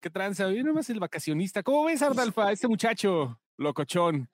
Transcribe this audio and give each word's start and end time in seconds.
¿Qué 0.00 0.08
tranza? 0.08 0.46
Viene 0.46 0.64
nomás 0.64 0.88
el 0.88 0.98
vacacionista. 0.98 1.62
¿Cómo 1.62 1.84
ves, 1.84 2.00
Ardalfa? 2.00 2.50
Este 2.52 2.66
muchacho, 2.66 3.38
locochón. 3.58 4.30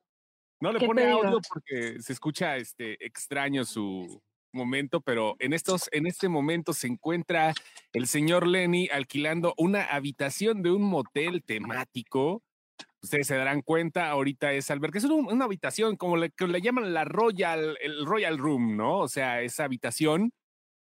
No 0.61 0.73
le 0.73 0.87
pone 0.87 1.11
audio 1.11 1.41
porque 1.49 2.01
se 2.01 2.13
escucha 2.13 2.57
este 2.57 3.05
extraño 3.05 3.65
su 3.65 4.23
momento, 4.53 5.01
pero 5.01 5.35
en 5.41 5.53
estos, 5.53 5.89
en 5.91 6.07
este 6.07 6.29
momento 6.29 6.73
se 6.73 6.87
encuentra 6.87 7.53
el 7.93 8.07
señor 8.07 8.47
Lenny 8.47 8.89
alquilando 8.93 9.55
una 9.59 9.85
habitación 9.85 10.63
de 10.63 10.71
un 10.71 10.83
motel 10.83 11.43
temático. 11.43 12.45
Ustedes 13.03 13.27
se 13.27 13.37
darán 13.37 13.61
cuenta, 13.61 14.09
ahorita 14.09 14.53
es 14.53 14.71
albergue, 14.71 14.99
es 14.99 15.05
una 15.05 15.45
habitación 15.45 15.97
como 15.97 16.17
le, 16.17 16.31
que 16.31 16.47
le 16.47 16.61
llaman 16.61 16.95
la 16.95 17.05
Royal, 17.05 17.77
el 17.83 18.07
Royal 18.07 18.39
Room, 18.39 18.77
¿no? 18.77 19.01
O 19.01 19.09
sea, 19.09 19.43
esa 19.43 19.65
habitación 19.65 20.33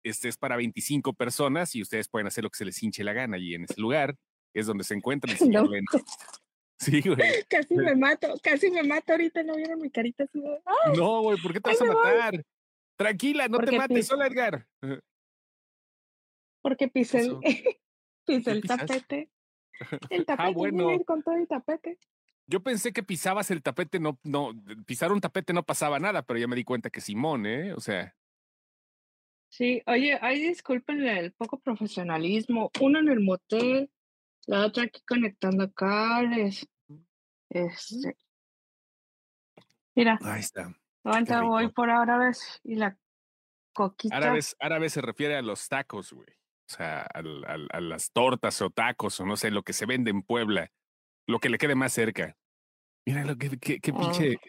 este 0.05 0.29
es 0.29 0.39
para 0.39 0.57
25 0.57 1.13
personas 1.13 1.75
y 1.75 1.83
ustedes 1.83 2.09
pueden 2.09 2.29
hacer 2.29 2.45
lo 2.45 2.51
que 2.51 2.57
se 2.57 2.65
les 2.65 2.83
hinche 2.83 3.05
la 3.05 3.13
gana 3.13 3.37
y 3.37 3.55
en 3.55 3.65
ese 3.65 3.79
lugar 3.81 4.17
es 4.55 4.67
donde 4.67 4.85
se 4.85 4.95
encuentra 4.95 5.31
el 5.33 5.39
señor 5.39 5.69
Lenny. 5.69 5.87
Sí, 6.83 7.03
güey. 7.03 7.19
Casi 7.51 7.75
me 7.75 7.95
mato, 7.95 8.35
casi 8.43 8.71
me 8.71 8.83
mato 8.83 9.13
ahorita, 9.13 9.43
¿no 9.43 9.55
vieron 9.55 9.83
mi 9.83 9.91
carita 9.91 10.25
así? 10.25 10.43
no, 10.97 11.21
güey, 11.21 11.37
¿por 11.37 11.53
qué 11.53 11.61
te 11.61 11.69
vas 11.69 11.83
a 11.83 11.85
matar? 11.85 12.43
Tranquila, 12.97 13.49
no 13.49 13.59
te 13.59 13.77
mates, 13.77 14.11
hola 14.11 14.27
Edgar. 14.27 14.67
Porque 16.63 16.89
pisé 16.89 17.21
el, 17.21 17.39
pisé 18.25 18.51
el 18.53 18.63
tapete. 18.63 19.29
El 20.09 20.25
tapete, 20.25 20.49
ah, 20.49 20.53
bueno. 20.55 20.99
con 21.05 21.23
todo 21.23 21.35
el 21.35 21.47
tapete. 21.47 21.99
Yo 22.47 22.63
pensé 22.63 22.93
que 22.93 23.03
pisabas 23.03 23.51
el 23.51 23.63
tapete, 23.63 24.01
no, 24.01 24.19
no, 24.25 24.53
pisar 24.85 25.13
un 25.13 25.21
tapete 25.21 25.53
no 25.53 25.63
pasaba 25.63 26.01
nada, 26.01 26.23
pero 26.23 26.41
ya 26.41 26.49
me 26.49 26.57
di 26.57 26.65
cuenta 26.65 26.91
que 26.91 27.01
Simón, 27.01 27.47
¿eh? 27.47 27.73
O 27.75 27.81
sea. 27.81 28.17
Sí, 29.51 29.83
oye, 29.87 30.19
ay, 30.21 30.41
discúlpenle 30.41 31.19
el 31.19 31.33
poco 31.33 31.61
profesionalismo. 31.61 32.71
Uno 32.81 32.99
en 32.99 33.09
el 33.09 33.21
motel, 33.21 33.91
la 34.47 34.67
otra 34.67 34.85
aquí 34.85 35.01
conectando 35.07 35.73
cables. 35.73 36.67
Este. 37.49 38.17
Mira. 39.95 40.19
Ahí 40.23 40.41
está. 40.41 40.75
Ahorita 41.05 41.43
voy 41.43 41.71
por 41.73 41.91
árabes 41.91 42.61
y 42.63 42.77
la 42.77 42.97
coquita. 43.73 44.17
Árabes, 44.17 44.57
árabes 44.61 44.93
se 44.93 45.01
refiere 45.01 45.37
a 45.37 45.43
los 45.43 45.69
tacos, 45.69 46.13
güey. 46.13 46.29
O 46.29 46.73
sea, 46.73 47.03
a, 47.03 47.19
a, 47.19 47.81
las 47.81 48.13
tortas 48.13 48.61
o 48.63 48.71
tacos 48.71 49.19
o 49.19 49.27
no 49.27 49.37
sé, 49.37 49.51
lo 49.51 49.63
que 49.63 49.73
se 49.73 49.87
vende 49.87 50.11
en 50.11 50.23
Puebla. 50.23 50.71
Lo 51.27 51.39
que 51.39 51.49
le 51.49 51.59
quede 51.59 51.75
más 51.75 51.93
cerca. 51.93 52.37
Míralo, 53.07 53.37
qué, 53.37 53.51
qué, 53.59 53.81
qué 53.81 53.93
pinche, 53.93 54.37
oh. 54.37 54.41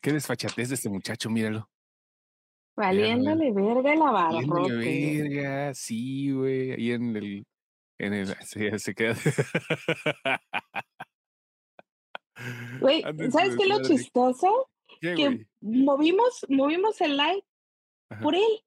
qué 0.00 0.12
desfachatez 0.12 0.68
de 0.68 0.74
este 0.74 0.88
muchacho, 0.88 1.30
míralo. 1.30 1.68
Valiéndole 2.76 3.52
verga 3.52 3.94
la 3.94 4.10
barra. 4.10 4.68
verga, 4.68 5.74
sí, 5.74 6.30
güey. 6.30 6.72
Ahí 6.72 6.92
en 6.92 7.16
el, 7.16 7.46
en 7.98 8.12
el, 8.14 8.26
sí, 8.46 8.78
se 8.78 8.94
queda. 8.94 9.14
Güey, 12.80 13.02
¿sabes 13.30 13.56
qué 13.56 13.62
es 13.62 13.68
lo 13.68 13.80
chistoso? 13.82 14.68
que 15.00 15.46
movimos, 15.62 16.44
movimos 16.50 17.00
el 17.00 17.16
like 17.16 17.46
por 18.20 18.34
él. 18.34 18.62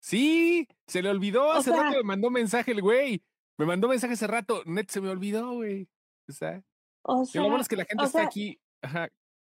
Sí, 0.00 0.66
se 0.86 1.02
le 1.02 1.10
olvidó. 1.10 1.52
hace 1.52 1.70
rato 1.70 1.98
me 1.98 2.02
mandó 2.02 2.30
mensaje 2.30 2.72
el 2.72 2.80
güey. 2.80 3.22
Me 3.58 3.66
mandó 3.66 3.88
mensaje 3.88 4.14
hace 4.14 4.26
rato. 4.26 4.62
Net 4.64 4.88
se 4.88 5.00
me 5.00 5.10
olvidó, 5.10 5.52
güey. 5.52 5.86
O 6.28 6.32
sea, 6.32 6.62
lo 7.04 7.42
bueno 7.42 7.60
es 7.60 7.68
que 7.68 7.76
la 7.76 7.84
gente 7.84 8.04
está 8.04 8.22
aquí 8.22 8.58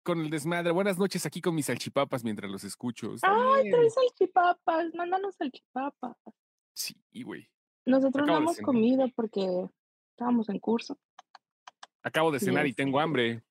con 0.02 0.20
el 0.20 0.30
desmadre. 0.30 0.70
Buenas 0.70 0.98
noches 0.98 1.26
aquí 1.26 1.40
con 1.40 1.54
mis 1.54 1.66
salchipapas 1.66 2.22
mientras 2.22 2.50
los 2.50 2.64
escucho. 2.64 3.14
Ay, 3.22 3.70
traes 3.70 3.94
salchipapas. 3.94 4.94
Mándanos 4.94 5.34
salchipapas. 5.34 6.16
Sí, 6.72 6.96
güey. 7.24 7.48
Nosotros 7.84 8.26
no 8.26 8.36
hemos 8.36 8.58
comido 8.58 9.08
porque 9.14 9.68
estábamos 10.10 10.48
en 10.48 10.58
curso. 10.58 10.98
Acabo 12.02 12.30
de 12.30 12.40
cenar 12.40 12.66
y 12.66 12.72
tengo 12.72 13.00
hambre. 13.00 13.42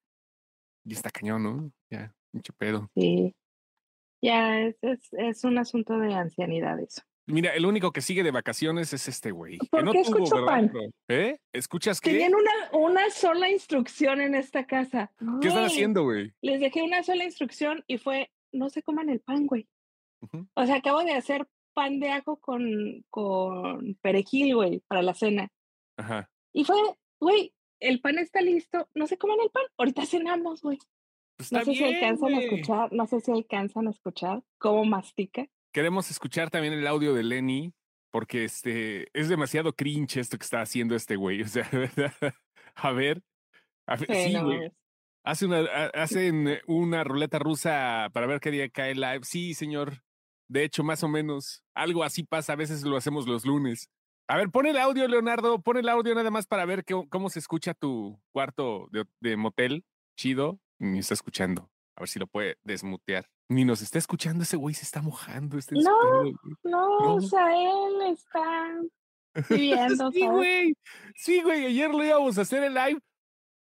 Y 0.83 0.93
está 0.93 1.09
cañón, 1.09 1.43
¿no? 1.43 1.71
Ya. 1.89 2.13
Mucho 2.31 2.53
pedo. 2.53 2.89
Sí. 2.95 3.35
Ya, 4.21 4.59
es, 4.59 4.75
es, 5.11 5.43
un 5.43 5.57
asunto 5.57 5.97
de 5.97 6.13
ancianidad 6.13 6.79
eso. 6.79 7.01
Mira, 7.25 7.53
el 7.53 7.65
único 7.65 7.91
que 7.91 8.01
sigue 8.01 8.23
de 8.23 8.31
vacaciones 8.31 8.93
es 8.93 9.07
este 9.07 9.31
güey. 9.31 9.57
¿Por 9.69 9.91
qué 9.91 10.01
escucho 10.01 10.45
pan? 10.45 10.71
¿Eh? 11.07 11.37
¿Escuchas 11.53 12.01
qué? 12.01 12.11
Tenían 12.11 12.33
una, 12.35 12.51
una 12.73 13.09
sola 13.09 13.49
instrucción 13.49 14.21
en 14.21 14.35
esta 14.35 14.65
casa. 14.65 15.11
¿Qué 15.41 15.47
están 15.47 15.65
haciendo, 15.65 16.03
güey? 16.03 16.33
Les 16.41 16.59
dejé 16.59 16.81
una 16.81 17.03
sola 17.03 17.23
instrucción 17.23 17.83
y 17.87 17.97
fue, 17.97 18.31
no 18.51 18.69
se 18.69 18.83
coman 18.83 19.09
el 19.09 19.19
pan, 19.19 19.45
güey. 19.47 19.67
O 20.53 20.65
sea, 20.65 20.75
acabo 20.75 21.03
de 21.03 21.13
hacer 21.13 21.47
pan 21.73 21.99
de 21.99 22.09
ajo 22.09 22.37
con, 22.37 23.05
con 23.09 23.95
perejil, 24.01 24.55
güey, 24.55 24.79
para 24.87 25.01
la 25.01 25.13
cena. 25.13 25.51
Ajá. 25.97 26.29
Y 26.53 26.63
fue, 26.65 26.77
güey, 27.19 27.53
el 27.79 27.99
pan 28.01 28.19
está 28.19 28.41
listo, 28.41 28.87
no 28.93 29.07
se 29.07 29.17
coman 29.17 29.39
el 29.41 29.49
pan, 29.49 29.63
ahorita 29.77 30.05
cenamos, 30.05 30.61
güey. 30.61 30.77
Pues, 31.37 31.51
no 31.51 31.63
sé 31.65 31.73
si 31.73 31.83
alcanzan 31.83 32.33
a 32.35 32.39
escuchar, 32.39 32.93
no 32.93 33.07
sé 33.07 33.19
si 33.19 33.31
alcanzan 33.31 33.87
a 33.87 33.91
escuchar 33.91 34.43
cómo 34.59 34.85
mastica. 34.85 35.47
Queremos 35.73 36.11
escuchar 36.11 36.49
también 36.49 36.73
el 36.73 36.85
audio 36.85 37.13
de 37.15 37.23
Lenny, 37.23 37.73
porque 38.11 38.43
este 38.43 39.07
es 39.19 39.29
demasiado 39.29 39.73
cringe 39.73 40.17
esto 40.17 40.37
que 40.37 40.43
está 40.43 40.61
haciendo 40.61 40.95
este 40.95 41.15
güey. 41.15 41.41
O 41.41 41.47
sea, 41.47 41.67
a 42.75 42.91
ver. 42.91 43.23
sí, 44.07 44.37
güey. 44.39 44.71
Hace 45.23 45.45
una, 45.45 45.61
hacen 45.93 46.59
una 46.67 47.03
ruleta 47.03 47.39
rusa 47.39 48.09
para 48.11 48.27
ver 48.27 48.39
qué 48.39 48.51
día 48.51 48.69
cae 48.69 48.95
live. 48.95 49.21
Sí, 49.23 49.53
señor. 49.53 50.03
De 50.51 50.65
hecho, 50.65 50.83
más 50.83 51.01
o 51.01 51.07
menos. 51.07 51.63
Algo 51.73 52.03
así 52.03 52.23
pasa. 52.23 52.53
A 52.53 52.57
veces 52.57 52.83
lo 52.83 52.97
hacemos 52.97 53.25
los 53.25 53.45
lunes. 53.45 53.89
A 54.27 54.35
ver, 54.35 54.49
pon 54.49 54.65
el 54.65 54.77
audio, 54.77 55.07
Leonardo. 55.07 55.61
Pon 55.61 55.77
el 55.77 55.87
audio 55.87 56.13
nada 56.13 56.29
más 56.29 56.45
para 56.45 56.65
ver 56.65 56.83
cómo 57.09 57.29
se 57.29 57.39
escucha 57.39 57.73
tu 57.73 58.19
cuarto 58.33 58.89
de, 58.91 59.05
de 59.21 59.37
motel. 59.37 59.85
Chido 60.17 60.59
ni 60.77 60.99
está 60.99 61.13
escuchando. 61.13 61.71
A 61.95 62.01
ver 62.01 62.09
si 62.09 62.19
lo 62.19 62.27
puede 62.27 62.57
desmutear. 62.63 63.29
Ni 63.47 63.63
nos 63.63 63.81
está 63.81 63.97
escuchando, 63.97 64.43
ese 64.43 64.57
güey 64.57 64.75
se 64.75 64.83
está 64.83 65.01
mojando. 65.01 65.57
Este 65.57 65.75
no, 65.75 66.23
no, 66.63 67.15
o 67.15 67.21
sea, 67.21 67.47
él 67.55 68.11
está 68.11 68.81
viviendo. 69.49 70.11
sí, 70.11 70.27
güey. 70.27 70.73
Sí, 71.15 71.41
güey, 71.43 71.65
ayer 71.65 71.91
lo 71.91 72.03
íbamos 72.03 72.37
a 72.37 72.41
hacer 72.41 72.63
el 72.63 72.73
live. 72.73 72.99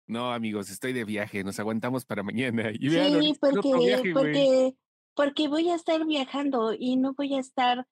No, 0.07 0.31
amigos, 0.31 0.69
estoy 0.69 0.93
de 0.93 1.03
viaje, 1.03 1.43
nos 1.43 1.59
aguantamos 1.59 2.05
para 2.05 2.21
mañana. 2.21 2.71
sí, 2.73 3.35
porque, 3.39 4.11
porque, 4.13 4.75
porque 5.15 5.47
voy 5.47 5.69
a 5.69 5.75
estar 5.75 6.05
viajando 6.05 6.73
y 6.77 6.97
no 6.97 7.13
voy 7.13 7.35
a 7.35 7.39
estar, 7.39 7.87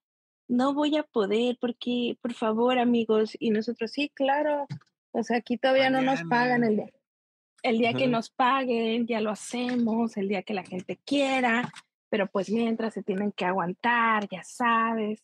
no 0.47 0.73
voy 0.73 0.97
a 0.97 1.03
poder, 1.03 1.57
porque, 1.59 2.17
por 2.22 2.34
favor, 2.34 2.78
amigos, 2.78 3.35
y 3.39 3.50
nosotros, 3.50 3.91
sí, 3.91 4.09
claro, 4.13 4.67
o 5.11 5.23
sea, 5.23 5.38
aquí 5.38 5.57
todavía 5.57 5.89
no 5.89 6.01
nos 6.01 6.23
pagan 6.23 6.63
el 6.63 6.75
día 6.78 6.94
el 7.63 7.78
día 7.78 7.94
que 7.94 8.07
nos 8.07 8.29
paguen, 8.29 9.07
ya 9.07 9.22
lo 9.22 9.31
hacemos, 9.31 10.17
el 10.17 10.28
día 10.28 10.44
que 10.44 10.53
la 10.53 10.63
gente 10.63 11.00
quiera, 11.06 11.72
pero 12.09 12.28
pues 12.28 12.51
mientras 12.51 12.94
se 12.94 13.03
tienen 13.03 13.31
que 13.31 13.45
aguantar, 13.45 14.28
ya 14.29 14.44
sabes. 14.44 15.23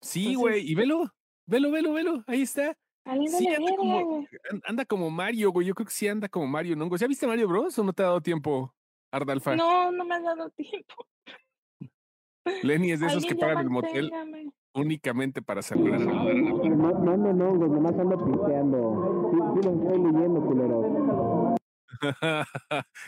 Sí, 0.00 0.34
güey, 0.34 0.68
y 0.68 0.74
velo, 0.74 1.14
velo, 1.46 1.70
velo, 1.70 1.92
velo, 1.92 2.24
ahí 2.26 2.42
está. 2.42 2.76
Sí, 3.04 3.48
anda, 3.48 3.76
como, 3.76 4.26
anda 4.64 4.84
como 4.84 5.10
Mario, 5.10 5.52
güey. 5.52 5.66
Yo 5.66 5.74
creo 5.74 5.86
que 5.86 5.92
sí 5.92 6.08
anda 6.08 6.28
como 6.28 6.46
Mario, 6.46 6.76
¿no? 6.76 6.94
¿Ya 6.96 7.06
viste 7.06 7.26
Mario 7.26 7.48
Bros 7.48 7.78
o 7.78 7.84
no 7.84 7.92
te 7.92 8.02
ha 8.02 8.06
dado 8.06 8.20
tiempo, 8.22 8.74
Ardalfa? 9.12 9.56
No, 9.56 9.90
no 9.90 10.04
me 10.04 10.14
ha 10.14 10.20
dado 10.20 10.50
tiempo. 10.50 11.06
Lenny 12.62 12.92
es 12.92 13.00
de 13.00 13.06
esos 13.06 13.24
que 13.26 13.34
pagan 13.34 13.58
el 13.58 13.70
motel 13.70 14.10
únicamente 14.74 15.42
para 15.42 15.62
saludar. 15.62 16.00
No, 16.00 17.16
no, 17.16 17.32
no, 17.32 17.54
güey, 17.54 17.70
nomás 17.70 17.98
ando 17.98 18.16
pisteando. 18.24 19.30
Sí, 19.30 19.38
sí 19.54 19.68
lo 19.68 19.74
estoy 19.74 20.12
leyendo, 20.12 20.40
culero. 20.40 21.56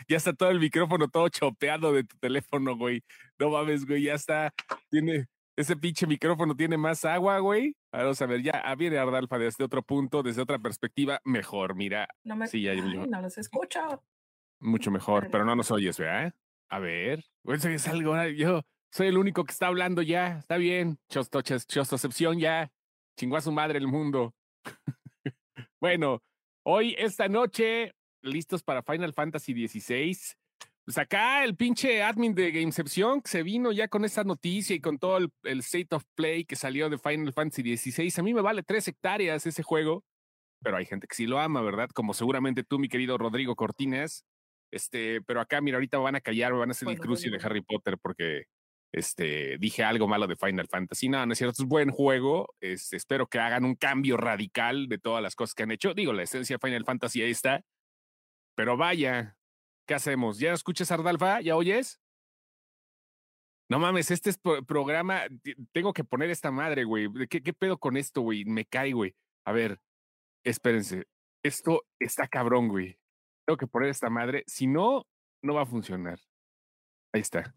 ya 0.07 0.17
está 0.17 0.33
todo 0.33 0.51
el 0.51 0.59
micrófono 0.59 1.07
todo 1.07 1.27
chopeado 1.29 1.93
de 1.93 2.03
tu 2.03 2.15
teléfono, 2.17 2.77
güey. 2.77 3.03
No 3.39 3.49
mames, 3.49 3.85
güey, 3.85 4.03
ya 4.03 4.13
está. 4.13 4.53
Tiene, 4.89 5.27
ese 5.55 5.75
pinche 5.75 6.05
micrófono 6.05 6.55
tiene 6.55 6.77
más 6.77 7.05
agua, 7.05 7.39
güey. 7.39 7.75
Vamos 7.91 8.21
a 8.21 8.25
ver, 8.25 8.41
ya 8.41 8.61
ah, 8.63 8.75
viene 8.75 8.97
Ardalfa 8.97 9.37
desde 9.37 9.63
otro 9.63 9.83
punto, 9.83 10.23
desde 10.23 10.41
otra 10.41 10.59
perspectiva, 10.59 11.19
mejor, 11.23 11.75
mira. 11.75 12.07
No 12.23 12.35
me 12.35 12.47
sí, 12.47 12.65
no 13.07 13.21
los 13.21 13.37
escucho. 13.37 14.03
Mucho 14.63 14.91
mejor, 14.91 15.29
pero 15.29 15.45
no 15.45 15.55
nos 15.55 15.71
oyes, 15.71 15.97
¿verdad? 15.97 16.33
A 16.69 16.79
ver, 16.79 17.23
es 17.45 17.87
algo, 17.87 18.15
yo 18.29 18.63
soy 18.91 19.07
el 19.07 19.17
único 19.17 19.43
que 19.43 19.51
está 19.51 19.67
hablando 19.67 20.01
ya, 20.01 20.39
está 20.39 20.57
bien. 20.57 20.97
Chostocepción 21.09 22.39
ya. 22.39 22.71
Chingó 23.17 23.37
a 23.37 23.41
su 23.41 23.51
madre 23.51 23.77
el 23.77 23.87
mundo. 23.87 24.33
bueno, 25.81 26.23
hoy, 26.63 26.95
esta 26.97 27.27
noche, 27.27 27.93
listos 28.21 28.63
para 28.63 28.81
Final 28.83 29.13
Fantasy 29.13 29.67
XVI. 29.67 30.17
Pues 30.85 30.97
acá 30.97 31.43
el 31.43 31.55
pinche 31.55 32.01
admin 32.01 32.35
de 32.35 32.51
Gameception 32.51 33.21
que 33.21 33.29
se 33.29 33.43
vino 33.43 33.71
ya 33.71 33.87
con 33.87 34.05
esta 34.05 34.23
noticia 34.23 34.75
y 34.75 34.79
con 34.79 34.97
todo 34.97 35.17
el, 35.17 35.59
state 35.59 35.95
of 35.95 36.03
play 36.15 36.45
que 36.45 36.55
salió 36.55 36.89
de 36.89 36.97
Final 36.97 37.33
Fantasy 37.33 37.77
XVI. 37.77 38.13
A 38.17 38.23
mí 38.23 38.33
me 38.33 38.41
vale 38.41 38.63
tres 38.63 38.87
hectáreas 38.87 39.45
ese 39.45 39.63
juego, 39.63 40.03
pero 40.61 40.77
hay 40.77 40.85
gente 40.85 41.07
que 41.07 41.15
sí 41.15 41.25
lo 41.25 41.39
ama, 41.39 41.61
¿verdad? 41.61 41.89
Como 41.89 42.13
seguramente 42.13 42.63
tú, 42.63 42.79
mi 42.79 42.89
querido 42.89 43.17
Rodrigo 43.17 43.55
Cortines. 43.55 44.25
Este, 44.73 45.21
pero 45.21 45.39
acá, 45.39 45.61
mira, 45.61 45.77
ahorita 45.77 45.99
van 45.99 46.15
a 46.15 46.21
callar, 46.21 46.51
van 46.51 46.69
a 46.69 46.71
hacer 46.71 46.89
el 46.89 46.99
crucio 46.99 47.31
de 47.31 47.39
Harry 47.43 47.61
Potter 47.61 47.99
porque 47.99 48.45
este, 48.91 49.59
dije 49.59 49.83
algo 49.83 50.07
malo 50.07 50.25
de 50.25 50.35
Final 50.35 50.67
Fantasy. 50.67 51.09
No, 51.09 51.23
no 51.27 51.33
es 51.33 51.37
cierto, 51.37 51.61
es 51.61 51.69
buen 51.69 51.91
juego. 51.91 52.55
Este, 52.59 52.97
espero 52.97 53.27
que 53.27 53.37
hagan 53.37 53.65
un 53.65 53.75
cambio 53.75 54.17
radical 54.17 54.87
de 54.87 54.97
todas 54.97 55.21
las 55.21 55.35
cosas 55.35 55.53
que 55.53 55.61
han 55.61 55.69
hecho. 55.69 55.93
Digo, 55.93 56.11
la 56.11 56.23
esencia 56.23 56.57
de 56.57 56.67
Final 56.67 56.85
Fantasy 56.85 57.21
ahí 57.21 57.29
está. 57.29 57.63
Pero 58.55 58.75
vaya, 58.75 59.37
¿qué 59.87 59.93
hacemos? 59.93 60.39
¿Ya 60.39 60.53
escuchas 60.53 60.89
Ardalfa? 60.89 61.39
¿Ya 61.41 61.55
oyes? 61.55 62.01
No 63.69 63.77
mames, 63.77 64.09
este 64.09 64.31
es 64.31 64.39
programa. 64.39 65.21
Tengo 65.71 65.93
que 65.93 66.03
poner 66.03 66.31
esta 66.31 66.49
madre, 66.49 66.83
güey. 66.83 67.09
¿Qué, 67.29 67.43
¿Qué 67.43 67.53
pedo 67.53 67.77
con 67.77 67.95
esto, 67.95 68.21
güey? 68.21 68.43
Me 68.45 68.65
cae, 68.65 68.93
güey. 68.93 69.15
A 69.45 69.51
ver, 69.51 69.79
espérense. 70.43 71.05
Esto 71.43 71.85
está 71.99 72.27
cabrón, 72.27 72.69
güey. 72.69 72.97
Tengo 73.45 73.57
que 73.57 73.67
poner 73.67 73.89
esta 73.89 74.09
madre. 74.09 74.43
Si 74.47 74.67
no, 74.67 75.05
no 75.41 75.53
va 75.53 75.63
a 75.63 75.65
funcionar. 75.65 76.19
Ahí 77.13 77.21
está. 77.21 77.53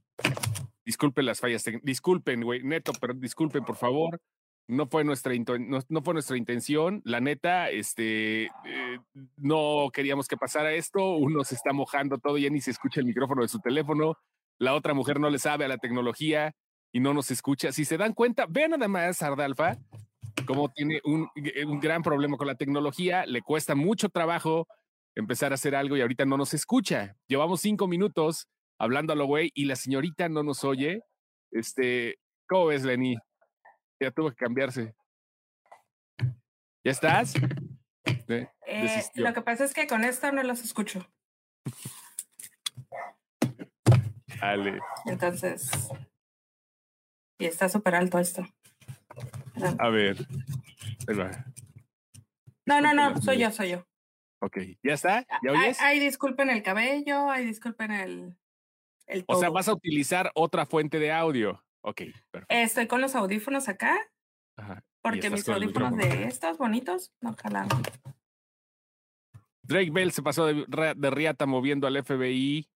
Disculpen 0.85 1.27
las 1.27 1.41
fallas. 1.41 1.65
Disculpen, 1.83 2.43
güey. 2.43 2.63
Neto, 2.63 2.93
pero 3.01 3.15
disculpen, 3.15 3.65
por 3.65 3.77
favor. 3.77 4.21
No 4.69 4.87
fue 4.89 5.05
nuestra, 5.05 5.33
no, 5.35 5.79
no 5.89 6.03
fue 6.03 6.15
nuestra 6.15 6.37
intención. 6.37 7.01
La 7.05 7.21
neta, 7.21 7.71
este, 7.71 8.47
eh, 8.47 8.99
no 9.37 9.91
queríamos 9.93 10.27
que 10.27 10.37
pasara 10.37 10.73
esto. 10.73 11.17
Uno 11.17 11.45
se 11.45 11.55
está 11.55 11.73
mojando 11.73 12.19
todo, 12.19 12.37
ya 12.37 12.51
ni 12.51 12.61
se 12.61 12.73
escucha 12.73 13.01
el 13.01 13.07
micrófono 13.07 13.43
de 13.43 13.49
su 13.49 13.61
teléfono 13.61 14.19
la 14.59 14.75
otra 14.75 14.95
mujer 14.95 15.21
no 15.21 15.31
le 15.31 15.39
sabe 15.39 15.65
a 15.65 15.69
la 15.69 15.79
tecnología 15.79 16.55
y 16.93 17.01
no 17.01 17.13
nos 17.13 17.31
escucha. 17.31 17.73
Si 17.73 17.85
se 17.85 17.99
dan 17.99 18.15
cuenta, 18.15 18.47
vean 18.49 18.73
nada 18.73 18.89
más 18.89 19.23
Ardalfa, 19.23 19.77
como 20.47 20.71
tiene 20.71 20.97
eh, 20.97 21.65
un, 21.67 21.81
gran 21.81 22.03
problema 22.03 22.37
con 22.37 22.47
la 22.47 22.55
tecnología, 22.55 23.27
le 23.27 23.43
cuesta 23.43 23.75
mucho 23.75 24.09
trabajo 24.09 24.67
empezar 25.17 25.51
a 25.51 25.55
hacer 25.55 25.75
algo 25.75 25.97
y 25.97 26.03
ahorita 26.03 26.25
no 26.25 26.37
nos 26.37 26.55
escucha. 26.55 27.17
Llevamos 27.27 27.61
cinco 27.63 27.89
minutos 27.89 28.49
hablando 28.79 29.13
a 29.13 29.17
lo 29.17 29.27
güey 29.27 29.51
y 29.55 29.65
la 29.65 29.75
señorita 29.75 30.29
no 30.29 30.43
nos 30.43 30.63
oye. 30.63 31.03
Este, 31.51 32.19
¿cómo 32.47 32.67
ves, 32.67 32.85
Lenny? 32.85 33.17
Ya 34.01 34.11
tuvo 34.11 34.31
que 34.31 34.37
cambiarse. 34.37 34.95
¿Ya 36.85 36.93
estás? 36.93 37.35
Eh, 38.29 39.03
lo 39.15 39.33
que 39.33 39.43
pasa 39.43 39.65
es 39.65 39.75
que 39.75 39.87
con 39.87 40.05
esto 40.05 40.31
no 40.31 40.43
los 40.43 40.63
escucho. 40.63 41.05
Entonces, 45.07 45.71
y 47.39 47.47
está 47.47 47.69
súper 47.69 47.95
alto 47.95 48.19
esto. 48.19 48.47
A 49.79 49.89
ver. 49.89 50.27
No, 52.67 52.81
no, 52.81 52.93
no, 52.93 53.21
soy 53.21 53.39
yo, 53.39 53.51
soy 53.51 53.71
yo. 53.71 53.87
Ok, 54.47 54.59
¿ya 54.83 54.95
está? 54.95 55.27
¿Ya 55.43 55.53
oyes? 55.53 55.81
Ay, 55.81 55.99
disculpen 55.99 56.51
el 56.51 56.63
cabello, 56.63 57.31
ay, 57.31 57.45
disculpen 57.45 57.91
el, 57.91 58.37
el 59.07 59.25
O 59.27 59.41
sea, 59.41 59.51
vas 59.51 59.67
a 59.67 59.73
utilizar 59.73 60.31
otra 60.35 60.67
fuente 60.67 61.01
de 61.01 61.11
audio. 61.11 61.65
Ok, 61.81 62.03
perfecto. 62.31 62.55
Estoy 62.55 62.87
con 62.87 63.01
los 63.01 63.17
audífonos 63.17 63.69
acá. 63.69 63.99
Ajá. 64.57 64.85
Porque 65.03 65.31
mis 65.31 65.49
audífonos 65.49 65.97
de 65.97 66.25
estos 66.25 66.59
bonitos 66.59 67.13
no 67.21 67.35
jalan. 67.35 67.69
Drake 69.63 69.91
Bell 69.91 70.13
se 70.13 70.23
pasó 70.23 70.47
de, 70.47 70.65
de 70.97 71.11
riata 71.11 71.45
moviendo 71.47 71.89
al 71.89 72.05
FBI 72.05 72.69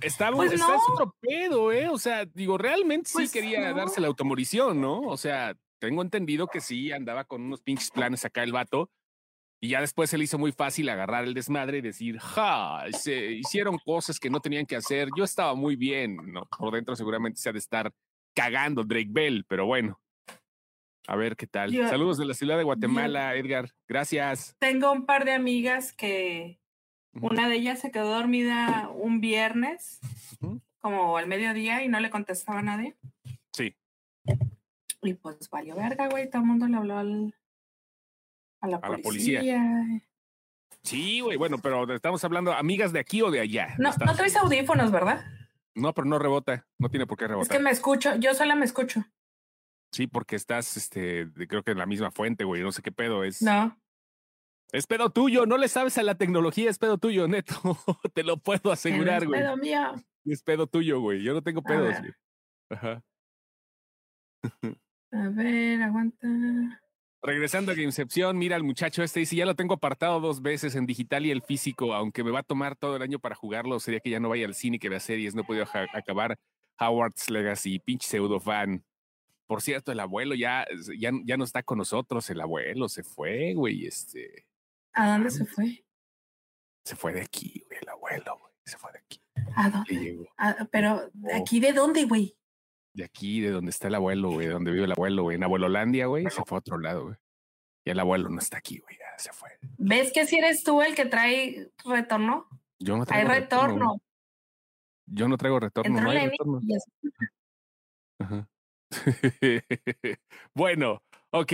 Está, 0.00 0.30
pues 0.30 0.52
está 0.52 0.76
otro 0.92 1.14
pedo, 1.20 1.72
¿eh? 1.72 1.88
O 1.88 1.98
sea, 1.98 2.24
digo, 2.24 2.56
realmente 2.56 3.08
sí 3.08 3.14
pues 3.14 3.32
quería 3.32 3.72
darse 3.72 4.00
la 4.00 4.06
automorición, 4.06 4.80
¿no? 4.80 5.00
O 5.00 5.16
sea, 5.16 5.56
tengo 5.80 6.02
entendido 6.02 6.46
que 6.46 6.60
sí 6.60 6.92
andaba 6.92 7.24
con 7.24 7.42
unos 7.42 7.62
pinches 7.62 7.90
planes 7.90 8.24
acá 8.24 8.42
el 8.42 8.52
vato. 8.52 8.90
Y 9.60 9.70
ya 9.70 9.80
después 9.80 10.08
se 10.08 10.16
le 10.16 10.24
hizo 10.24 10.38
muy 10.38 10.52
fácil 10.52 10.88
agarrar 10.88 11.24
el 11.24 11.34
desmadre 11.34 11.78
y 11.78 11.82
decir, 11.82 12.18
ja, 12.18 12.84
se 12.92 13.32
hicieron 13.32 13.76
cosas 13.84 14.20
que 14.20 14.30
no 14.30 14.40
tenían 14.40 14.66
que 14.66 14.76
hacer. 14.76 15.08
Yo 15.16 15.24
estaba 15.24 15.54
muy 15.54 15.74
bien, 15.74 16.16
¿no? 16.32 16.46
Por 16.46 16.72
dentro 16.72 16.94
seguramente 16.94 17.40
se 17.40 17.48
ha 17.48 17.52
de 17.52 17.58
estar 17.58 17.92
cagando 18.34 18.84
Drake 18.84 19.08
Bell, 19.10 19.44
pero 19.48 19.66
bueno. 19.66 20.00
A 21.08 21.16
ver 21.16 21.36
qué 21.36 21.46
tal. 21.46 21.72
Saludos 21.88 22.18
de 22.18 22.26
la 22.26 22.34
ciudad 22.34 22.56
de 22.58 22.64
Guatemala, 22.64 23.34
Edgar. 23.34 23.70
Gracias. 23.88 24.54
Tengo 24.58 24.92
un 24.92 25.06
par 25.06 25.24
de 25.24 25.32
amigas 25.32 25.92
que 25.92 26.60
una 27.12 27.48
de 27.48 27.56
ellas 27.56 27.80
se 27.80 27.90
quedó 27.90 28.10
dormida 28.10 28.90
un 28.94 29.20
viernes, 29.20 29.98
como 30.78 31.16
al 31.16 31.26
mediodía, 31.26 31.82
y 31.82 31.88
no 31.88 31.98
le 31.98 32.10
contestaba 32.10 32.60
a 32.60 32.62
nadie. 32.62 32.96
Sí. 33.52 33.74
Y 35.02 35.14
pues 35.14 35.48
valió 35.50 35.74
verga, 35.74 36.08
güey. 36.08 36.28
Todo 36.28 36.42
el 36.42 36.48
mundo 36.48 36.68
le 36.68 36.76
habló 36.76 36.98
al, 36.98 37.34
a 38.60 38.68
la 38.68 38.98
policía. 38.98 39.42
Sí, 40.82 41.20
güey. 41.20 41.36
Bueno, 41.36 41.58
pero 41.58 41.92
estamos 41.92 42.22
hablando 42.24 42.52
amigas 42.52 42.92
de 42.92 43.00
aquí 43.00 43.22
o 43.22 43.30
de 43.30 43.40
allá. 43.40 43.74
No, 43.78 43.90
no 44.04 44.14
traes 44.14 44.36
audífonos, 44.36 44.90
¿verdad? 44.90 45.24
No, 45.74 45.92
pero 45.94 46.06
no 46.06 46.18
rebota. 46.18 46.66
No 46.78 46.88
tiene 46.88 47.06
por 47.06 47.18
qué 47.18 47.28
rebotar. 47.28 47.50
Es 47.50 47.56
que 47.56 47.62
me 47.62 47.70
escucho. 47.70 48.16
Yo 48.16 48.34
sola 48.34 48.54
me 48.54 48.64
escucho. 48.64 49.04
Sí, 49.92 50.06
porque 50.06 50.36
estás, 50.36 50.76
este, 50.76 51.28
creo 51.48 51.62
que 51.62 51.70
en 51.72 51.78
la 51.78 51.86
misma 51.86 52.10
fuente, 52.10 52.44
güey. 52.44 52.62
No 52.62 52.72
sé 52.72 52.82
qué 52.82 52.92
pedo 52.92 53.24
es. 53.24 53.42
No. 53.42 53.78
Es 54.70 54.86
pedo 54.86 55.10
tuyo, 55.10 55.46
no 55.46 55.56
le 55.56 55.68
sabes 55.68 55.96
a 55.96 56.02
la 56.02 56.16
tecnología, 56.16 56.68
es 56.68 56.78
pedo 56.78 56.98
tuyo, 56.98 57.26
neto. 57.26 57.54
Te 58.14 58.22
lo 58.22 58.36
puedo 58.36 58.70
asegurar, 58.70 59.26
güey. 59.26 59.40
Es 59.40 59.46
pedo 59.46 59.56
mío. 59.56 59.94
Es 60.26 60.42
pedo 60.42 60.66
tuyo, 60.66 61.00
güey. 61.00 61.22
Yo 61.22 61.32
no 61.32 61.42
tengo 61.42 61.62
pedos, 61.62 61.98
güey. 62.00 62.12
Ajá. 62.70 63.02
A 65.12 65.28
ver, 65.30 65.82
aguanta. 65.82 66.28
Regresando 67.20 67.72
a 67.72 67.74
Gamecepción, 67.74 68.38
mira 68.38 68.54
al 68.54 68.62
muchacho 68.62 69.02
este 69.02 69.20
dice, 69.20 69.34
ya 69.34 69.44
lo 69.44 69.56
tengo 69.56 69.74
apartado 69.74 70.20
dos 70.20 70.40
veces 70.40 70.76
en 70.76 70.86
digital 70.86 71.26
y 71.26 71.32
el 71.32 71.42
físico, 71.42 71.92
aunque 71.92 72.22
me 72.22 72.30
va 72.30 72.40
a 72.40 72.44
tomar 72.44 72.76
todo 72.76 72.94
el 72.94 73.02
año 73.02 73.18
para 73.18 73.34
jugarlo, 73.34 73.80
sería 73.80 73.98
que 73.98 74.10
ya 74.10 74.20
no 74.20 74.28
vaya 74.28 74.46
al 74.46 74.54
cine 74.54 74.78
que 74.78 74.88
vea 74.88 75.00
series, 75.00 75.34
no 75.34 75.42
he 75.42 75.44
podido 75.44 75.66
acabar 75.92 76.38
Howard's 76.78 77.28
Legacy, 77.28 77.80
pinche 77.80 78.06
pseudo 78.06 78.38
fan. 78.38 78.84
Por 79.48 79.62
cierto, 79.62 79.90
el 79.90 79.98
abuelo 79.98 80.36
ya, 80.36 80.64
ya, 80.96 81.10
ya 81.24 81.36
no 81.36 81.42
está 81.42 81.64
con 81.64 81.78
nosotros, 81.78 82.30
el 82.30 82.40
abuelo 82.40 82.88
se 82.88 83.02
fue, 83.02 83.54
güey, 83.54 83.86
este... 83.86 84.46
¿A 84.92 85.12
dónde 85.12 85.30
se 85.30 85.44
fue? 85.44 85.84
Se 86.84 86.94
fue 86.94 87.12
de 87.12 87.22
aquí, 87.22 87.64
güey, 87.66 87.80
el 87.82 87.88
abuelo, 87.88 88.38
güey. 88.38 88.52
Se 88.64 88.78
fue 88.78 88.92
de 88.92 88.98
aquí. 88.98 89.20
¿A 89.56 89.70
dónde? 89.70 90.28
Ah, 90.36 90.68
pero, 90.70 91.10
¿de 91.14 91.34
aquí 91.34 91.58
de 91.58 91.72
dónde, 91.72 92.04
güey? 92.04 92.36
De 92.98 93.04
aquí, 93.04 93.40
de 93.40 93.52
donde 93.52 93.70
está 93.70 93.86
el 93.86 93.94
abuelo, 93.94 94.32
güey, 94.32 94.48
de 94.48 94.54
donde 94.54 94.72
vive 94.72 94.86
el 94.86 94.90
abuelo, 94.90 95.22
güey. 95.22 95.36
En 95.36 95.44
Abuelolandia, 95.44 96.06
güey, 96.06 96.24
se 96.24 96.42
fue 96.44 96.56
a 96.56 96.58
otro 96.58 96.78
lado, 96.78 97.04
güey. 97.04 97.16
Y 97.84 97.90
el 97.90 98.00
abuelo 98.00 98.28
no 98.28 98.40
está 98.40 98.58
aquí, 98.58 98.78
güey, 98.80 98.98
ya 98.98 99.16
se 99.18 99.32
fue. 99.32 99.50
¿Ves 99.76 100.10
que 100.12 100.26
si 100.26 100.36
eres 100.36 100.64
tú 100.64 100.82
el 100.82 100.96
que 100.96 101.04
trae 101.04 101.70
retorno? 101.84 102.48
Yo 102.80 102.96
no 102.96 103.06
traigo 103.06 103.30
Hay 103.30 103.40
retorno. 103.40 104.02
Yo 105.06 105.28
no 105.28 105.36
traigo 105.36 105.60
retorno, 105.60 106.00
no 106.00 106.10
hay 106.10 106.28
retorno. 106.28 106.60
Ajá. 108.18 108.48
bueno, 110.54 111.00
ok. 111.30 111.52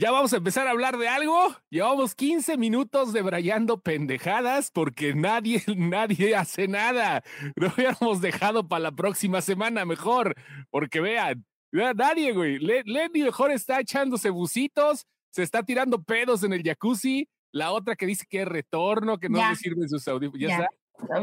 Ya 0.00 0.10
vamos 0.12 0.32
a 0.32 0.38
empezar 0.38 0.66
a 0.66 0.70
hablar 0.70 0.96
de 0.96 1.08
algo. 1.08 1.54
Llevamos 1.68 2.14
15 2.14 2.56
minutos 2.56 3.12
de 3.12 3.20
brayando 3.20 3.82
pendejadas 3.82 4.70
porque 4.70 5.12
nadie, 5.12 5.62
nadie 5.76 6.34
hace 6.34 6.68
nada. 6.68 7.22
Lo 7.54 7.68
hubiéramos 7.68 8.22
dejado 8.22 8.66
para 8.66 8.84
la 8.84 8.92
próxima 8.92 9.42
semana 9.42 9.84
mejor. 9.84 10.34
Porque 10.70 11.02
vean, 11.02 11.44
nadie, 11.70 12.32
güey. 12.32 12.58
Lenny 12.58 13.24
mejor 13.24 13.50
está 13.50 13.78
echándose 13.78 14.30
bucitos, 14.30 15.06
se 15.28 15.42
está 15.42 15.64
tirando 15.64 16.02
pedos 16.02 16.44
en 16.44 16.54
el 16.54 16.62
jacuzzi. 16.62 17.28
La 17.52 17.72
otra 17.72 17.94
que 17.94 18.06
dice 18.06 18.24
que 18.26 18.40
es 18.40 18.48
retorno, 18.48 19.18
que 19.18 19.28
no 19.28 19.46
le 19.46 19.54
sirven 19.54 19.86
sus 19.86 20.08
audífonos. 20.08 20.40
¿Ya, 20.40 20.66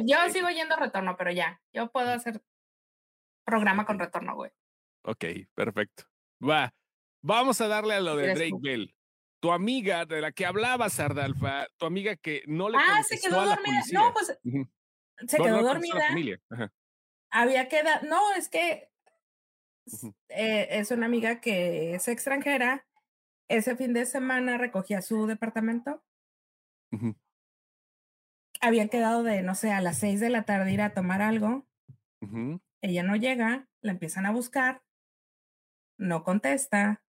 Yo 0.05 0.17
sigo 0.31 0.49
yendo 0.51 0.75
retorno, 0.75 1.17
pero 1.17 1.31
ya. 1.31 1.59
Yo 1.73 1.89
puedo 1.89 2.11
hacer 2.11 2.43
programa 3.43 3.87
con 3.87 3.97
retorno, 3.97 4.35
güey. 4.35 4.51
Ok, 5.01 5.25
perfecto. 5.55 6.03
Va. 6.47 6.71
Vamos 7.27 7.59
a 7.59 7.67
darle 7.67 7.95
a 7.95 7.99
lo 7.99 8.15
de 8.15 8.33
Drake 8.33 8.57
Bell. 8.61 8.95
Tu 9.41 9.51
amiga 9.51 10.05
de 10.05 10.21
la 10.21 10.31
que 10.31 10.45
hablabas, 10.45 10.97
Ardalfa, 10.97 11.67
tu 11.77 11.85
amiga 11.85 12.15
que 12.15 12.43
no 12.47 12.69
le 12.69 12.77
Ah, 12.77 13.03
se 13.03 13.19
quedó 13.19 13.45
dormida. 13.45 13.83
No, 13.91 14.13
pues 14.13 14.27
se 15.27 15.37
quedó 15.37 15.61
dormida. 15.61 16.07
Había 17.29 17.67
quedado. 17.67 18.07
No, 18.07 18.33
es 18.33 18.47
que 18.47 18.89
eh, 20.29 20.67
es 20.71 20.89
una 20.91 21.05
amiga 21.05 21.41
que 21.41 21.95
es 21.95 22.07
extranjera. 22.07 22.87
Ese 23.49 23.75
fin 23.75 23.93
de 23.93 24.05
semana 24.05 24.57
recogía 24.57 25.01
su 25.01 25.27
departamento. 25.27 26.01
Había 28.61 28.87
quedado 28.87 29.23
de, 29.23 29.43
no 29.43 29.53
sé, 29.53 29.73
a 29.73 29.81
las 29.81 29.99
seis 29.99 30.21
de 30.21 30.29
la 30.29 30.43
tarde 30.43 30.71
ir 30.71 30.81
a 30.81 30.93
tomar 30.93 31.21
algo. 31.21 31.67
Ella 32.81 33.03
no 33.03 33.17
llega, 33.17 33.67
la 33.81 33.91
empiezan 33.91 34.25
a 34.25 34.31
buscar, 34.31 34.81
no 35.97 36.23
contesta, 36.23 37.03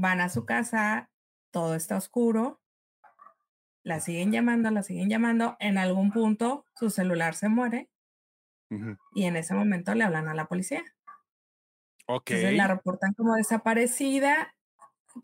van 0.00 0.20
a 0.20 0.28
su 0.28 0.44
casa, 0.44 1.10
todo 1.50 1.74
está 1.74 1.96
oscuro, 1.96 2.60
la 3.82 4.00
siguen 4.00 4.32
llamando, 4.32 4.70
la 4.70 4.82
siguen 4.82 5.08
llamando, 5.08 5.56
en 5.60 5.78
algún 5.78 6.12
punto 6.12 6.64
su 6.74 6.90
celular 6.90 7.34
se 7.34 7.48
muere 7.48 7.88
y 9.14 9.24
en 9.24 9.36
ese 9.36 9.54
momento 9.54 9.94
le 9.94 10.04
hablan 10.04 10.28
a 10.28 10.34
la 10.34 10.46
policía. 10.46 10.82
Ok. 12.06 12.30
Entonces 12.30 12.56
la 12.56 12.68
reportan 12.68 13.14
como 13.14 13.34
desaparecida, 13.34 14.54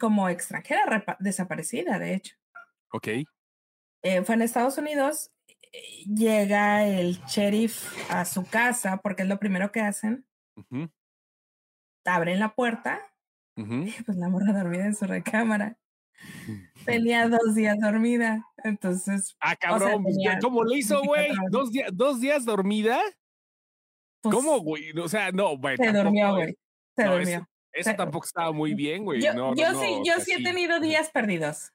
como 0.00 0.28
extranjera 0.28 1.04
desaparecida, 1.18 1.98
de 1.98 2.14
hecho. 2.14 2.36
Ok. 2.90 3.08
Eh, 4.02 4.22
fue 4.22 4.34
en 4.34 4.42
Estados 4.42 4.78
Unidos 4.78 5.30
llega 6.06 6.86
el 6.86 7.18
sheriff 7.26 8.10
a 8.10 8.24
su 8.24 8.44
casa, 8.46 8.98
porque 8.98 9.22
es 9.22 9.28
lo 9.28 9.38
primero 9.38 9.72
que 9.72 9.80
hacen. 9.80 10.26
Abren 12.04 12.38
la 12.38 12.54
puerta. 12.54 13.00
pues 14.06 14.16
la 14.18 14.28
morra 14.28 14.52
dormida 14.52 14.86
en 14.86 14.94
su 14.94 15.06
recámara. 15.06 15.78
Tenía 16.84 17.28
dos 17.28 17.54
días 17.54 17.78
dormida. 17.80 18.46
Entonces. 18.62 19.36
Ah, 19.40 19.56
cabrón. 19.56 20.02
Pues, 20.02 20.16
¿Cómo 20.40 20.64
le 20.64 20.78
hizo, 20.78 21.02
güey? 21.02 21.28
¿Dos, 21.50 21.70
días, 21.70 21.90
¿Dos 21.92 22.20
días 22.20 22.44
dormida? 22.44 23.00
Pues 24.22 24.34
¿Cómo, 24.34 24.60
güey? 24.60 24.90
O 24.98 25.08
sea, 25.08 25.32
no, 25.32 25.56
güey. 25.56 25.76
Se 25.76 25.92
durmió, 25.92 26.34
güey. 26.34 26.56
Se 26.96 27.04
durmió. 27.04 27.48
Eso, 27.72 27.94
tampoco 27.94 28.24
estaba 28.24 28.52
muy 28.52 28.74
bien, 28.74 29.04
güey. 29.04 29.20
Yo, 29.20 29.34
no, 29.34 29.54
yo 29.54 29.80
sí, 29.80 30.00
yo 30.04 30.14
sí 30.20 30.32
he 30.32 30.42
tenido 30.42 30.80
días 30.80 31.10
perdidos. 31.10 31.72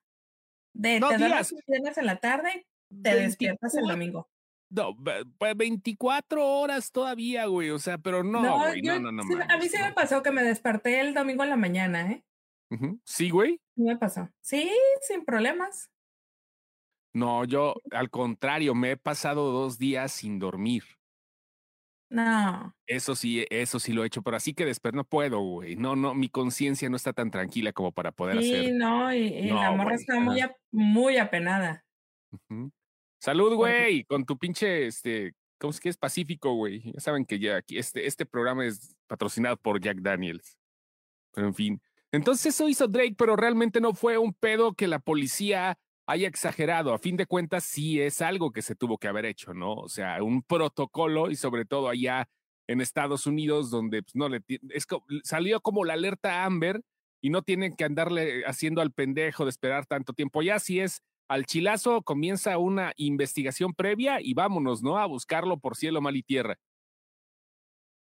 De, 0.73 0.99
te 0.99 1.17
duermes 1.17 1.53
viernes 1.67 1.97
en 1.97 2.05
la 2.05 2.17
tarde, 2.17 2.65
te 2.89 3.15
despiertas 3.15 3.75
el 3.75 3.87
domingo. 3.87 4.29
No, 4.69 4.95
pues 5.37 5.57
24 5.57 6.45
horas 6.45 6.91
todavía, 6.91 7.45
güey. 7.45 7.71
O 7.71 7.79
sea, 7.79 7.97
pero 7.97 8.23
no, 8.23 8.59
güey. 8.59 8.81
No, 8.81 8.99
no, 8.99 9.11
no, 9.11 9.23
A 9.49 9.57
mí 9.57 9.67
sí 9.67 9.77
me 9.81 9.93
pasó 9.93 10.21
que 10.21 10.31
me 10.31 10.43
desperté 10.43 11.01
el 11.01 11.13
domingo 11.13 11.43
en 11.43 11.49
la 11.49 11.55
mañana, 11.55 12.11
¿eh? 12.11 12.23
Sí, 13.03 13.31
güey. 13.31 13.59
Me 13.75 13.97
pasó. 13.97 14.29
Sí, 14.41 14.69
sin 15.01 15.25
problemas. 15.25 15.89
No, 17.13 17.43
yo 17.45 17.75
al 17.91 18.11
contrario, 18.11 18.75
me 18.75 18.91
he 18.91 18.97
pasado 18.97 19.51
dos 19.51 19.79
días 19.79 20.11
sin 20.11 20.37
dormir. 20.37 20.83
No. 22.11 22.75
Eso 22.87 23.15
sí, 23.15 23.45
eso 23.49 23.79
sí 23.79 23.93
lo 23.93 24.03
he 24.03 24.07
hecho, 24.07 24.23
pero 24.23 24.37
así 24.37 24.53
que 24.53 24.65
después 24.65 24.93
no 24.93 25.03
puedo, 25.03 25.39
güey. 25.39 25.75
No, 25.75 25.95
no, 25.95 26.15
mi 26.15 26.29
conciencia 26.29 26.89
no 26.89 26.95
está 26.95 27.13
tan 27.13 27.29
tranquila 27.29 27.71
como 27.71 27.91
para 27.91 28.11
poder 28.11 28.39
hacer. 28.39 28.65
Sí, 28.65 28.71
no, 28.71 29.13
y, 29.13 29.49
la 29.49 29.71
morra 29.71 29.95
está 29.95 30.19
muy, 30.19 30.41
muy 30.71 31.17
apenada. 31.17 31.85
Salud, 33.19 33.53
güey, 33.55 34.05
con 34.05 34.25
tu 34.25 34.37
pinche, 34.37 34.87
este, 34.87 35.33
¿cómo 35.59 35.71
es 35.71 35.79
que 35.79 35.89
es 35.89 35.97
Pacífico, 35.97 36.53
güey? 36.53 36.93
Ya 36.93 37.01
saben 37.01 37.25
que 37.25 37.37
ya 37.37 37.57
aquí, 37.57 37.77
este, 37.77 38.07
este 38.07 38.25
programa 38.25 38.65
es 38.65 38.95
patrocinado 39.07 39.57
por 39.57 39.81
Jack 39.81 39.97
Daniels. 39.99 40.57
Pero 41.33 41.47
en 41.47 41.53
fin. 41.53 41.81
Entonces 42.11 42.55
eso 42.55 42.67
hizo 42.69 42.87
Drake, 42.87 43.15
pero 43.17 43.35
realmente 43.35 43.81
no 43.81 43.93
fue 43.93 44.17
un 44.17 44.33
pedo 44.33 44.73
que 44.73 44.87
la 44.87 44.99
policía 44.99 45.77
haya 46.07 46.27
exagerado. 46.27 46.93
A 46.93 46.97
fin 46.97 47.17
de 47.17 47.27
cuentas, 47.27 47.65
sí 47.65 48.01
es 48.01 48.21
algo 48.21 48.51
que 48.51 48.61
se 48.61 48.75
tuvo 48.75 48.97
que 48.97 49.07
haber 49.07 49.25
hecho, 49.25 49.53
¿no? 49.53 49.73
O 49.73 49.89
sea, 49.89 50.23
un 50.23 50.41
protocolo 50.41 51.29
y 51.29 51.35
sobre 51.35 51.65
todo 51.65 51.89
allá 51.89 52.27
en 52.67 52.81
Estados 52.81 53.27
Unidos, 53.27 53.69
donde 53.69 54.01
pues, 54.01 54.15
no 54.15 54.29
le 54.29 54.41
es, 54.69 54.87
salió 55.23 55.61
como 55.61 55.85
la 55.85 55.93
alerta 55.93 56.45
Amber 56.45 56.81
y 57.21 57.29
no 57.29 57.41
tienen 57.41 57.75
que 57.75 57.83
andarle 57.83 58.43
haciendo 58.45 58.81
al 58.81 58.91
pendejo 58.91 59.43
de 59.43 59.49
esperar 59.49 59.85
tanto 59.85 60.13
tiempo. 60.13 60.41
Ya 60.41 60.57
si 60.59 60.79
es 60.79 61.03
al 61.29 61.45
chilazo, 61.45 62.01
comienza 62.01 62.57
una 62.57 62.91
investigación 62.97 63.73
previa 63.73 64.19
y 64.19 64.33
vámonos, 64.33 64.81
¿no? 64.81 64.97
A 64.97 65.05
buscarlo 65.05 65.59
por 65.59 65.77
cielo, 65.77 66.01
mal 66.01 66.15
y 66.17 66.23
tierra. 66.23 66.59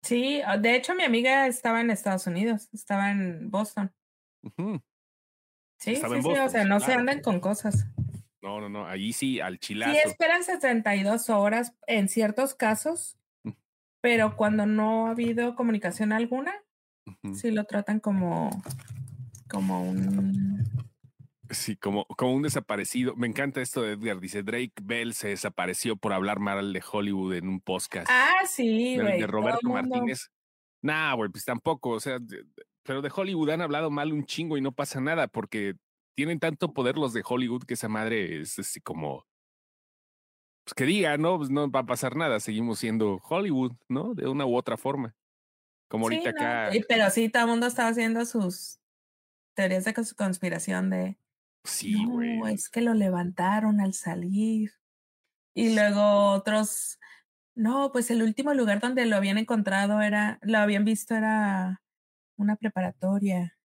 Sí, 0.02 0.40
ah, 0.44 0.56
de 0.56 0.74
hecho 0.74 0.94
mi 0.94 1.04
amiga 1.04 1.46
estaba 1.46 1.80
en 1.80 1.90
Estados 1.90 2.26
Unidos, 2.26 2.68
estaba 2.72 3.10
en 3.10 3.50
Boston. 3.50 3.92
Sí, 5.78 5.96
sí, 5.96 6.02
sí, 6.22 6.28
o 6.28 6.48
sea, 6.48 6.64
no 6.64 6.80
se 6.80 6.94
andan 6.94 7.20
con 7.20 7.40
cosas. 7.40 7.86
No, 8.40 8.60
no, 8.60 8.68
no, 8.68 8.86
ahí 8.86 9.12
sí, 9.12 9.40
al 9.40 9.58
chilazo. 9.58 9.92
Sí, 9.92 10.00
esperan 10.04 10.42
72 10.42 11.28
horas 11.28 11.74
en 11.86 12.08
ciertos 12.08 12.54
casos, 12.54 13.18
pero 14.00 14.36
cuando 14.36 14.64
no 14.64 15.08
ha 15.08 15.10
habido 15.10 15.54
comunicación 15.54 16.12
alguna, 16.12 16.54
sí 17.34 17.50
lo 17.50 17.64
tratan 17.64 18.00
como, 18.00 18.50
como 19.50 19.82
un... 19.82 20.87
Sí, 21.50 21.76
como, 21.76 22.04
como 22.06 22.34
un 22.34 22.42
desaparecido. 22.42 23.16
Me 23.16 23.26
encanta 23.26 23.60
esto 23.60 23.82
de 23.82 23.92
Edgar. 23.92 24.20
Dice 24.20 24.42
Drake 24.42 24.72
Bell 24.82 25.14
se 25.14 25.28
desapareció 25.28 25.96
por 25.96 26.12
hablar 26.12 26.40
mal 26.40 26.72
de 26.72 26.82
Hollywood 26.90 27.34
en 27.34 27.48
un 27.48 27.60
podcast. 27.60 28.06
Ah, 28.10 28.42
sí, 28.46 28.96
güey. 28.96 29.20
De, 29.20 29.26
Roberto 29.26 29.68
Martínez. 29.68 30.30
Nah, 30.82 31.14
güey, 31.14 31.30
pues 31.30 31.44
tampoco. 31.44 31.90
O 31.90 32.00
sea, 32.00 32.18
pero 32.82 33.02
de 33.02 33.12
Hollywood 33.14 33.50
han 33.50 33.62
hablado 33.62 33.90
mal 33.90 34.12
un 34.12 34.24
chingo 34.24 34.56
y 34.56 34.60
no 34.60 34.72
pasa 34.72 35.00
nada 35.00 35.28
porque 35.28 35.74
tienen 36.14 36.38
tanto 36.38 36.72
poder 36.72 36.96
los 36.96 37.12
de 37.12 37.22
Hollywood 37.24 37.62
que 37.62 37.74
esa 37.74 37.88
madre 37.88 38.40
es 38.40 38.58
así 38.58 38.80
como, 38.80 39.26
pues 40.64 40.74
que 40.74 40.84
diga, 40.84 41.16
¿no? 41.16 41.38
Pues 41.38 41.50
no 41.50 41.70
va 41.70 41.80
a 41.80 41.86
pasar 41.86 42.16
nada, 42.16 42.40
seguimos 42.40 42.78
siendo 42.78 43.20
Hollywood, 43.28 43.72
¿no? 43.88 44.14
De 44.14 44.26
una 44.26 44.44
u 44.44 44.56
otra 44.56 44.76
forma. 44.76 45.14
Como 45.88 46.06
ahorita 46.06 46.30
acá. 46.30 46.70
pero 46.88 47.08
sí, 47.10 47.28
todo 47.28 47.44
el 47.44 47.48
mundo 47.50 47.66
estaba 47.66 47.88
haciendo 47.88 48.24
sus 48.26 48.80
teorías 49.54 49.84
de 49.84 49.94
conspiración 50.16 50.90
de. 50.90 51.18
Sí, 51.64 52.04
güey. 52.04 52.38
No, 52.38 52.48
es 52.48 52.68
que 52.68 52.80
lo 52.80 52.94
levantaron 52.94 53.80
al 53.80 53.94
salir. 53.94 54.72
Y 55.54 55.74
luego 55.74 56.30
otros. 56.32 56.98
No, 57.54 57.90
pues 57.92 58.10
el 58.10 58.22
último 58.22 58.54
lugar 58.54 58.80
donde 58.80 59.04
lo 59.06 59.16
habían 59.16 59.38
encontrado 59.38 60.00
era, 60.00 60.38
lo 60.42 60.58
habían 60.58 60.84
visto 60.84 61.14
era 61.14 61.82
una 62.36 62.56
preparatoria. 62.56 63.56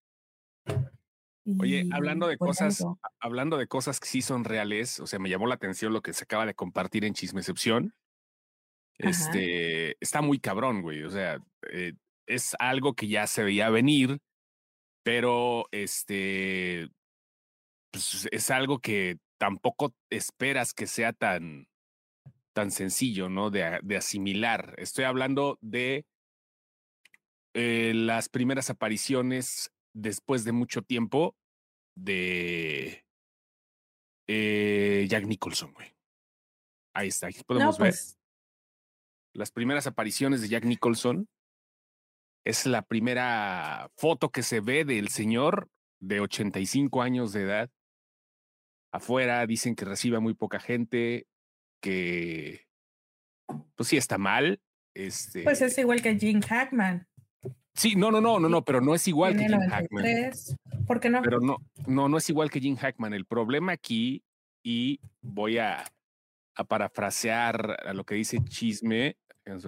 Oye, 1.59 1.89
hablando 1.91 2.27
de 2.27 2.38
cosas, 2.38 2.83
hablando 3.19 3.57
de 3.57 3.67
cosas 3.67 4.00
que 4.00 4.07
sí 4.07 4.21
son 4.21 4.45
reales, 4.45 5.00
o 5.00 5.07
sea, 5.07 5.19
me 5.19 5.29
llamó 5.29 5.45
la 5.45 5.55
atención 5.55 5.91
lo 5.91 6.01
que 6.01 6.13
se 6.13 6.23
acaba 6.23 6.45
de 6.45 6.55
compartir 6.55 7.03
en 7.05 7.13
Chismecepción. 7.13 7.93
Este 8.97 9.97
está 10.00 10.21
muy 10.21 10.39
cabrón, 10.39 10.81
güey. 10.81 11.03
O 11.03 11.09
sea, 11.09 11.39
eh, 11.69 11.93
es 12.27 12.55
algo 12.59 12.93
que 12.93 13.07
ya 13.07 13.27
se 13.27 13.43
veía 13.43 13.69
venir, 13.69 14.19
pero 15.03 15.65
este 15.71 16.89
pues, 17.93 18.27
es 18.31 18.50
algo 18.50 18.79
que 18.79 19.19
tampoco 19.38 19.93
esperas 20.09 20.73
que 20.73 20.88
sea 20.88 21.13
tan, 21.13 21.67
tan 22.53 22.71
sencillo, 22.71 23.29
¿no? 23.29 23.51
De, 23.51 23.79
de 23.83 23.97
asimilar. 23.97 24.73
Estoy 24.77 25.05
hablando 25.05 25.59
de 25.62 26.05
eh, 27.53 27.93
las 27.93 28.29
primeras 28.29 28.71
apariciones 28.71 29.71
después 29.93 30.43
de 30.43 30.53
mucho 30.53 30.81
tiempo 30.81 31.35
de 31.95 33.05
eh, 34.27 35.05
Jack 35.07 35.25
Nicholson, 35.27 35.71
güey. 35.73 35.93
Ahí 36.95 37.09
está, 37.09 37.27
aquí 37.27 37.43
podemos 37.43 37.77
ver. 37.77 37.91
Pues 37.91 38.17
las 39.33 39.51
primeras 39.51 39.85
apariciones 39.85 40.41
de 40.41 40.50
Jack 40.50 40.65
Nicholson. 40.65 41.27
Es 42.45 42.65
la 42.65 42.81
primera 42.81 43.89
foto 43.95 44.29
que 44.29 44.43
se 44.43 44.59
ve 44.59 44.83
del 44.83 45.09
señor 45.09 45.69
de 46.01 46.19
85 46.19 47.01
años 47.01 47.31
de 47.31 47.43
edad. 47.43 47.71
Afuera 48.93 49.45
dicen 49.47 49.75
que 49.75 49.85
recibe 49.85 50.17
a 50.17 50.19
muy 50.19 50.35
poca 50.35 50.59
gente, 50.59 51.25
que 51.81 52.67
pues 53.75 53.89
sí 53.89 53.97
está 53.97 54.19
mal. 54.19 54.62
Este, 54.93 55.43
pues 55.43 55.62
es 55.63 55.75
igual 55.79 56.01
que 56.03 56.15
Jim 56.17 56.41
Hackman. 56.41 57.07
Sí, 57.73 57.95
no, 57.95 58.12
no, 58.12 58.21
no, 58.21 58.39
no, 58.39 58.47
no, 58.47 58.63
pero 58.63 58.81
no 58.81 58.93
es 58.93 59.07
igual 59.07 59.35
que 59.35 59.47
Jim 59.47 59.67
Hackman. 59.67 60.31
¿Por 60.85 61.00
qué 61.00 61.09
no? 61.09 61.23
Pero 61.23 61.39
no, 61.39 61.57
no, 61.88 62.07
no 62.07 62.17
es 62.17 62.29
igual 62.29 62.51
que 62.51 62.59
Jim 62.59 62.75
Hackman. 62.75 63.15
El 63.15 63.25
problema 63.25 63.71
aquí, 63.71 64.23
y 64.63 65.00
voy 65.23 65.57
a, 65.57 65.83
a 66.55 66.63
parafrasear 66.63 67.88
a 67.88 67.93
lo 67.93 68.05
que 68.05 68.13
dice 68.13 68.43
Chisme, 68.43 69.17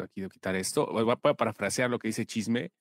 aquí 0.03 0.21
de 0.21 0.29
quitar 0.29 0.55
esto, 0.55 0.85
voy 0.85 1.11
a 1.11 1.33
parafrasear 1.33 1.89
lo 1.89 1.97
que 1.97 2.09
dice 2.09 2.27
Chisme. 2.27 2.71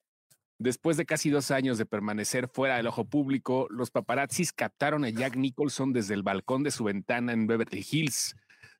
Después 0.57 0.97
de 0.97 1.05
casi 1.05 1.29
dos 1.29 1.51
años 1.51 1.77
de 1.77 1.85
permanecer 1.85 2.47
fuera 2.47 2.77
del 2.77 2.87
ojo 2.87 3.05
público, 3.05 3.67
los 3.69 3.91
paparazzis 3.91 4.53
captaron 4.53 5.03
a 5.03 5.09
Jack 5.09 5.35
Nicholson 5.35 5.91
desde 5.91 6.13
el 6.13 6.23
balcón 6.23 6.63
de 6.63 6.71
su 6.71 6.85
ventana 6.85 7.33
en 7.33 7.47
Beverly 7.47 7.85
Hills 7.89 8.35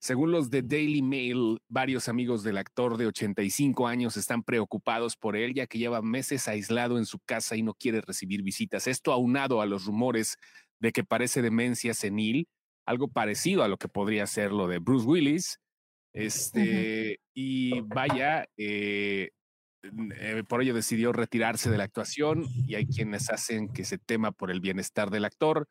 según 0.05 0.31
los 0.31 0.51
de 0.51 0.61
Daily 0.61 1.01
Mail, 1.01 1.57
varios 1.67 2.07
amigos 2.09 2.43
del 2.43 2.59
actor 2.59 2.95
de 2.97 3.07
85 3.07 3.87
años 3.87 4.17
están 4.17 4.43
preocupados 4.43 5.15
por 5.15 5.35
él, 5.35 5.55
ya 5.55 5.65
que 5.65 5.79
lleva 5.79 6.03
meses 6.03 6.47
aislado 6.47 6.99
en 6.99 7.07
su 7.07 7.17
casa 7.19 7.55
y 7.55 7.63
no 7.63 7.73
quiere 7.73 8.01
recibir 8.01 8.43
visitas. 8.43 8.85
Esto 8.85 9.11
aunado 9.11 9.61
a 9.61 9.65
los 9.65 9.85
rumores 9.85 10.37
de 10.79 10.91
que 10.91 11.03
parece 11.03 11.41
demencia 11.41 11.95
senil, 11.95 12.47
algo 12.85 13.07
parecido 13.07 13.63
a 13.63 13.67
lo 13.67 13.77
que 13.77 13.87
podría 13.87 14.27
ser 14.27 14.51
lo 14.51 14.67
de 14.67 14.77
Bruce 14.77 15.07
Willis. 15.07 15.59
Este, 16.13 17.19
y 17.33 17.81
vaya, 17.81 18.47
eh, 18.57 19.31
eh, 20.19 20.43
por 20.47 20.61
ello 20.61 20.73
decidió 20.73 21.11
retirarse 21.11 21.69
de 21.69 21.77
la 21.77 21.83
actuación 21.85 22.45
y 22.67 22.75
hay 22.75 22.85
quienes 22.85 23.29
hacen 23.29 23.69
que 23.69 23.85
se 23.85 23.97
tema 23.97 24.31
por 24.31 24.51
el 24.51 24.61
bienestar 24.61 25.09
del 25.09 25.25
actor. 25.25 25.67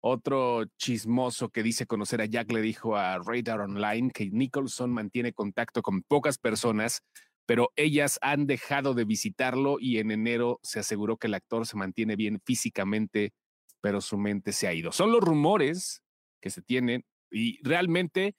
Otro 0.00 0.64
chismoso 0.78 1.50
que 1.50 1.62
dice 1.62 1.86
conocer 1.86 2.20
a 2.20 2.26
Jack 2.26 2.50
le 2.52 2.60
dijo 2.60 2.96
a 2.96 3.18
Radar 3.18 3.60
Online 3.60 4.10
que 4.12 4.28
Nicholson 4.30 4.92
mantiene 4.92 5.32
contacto 5.32 5.80
con 5.82 6.02
pocas 6.02 6.38
personas, 6.38 7.02
pero 7.46 7.70
ellas 7.76 8.18
han 8.20 8.46
dejado 8.46 8.94
de 8.94 9.04
visitarlo 9.04 9.76
y 9.78 9.98
en 9.98 10.10
enero 10.10 10.58
se 10.62 10.80
aseguró 10.80 11.16
que 11.16 11.28
el 11.28 11.34
actor 11.34 11.66
se 11.66 11.76
mantiene 11.76 12.16
bien 12.16 12.40
físicamente, 12.44 13.32
pero 13.80 14.00
su 14.00 14.18
mente 14.18 14.52
se 14.52 14.66
ha 14.66 14.74
ido. 14.74 14.90
Son 14.90 15.12
los 15.12 15.20
rumores 15.20 16.02
que 16.40 16.50
se 16.50 16.62
tienen 16.62 17.04
y 17.30 17.62
realmente 17.62 18.34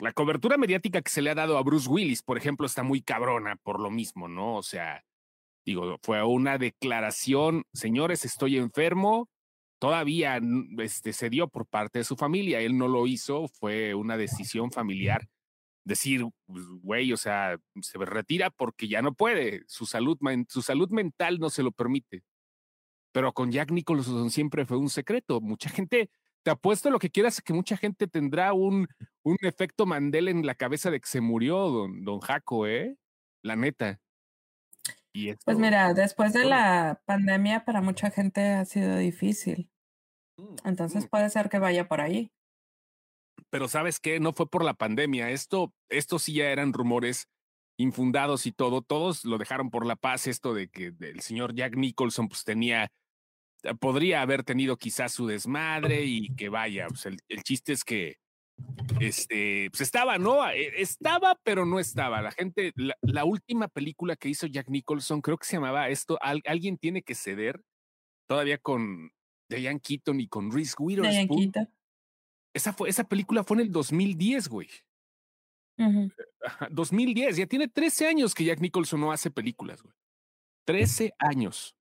la 0.00 0.12
cobertura 0.12 0.56
mediática 0.56 1.02
que 1.02 1.10
se 1.10 1.22
le 1.22 1.30
ha 1.30 1.34
dado 1.34 1.58
a 1.58 1.62
Bruce 1.62 1.88
Willis, 1.88 2.22
por 2.22 2.38
ejemplo, 2.38 2.66
está 2.66 2.82
muy 2.82 3.02
cabrona 3.02 3.56
por 3.56 3.80
lo 3.80 3.90
mismo, 3.90 4.28
¿no? 4.28 4.56
O 4.56 4.62
sea, 4.62 5.04
digo, 5.64 5.98
fue 6.02 6.22
una 6.24 6.58
declaración, 6.58 7.64
señores, 7.72 8.24
estoy 8.24 8.56
enfermo, 8.56 9.28
todavía 9.80 10.40
este, 10.78 11.12
se 11.12 11.30
dio 11.30 11.48
por 11.48 11.66
parte 11.66 12.00
de 12.00 12.04
su 12.04 12.16
familia. 12.16 12.60
Él 12.60 12.78
no 12.78 12.88
lo 12.88 13.06
hizo, 13.06 13.48
fue 13.48 13.94
una 13.94 14.16
decisión 14.16 14.70
familiar. 14.70 15.28
decir, 15.84 16.26
pues, 16.46 16.66
güey, 16.82 17.12
o 17.12 17.16
sea, 17.16 17.58
se 17.80 17.98
retira 17.98 18.50
porque 18.50 18.88
ya 18.88 19.02
no 19.02 19.14
puede, 19.14 19.64
su 19.66 19.86
salud, 19.86 20.18
su 20.48 20.62
salud 20.62 20.90
mental 20.90 21.38
no 21.40 21.50
se 21.50 21.62
lo 21.62 21.72
permite. 21.72 22.22
Pero 23.12 23.32
con 23.32 23.50
Jack 23.50 23.72
Nicholson 23.72 24.30
siempre 24.30 24.66
fue 24.66 24.76
un 24.76 24.90
secreto. 24.90 25.40
Mucha 25.40 25.70
gente, 25.70 26.10
te 26.42 26.50
apuesto 26.50 26.90
lo 26.90 26.98
que 26.98 27.10
quieras, 27.10 27.40
que 27.40 27.52
mucha 27.52 27.76
gente 27.76 28.06
tendrá 28.06 28.52
un, 28.52 28.88
un 29.22 29.36
efecto 29.42 29.86
Mandela 29.86 30.30
en 30.30 30.46
la 30.46 30.54
cabeza 30.54 30.90
de 30.90 31.00
que 31.00 31.08
se 31.08 31.20
murió 31.20 31.68
don, 31.68 32.04
don 32.04 32.20
Jaco, 32.20 32.66
¿eh? 32.66 32.96
La 33.42 33.56
neta. 33.56 34.00
Y 35.12 35.34
pues 35.44 35.58
mira, 35.58 35.92
después 35.92 36.32
de 36.32 36.44
la 36.44 37.02
pandemia 37.04 37.64
para 37.64 37.80
mucha 37.80 38.10
gente 38.10 38.46
ha 38.46 38.64
sido 38.64 38.96
difícil. 38.96 39.68
Mm, 40.36 40.56
Entonces 40.64 41.04
mm. 41.04 41.08
puede 41.08 41.30
ser 41.30 41.48
que 41.48 41.58
vaya 41.58 41.88
por 41.88 42.00
ahí 42.00 42.32
pero 43.50 43.68
sabes 43.68 44.00
qué, 44.00 44.20
no 44.20 44.32
fue 44.32 44.48
por 44.48 44.64
la 44.64 44.74
pandemia, 44.74 45.30
esto, 45.30 45.74
esto 45.88 46.18
sí 46.18 46.34
ya 46.34 46.50
eran 46.50 46.72
rumores 46.72 47.28
infundados 47.76 48.46
y 48.46 48.52
todo, 48.52 48.82
todos 48.82 49.24
lo 49.24 49.38
dejaron 49.38 49.70
por 49.70 49.86
la 49.86 49.96
paz, 49.96 50.26
esto 50.26 50.54
de 50.54 50.68
que 50.68 50.94
el 51.00 51.20
señor 51.20 51.54
Jack 51.54 51.76
Nicholson 51.76 52.28
pues 52.28 52.44
tenía, 52.44 52.90
podría 53.78 54.22
haber 54.22 54.44
tenido 54.44 54.76
quizás 54.76 55.12
su 55.12 55.26
desmadre 55.26 56.04
y 56.04 56.34
que 56.34 56.48
vaya, 56.48 56.86
pues 56.88 57.06
el, 57.06 57.42
chiste 57.42 57.72
es 57.72 57.84
que, 57.84 58.18
este, 59.00 59.68
pues 59.70 59.80
estaba, 59.80 60.18
¿no? 60.18 60.48
E, 60.48 60.80
estaba, 60.80 61.38
pero 61.42 61.66
no 61.66 61.78
estaba. 61.78 62.22
La 62.22 62.32
gente, 62.32 62.72
la, 62.74 63.24
última 63.24 63.68
película 63.68 64.16
que 64.16 64.28
hizo 64.28 64.46
Jack 64.46 64.68
Nicholson, 64.68 65.20
creo 65.20 65.38
que 65.38 65.46
se 65.46 65.56
llamaba 65.56 65.88
esto, 65.88 66.18
Alguien 66.20 66.78
tiene 66.78 67.02
que 67.02 67.14
ceder, 67.14 67.62
todavía 68.26 68.58
con 68.58 69.12
Diane 69.48 69.80
Keaton 69.80 70.20
y 70.20 70.28
con 70.28 70.50
Reese 70.50 70.74
Witherspoon. 70.78 71.52
Esa, 72.52 72.72
fue, 72.72 72.88
esa 72.88 73.04
película 73.04 73.44
fue 73.44 73.58
en 73.58 73.60
el 73.62 73.72
2010, 73.72 74.48
güey. 74.48 74.68
2010, 76.70 77.36
ya 77.36 77.46
tiene 77.46 77.68
13 77.68 78.08
años 78.08 78.34
que 78.34 78.44
Jack 78.44 78.60
Nicholson 78.60 79.00
no 79.00 79.12
hace 79.12 79.30
películas, 79.30 79.82
güey. 79.82 79.94
13 80.66 81.12
años. 81.18 81.74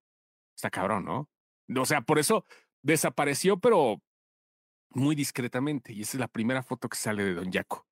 Está 0.56 0.70
cabrón, 0.70 1.06
¿no? 1.06 1.30
O 1.76 1.86
sea, 1.86 2.02
por 2.02 2.20
eso 2.20 2.46
desapareció, 2.82 3.60
pero 3.60 4.02
muy 4.92 5.16
discretamente. 5.16 5.94
Y 5.94 6.02
esa 6.02 6.18
es 6.18 6.20
la 6.20 6.28
primera 6.28 6.64
foto 6.64 6.90
que 6.90 6.98
sale 6.98 7.24
de 7.24 7.34
Don 7.34 7.52
Jaco. 7.52 7.88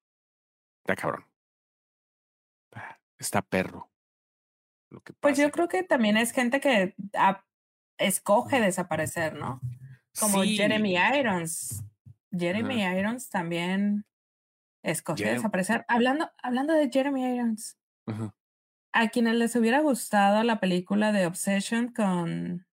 Está 0.83 0.95
cabrón. 0.95 1.25
Ah, 2.73 2.99
está 3.17 3.41
perro. 3.41 3.91
Lo 4.89 5.01
que 5.01 5.13
Pues 5.13 5.37
yo 5.37 5.51
creo 5.51 5.67
que 5.67 5.83
también 5.83 6.17
es 6.17 6.31
gente 6.31 6.61
que 6.61 6.95
escoge 7.97 8.61
desaparecer, 8.61 9.35
¿no? 9.35 9.59
Como 10.19 10.43
Jeremy 10.43 10.95
Irons. 11.19 11.83
Jeremy 12.31 12.83
Irons 12.83 13.29
también 13.29 14.05
escogió 14.83 15.31
desaparecer. 15.31 15.85
Hablando, 15.87 16.31
hablando 16.41 16.73
de 16.73 16.89
Jeremy 16.89 17.35
Irons, 17.35 17.77
a 18.93 19.09
quienes 19.09 19.35
les 19.35 19.55
hubiera 19.55 19.81
gustado 19.81 20.43
la 20.43 20.59
película 20.59 21.11
de 21.11 21.25
Obsession 21.25 21.93
con 21.93 22.66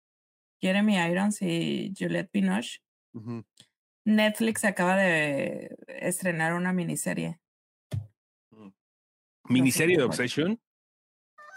Jeremy 0.65 0.97
Irons 0.97 1.43
y 1.43 1.93
Juliette 1.95 2.31
Binoche, 2.33 2.81
Netflix 4.07 4.65
acaba 4.65 4.97
de 4.97 5.77
estrenar 5.87 6.55
una 6.55 6.73
miniserie. 6.73 7.39
Mm. 8.51 8.69
¿Miniserie 9.51 9.99
de 9.99 10.05
Obsession? 10.05 10.59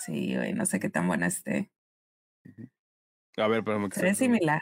Sí, 0.05 0.35
güey, 0.35 0.53
no 0.53 0.65
sé 0.65 0.81
qué 0.81 0.89
tan 0.89 1.07
buena 1.07 1.27
esté. 1.27 1.71
A 3.37 3.47
ver, 3.47 3.63
pero 3.63 3.87
Se 3.91 4.03
ve 4.03 4.13
similar. 4.13 4.61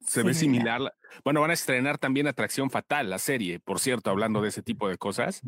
Se 0.00 0.22
ve 0.22 0.34
similar. 0.34 0.94
Bueno, 1.24 1.40
van 1.40 1.50
a 1.50 1.54
estrenar 1.54 1.96
también 1.96 2.26
Atracción 2.26 2.68
Fatal, 2.68 3.08
la 3.08 3.18
serie, 3.18 3.60
por 3.60 3.80
cierto, 3.80 4.10
hablando 4.10 4.42
de 4.42 4.50
ese 4.50 4.62
tipo 4.62 4.90
de 4.90 4.98
cosas. 4.98 5.40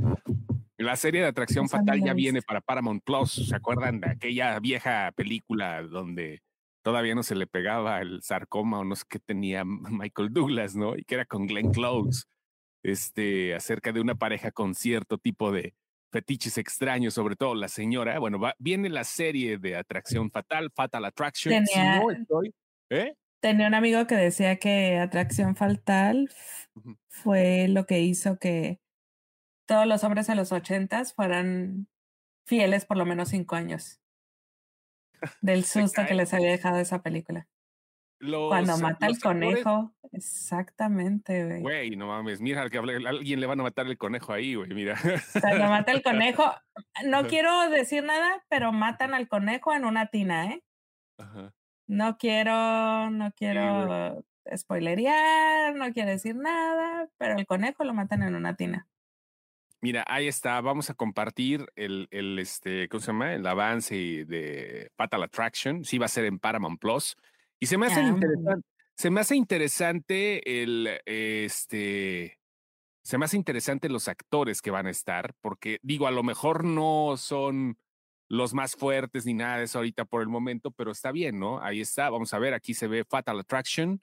La 0.78 0.96
serie 0.96 1.20
de 1.20 1.26
Atracción 1.26 1.68
Fatal 1.68 2.02
ya 2.02 2.14
viene 2.14 2.40
para 2.40 2.62
Paramount 2.62 3.04
Plus. 3.04 3.48
¿Se 3.48 3.54
acuerdan 3.54 4.00
de 4.00 4.08
aquella 4.08 4.58
vieja 4.58 5.12
película 5.14 5.82
donde 5.82 6.42
todavía 6.82 7.14
no 7.14 7.22
se 7.22 7.34
le 7.34 7.46
pegaba 7.46 8.00
el 8.00 8.22
sarcoma 8.22 8.80
o 8.80 8.84
no 8.84 8.96
sé 8.96 9.04
qué 9.08 9.18
tenía 9.18 9.64
Michael 9.66 10.32
Douglas, 10.32 10.74
¿no? 10.74 10.96
Y 10.96 11.04
que 11.04 11.14
era 11.16 11.24
con 11.24 11.46
Glenn 11.46 11.72
Close, 11.72 12.24
este, 12.82 13.54
acerca 13.54 13.92
de 13.92 14.00
una 14.00 14.14
pareja 14.14 14.50
con 14.50 14.74
cierto 14.74 15.18
tipo 15.18 15.52
de 15.52 15.74
fetiches 16.10 16.58
extraños, 16.58 17.14
sobre 17.14 17.36
todo 17.36 17.54
la 17.54 17.68
señora. 17.68 18.18
Bueno, 18.18 18.38
va, 18.38 18.54
viene 18.58 18.88
la 18.88 19.04
serie 19.04 19.58
de 19.58 19.76
Atracción 19.76 20.30
Fatal, 20.30 20.70
Fatal 20.74 21.04
Attraction. 21.04 21.66
Si 21.66 21.78
no 21.78 22.10
estoy, 22.10 22.54
¿eh? 22.90 23.14
Tenía 23.40 23.68
un 23.68 23.74
amigo 23.74 24.06
que 24.06 24.16
decía 24.16 24.56
que 24.56 24.98
Atracción 24.98 25.56
Fatal 25.56 26.30
fue 27.08 27.68
lo 27.68 27.86
que 27.86 28.00
hizo 28.00 28.38
que 28.38 28.80
todos 29.66 29.86
los 29.86 30.04
hombres 30.04 30.28
en 30.28 30.36
los 30.36 30.52
ochentas 30.52 31.14
fueran 31.14 31.88
fieles 32.44 32.84
por 32.84 32.96
lo 32.96 33.06
menos 33.06 33.30
cinco 33.30 33.54
años. 33.54 33.99
Del 35.40 35.64
susto 35.64 36.04
que 36.06 36.14
les 36.14 36.32
había 36.34 36.50
dejado 36.50 36.78
esa 36.78 37.02
película. 37.02 37.46
Cuando 38.20 38.76
mata 38.76 39.06
al 39.06 39.18
conejo, 39.18 39.94
exactamente, 40.12 41.46
güey. 41.46 41.62
Güey, 41.62 41.96
no 41.96 42.06
mames, 42.06 42.40
mira, 42.42 42.68
que 42.68 42.76
alguien 42.76 43.40
le 43.40 43.46
van 43.46 43.60
a 43.60 43.62
matar 43.62 43.86
el 43.86 43.96
conejo 43.96 44.34
ahí, 44.34 44.54
güey, 44.54 44.68
mira. 44.74 44.96
Cuando 45.40 45.68
mata 45.68 45.92
el 45.92 46.02
conejo, 46.02 46.44
no 47.06 47.26
quiero 47.26 47.70
decir 47.70 48.04
nada, 48.04 48.44
pero 48.50 48.72
matan 48.72 49.14
al 49.14 49.26
conejo 49.26 49.72
en 49.72 49.86
una 49.86 50.06
tina, 50.06 50.52
¿eh? 50.52 50.62
Ajá. 51.18 51.54
No 51.86 52.18
quiero, 52.18 53.10
no 53.10 53.32
quiero 53.32 54.22
spoilerear, 54.54 55.74
no 55.74 55.90
quiero 55.92 56.10
decir 56.10 56.36
nada, 56.36 57.08
pero 57.16 57.36
el 57.38 57.46
conejo 57.46 57.84
lo 57.84 57.94
matan 57.94 58.22
en 58.22 58.34
una 58.34 58.54
tina. 58.54 58.86
Mira, 59.82 60.04
ahí 60.08 60.28
está. 60.28 60.60
Vamos 60.60 60.90
a 60.90 60.94
compartir 60.94 61.66
el, 61.74 62.06
el 62.10 62.38
este, 62.38 62.88
¿cómo 62.88 63.00
se 63.00 63.08
llama? 63.08 63.34
El 63.34 63.46
avance 63.46 63.94
de 63.94 64.90
Fatal 64.96 65.22
Attraction. 65.22 65.84
Sí, 65.84 65.98
va 65.98 66.06
a 66.06 66.08
ser 66.08 66.26
en 66.26 66.38
Paramount 66.38 66.78
Plus. 66.80 67.16
Y 67.58 67.66
se 67.66 67.78
me 67.78 67.86
hace 67.86 68.00
ah, 68.00 68.08
interesante, 68.08 68.68
se 68.94 69.10
me 69.10 69.20
hace 69.20 69.36
interesante 69.36 70.62
el, 70.62 71.00
este, 71.04 72.38
se 73.02 73.18
me 73.18 73.24
hace 73.24 73.36
interesante 73.36 73.88
los 73.88 74.08
actores 74.08 74.62
que 74.62 74.70
van 74.70 74.86
a 74.86 74.90
estar, 74.90 75.34
porque 75.40 75.78
digo, 75.82 76.06
a 76.06 76.10
lo 76.10 76.22
mejor 76.22 76.64
no 76.64 77.16
son 77.16 77.78
los 78.28 78.54
más 78.54 78.76
fuertes 78.76 79.26
ni 79.26 79.34
nada 79.34 79.58
de 79.58 79.64
eso 79.64 79.78
ahorita 79.78 80.04
por 80.04 80.22
el 80.22 80.28
momento, 80.28 80.70
pero 80.70 80.90
está 80.90 81.12
bien, 81.12 81.38
¿no? 81.38 81.62
Ahí 81.62 81.80
está, 81.80 82.08
vamos 82.08 82.32
a 82.32 82.38
ver, 82.38 82.54
aquí 82.54 82.74
se 82.74 82.86
ve 82.86 83.04
Fatal 83.04 83.40
Attraction, 83.40 84.00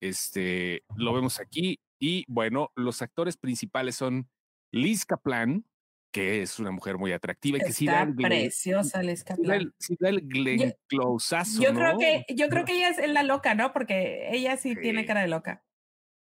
este, 0.00 0.82
lo 0.96 1.12
vemos 1.12 1.40
aquí, 1.40 1.80
y 1.98 2.24
bueno, 2.28 2.70
los 2.76 3.02
actores 3.02 3.36
principales 3.36 3.96
son 3.96 4.28
Liz 4.72 5.04
Kaplan, 5.04 5.64
que 6.12 6.42
es 6.42 6.58
una 6.58 6.70
mujer 6.70 6.98
muy 6.98 7.12
atractiva 7.12 7.58
y 7.58 7.60
que 7.60 7.72
sí 7.72 7.86
da 7.86 8.02
el 8.02 8.14
preciosa 8.14 9.02
Liz 9.02 9.24
Kaplan. 9.24 9.72
Sí 9.78 9.96
da 9.98 10.08
el, 10.08 10.22
Glenn 10.26 10.74
Closeazo, 10.88 11.62
yo 11.62 11.74
creo 11.74 11.98
que 11.98 12.24
yo 12.34 12.48
creo 12.48 12.64
que 12.64 12.72
ella 12.76 12.90
es 12.90 13.10
la 13.10 13.22
loca, 13.22 13.54
¿no? 13.54 13.72
Porque 13.72 14.28
ella 14.32 14.56
sí, 14.56 14.74
tiene 14.76 15.04
cara 15.04 15.22
de 15.22 15.28
loca. 15.28 15.64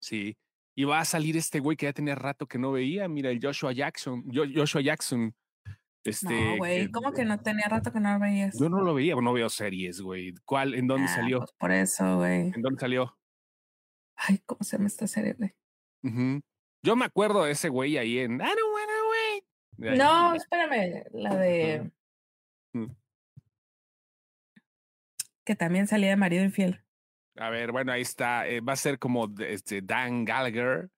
Sí. 0.01 0.37
Y 0.77 0.85
va 0.85 1.01
a 1.01 1.05
salir 1.05 1.37
este 1.37 1.61
güey 1.61 1.77
que 1.77 1.87
ya 1.87 1.93
tenía 1.93 2.15
rato 2.15 2.47
que 2.47 2.59
no 2.59 2.73
veía, 2.73 3.07
mira, 3.09 3.31
el 3.31 3.41
Joshua 3.43 3.73
Jackson, 3.73 4.25
Joshua 4.33 4.81
Jackson, 4.81 5.35
este, 6.05 6.29
no, 6.29 6.57
güey, 6.57 6.91
¿cómo 6.91 7.13
que 7.13 7.25
no 7.25 7.41
tenía 7.41 7.69
rato 7.69 7.93
que 7.93 8.01
no 8.01 8.15
lo 8.15 8.21
veías? 8.21 8.59
Yo 8.59 8.71
no 8.71 8.81
lo 8.81 8.95
veía, 8.95 9.15
no 9.17 9.33
veo 9.33 9.51
series, 9.51 10.01
güey. 10.01 10.35
¿Cuál? 10.47 10.75
¿En 10.75 10.87
dónde 10.87 11.07
ah, 11.11 11.15
salió? 11.15 11.39
Pues 11.41 11.53
por 11.59 11.73
eso, 11.73 12.17
güey. 12.17 12.53
¿En 12.55 12.63
dónde 12.63 12.81
salió? 12.81 13.19
Ay, 14.17 14.39
¿cómo 14.47 14.63
se 14.63 14.77
llama 14.77 14.87
esta 14.87 15.07
serie, 15.07 15.35
güey? 15.35 15.55
Yo 16.83 16.97
me 16.97 17.05
acuerdo 17.05 17.45
de 17.45 17.53
ese 17.53 17.69
güey 17.69 17.99
ahí 17.99 18.19
en 18.19 18.35
I 18.35 18.39
don't 18.39 18.75
wanna 18.75 18.93
wait. 19.11 19.45
No, 19.99 20.35
espérame, 20.35 21.05
la 21.13 21.37
de. 21.37 21.91
Que 25.45 25.57
también 25.57 25.87
salía 25.87 26.11
de 26.11 26.17
marido 26.17 26.45
infiel. 26.45 26.83
A 27.37 27.51
ver, 27.51 27.73
bueno, 27.73 27.93
ahí 27.93 28.03
está. 28.03 28.47
Eh, 28.47 28.61
va 28.61 28.75
a 28.75 28.77
ser 28.77 28.99
como 28.99 29.33
este 29.39 29.83
Dan 29.83 30.25
Gallagher. 30.25 30.91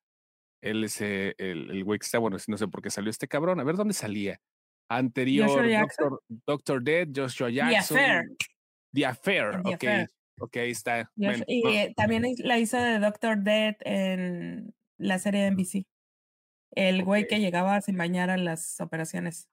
Él 0.61 0.85
es 0.85 1.01
eh, 1.01 1.35
el, 1.39 1.71
el 1.71 1.85
güey 1.85 1.99
que 1.99 2.05
está, 2.05 2.19
bueno, 2.19 2.37
no 2.47 2.57
sé 2.57 2.69
por 2.69 2.83
qué 2.83 2.91
salió 2.91 3.11
este 3.11 3.29
cabrón. 3.29 3.61
A 3.61 3.65
ver 3.65 3.77
dónde 3.77 3.95
salía 3.95 4.41
anterior, 4.89 5.49
Doctor, 5.49 6.23
Doctor, 6.29 6.83
Dead, 6.83 7.09
Joshua 7.15 7.51
Jackson. 7.51 7.97
The 7.97 8.03
Affair. 8.03 8.29
The 8.93 9.07
Affair, 9.07 9.47
ok. 9.65 9.85
Ok, 10.41 10.57
ahí 10.57 10.71
está. 10.71 11.11
y 11.17 11.95
también 11.95 12.25
la 12.39 12.59
hizo 12.59 12.77
de 12.77 12.99
Doctor 12.99 13.39
Dead 13.39 13.77
en 13.81 14.75
la 15.03 15.19
serie 15.19 15.43
de 15.43 15.51
NBC. 15.51 15.87
El 16.71 17.05
güey 17.05 17.27
que 17.27 17.41
llegaba 17.41 17.81
sin 17.81 17.97
bañar 17.97 18.31
a 18.31 18.37
las 18.37 18.81
operaciones. 18.81 19.49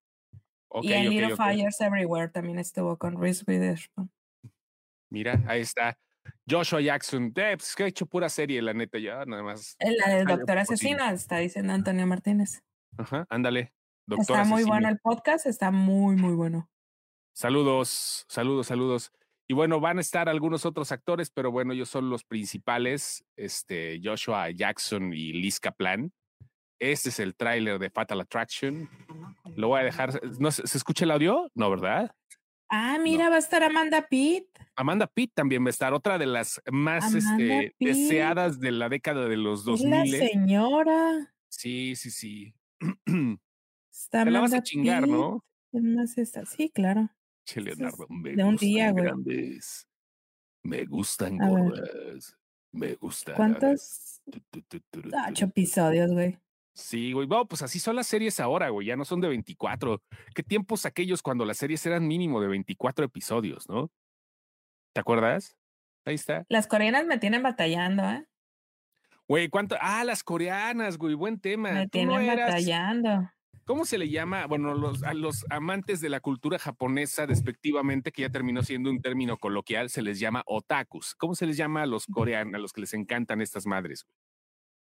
y 0.81 0.93
en 0.93 1.09
Little 1.09 1.35
Fires 1.35 1.81
Everywhere 1.81 2.29
también 2.29 2.59
estuvo 2.59 2.97
con 2.97 3.19
Reese 3.19 3.43
Witherspoon. 3.47 4.11
Mira, 5.09 5.43
ahí 5.47 5.61
está. 5.61 5.97
Joshua 6.47 6.81
Jackson, 6.81 7.33
eh, 7.35 7.57
pues 7.57 7.75
que 7.75 7.83
ha 7.83 7.87
hecho 7.87 8.05
pura 8.05 8.29
serie, 8.29 8.61
la 8.61 8.73
neta, 8.73 8.99
ya 8.99 9.25
nada 9.25 9.41
más. 9.41 9.75
La 9.79 10.13
del 10.13 10.25
Doctor 10.25 10.59
Asesino, 10.59 11.09
está 11.09 11.37
diciendo 11.37 11.73
Antonio 11.73 12.05
Martínez. 12.05 12.63
Ajá, 12.97 13.25
ándale 13.29 13.73
está 14.17 14.43
muy 14.43 14.63
bueno 14.63 14.89
el 14.89 14.99
podcast, 14.99 15.45
está 15.45 15.71
muy, 15.71 16.15
muy 16.15 16.33
bueno. 16.33 16.69
Saludos, 17.33 18.25
saludos, 18.27 18.67
saludos. 18.67 19.11
Y 19.51 19.55
bueno, 19.55 19.79
van 19.79 19.97
a 19.97 20.01
estar 20.01 20.29
algunos 20.29 20.63
otros 20.63 20.91
actores, 20.91 21.31
pero 21.31 21.51
bueno, 21.51 21.73
ellos 21.73 21.89
son 21.89 22.07
los 22.11 22.23
principales, 22.23 23.25
este, 23.35 23.99
Joshua 24.01 24.51
Jackson 24.51 25.11
y 25.11 25.33
Liz 25.33 25.59
Kaplan. 25.59 26.13
Este 26.77 27.09
es 27.09 27.19
el 27.19 27.35
tráiler 27.35 27.79
de 27.79 27.89
Fatal 27.89 28.21
Attraction. 28.21 28.87
Lo 29.55 29.69
voy 29.69 29.79
a 29.79 29.83
dejar. 29.83 30.21
¿No, 30.39 30.51
¿Se 30.51 30.77
escucha 30.77 31.03
el 31.03 31.09
audio? 31.09 31.49
No, 31.55 31.67
¿verdad? 31.71 32.15
Ah, 32.69 32.99
mira, 33.01 33.31
va 33.31 33.37
a 33.37 33.39
estar 33.39 33.63
Amanda 33.63 34.07
Pitt. 34.07 34.45
Amanda 34.75 35.07
Pitt 35.07 35.33
también 35.33 35.63
va 35.63 35.69
a 35.69 35.71
estar, 35.71 35.93
otra 35.93 36.19
de 36.19 36.27
las 36.27 36.61
más 36.71 37.15
este, 37.15 37.73
deseadas 37.79 38.59
de 38.59 38.71
la 38.71 38.87
década 38.87 39.27
de 39.27 39.37
los 39.37 39.65
2000. 39.65 39.89
La 39.89 40.27
señora. 40.27 41.33
Sí, 41.47 41.95
sí, 41.95 42.11
sí. 42.11 42.53
Está 43.91 44.25
Te 44.25 44.29
la 44.29 44.41
vas 44.41 44.53
a 44.53 44.61
chingar, 44.61 45.07
¿no? 45.07 45.43
Sí, 46.45 46.69
claro. 46.69 47.09
Che, 47.49 47.61
Leonardo, 47.61 48.05
me 48.09 48.35
de 48.35 48.43
un 48.43 48.55
día, 48.57 48.91
güey. 48.91 49.09
Me 50.61 50.85
gustan 50.85 51.35
gordas. 51.39 52.37
Me 52.71 52.93
gustan. 52.93 53.35
¿Cuántos? 53.35 54.21
Ocho 55.29 55.45
episodios, 55.45 56.11
güey. 56.11 56.37
Sí, 56.75 57.11
güey. 57.11 57.25
Bueno, 57.25 57.47
pues 57.47 57.63
así 57.63 57.79
son 57.79 57.95
las 57.95 58.05
series 58.05 58.39
ahora, 58.39 58.69
güey. 58.69 58.85
Ya 58.85 58.95
no 58.95 59.03
son 59.03 59.19
de 59.19 59.29
24. 59.29 59.99
¿Qué 60.35 60.43
tiempos 60.43 60.85
aquellos 60.85 61.23
cuando 61.23 61.43
las 61.43 61.57
series 61.57 61.83
eran 61.87 62.07
mínimo 62.07 62.39
de 62.39 62.49
24 62.49 63.05
episodios, 63.05 63.67
no? 63.67 63.89
¿Te 64.93 65.01
acuerdas? 65.01 65.57
Ahí 66.05 66.15
está. 66.15 66.45
Las 66.49 66.67
coreanas 66.67 67.07
me 67.07 67.17
tienen 67.17 67.41
batallando, 67.41 68.03
¿eh? 68.11 68.27
Güey, 69.27 69.49
¿cuánto? 69.49 69.75
Ah, 69.81 70.03
las 70.03 70.23
coreanas, 70.23 70.99
güey. 70.99 71.15
Buen 71.15 71.39
tema. 71.39 71.71
Me 71.71 71.87
tienen 71.87 72.27
batallando. 72.27 73.31
¿Cómo 73.69 73.85
se 73.85 73.99
le 73.99 74.09
llama? 74.09 74.47
Bueno, 74.47 74.73
los, 74.73 75.03
a 75.03 75.13
los 75.13 75.45
amantes 75.51 76.01
de 76.01 76.09
la 76.09 76.21
cultura 76.21 76.57
japonesa, 76.57 77.27
despectivamente, 77.27 78.11
que 78.11 78.23
ya 78.23 78.31
terminó 78.31 78.63
siendo 78.63 78.89
un 78.89 78.99
término 78.99 79.37
coloquial, 79.37 79.91
se 79.91 80.01
les 80.01 80.19
llama 80.19 80.41
otakus. 80.47 81.13
¿Cómo 81.13 81.35
se 81.35 81.45
les 81.45 81.55
llama 81.55 81.83
a 81.83 81.85
los 81.85 82.07
coreanos, 82.07 82.55
a 82.55 82.57
los 82.57 82.73
que 82.73 82.81
les 82.81 82.95
encantan 82.95 83.41
estas 83.41 83.67
madres? 83.67 84.07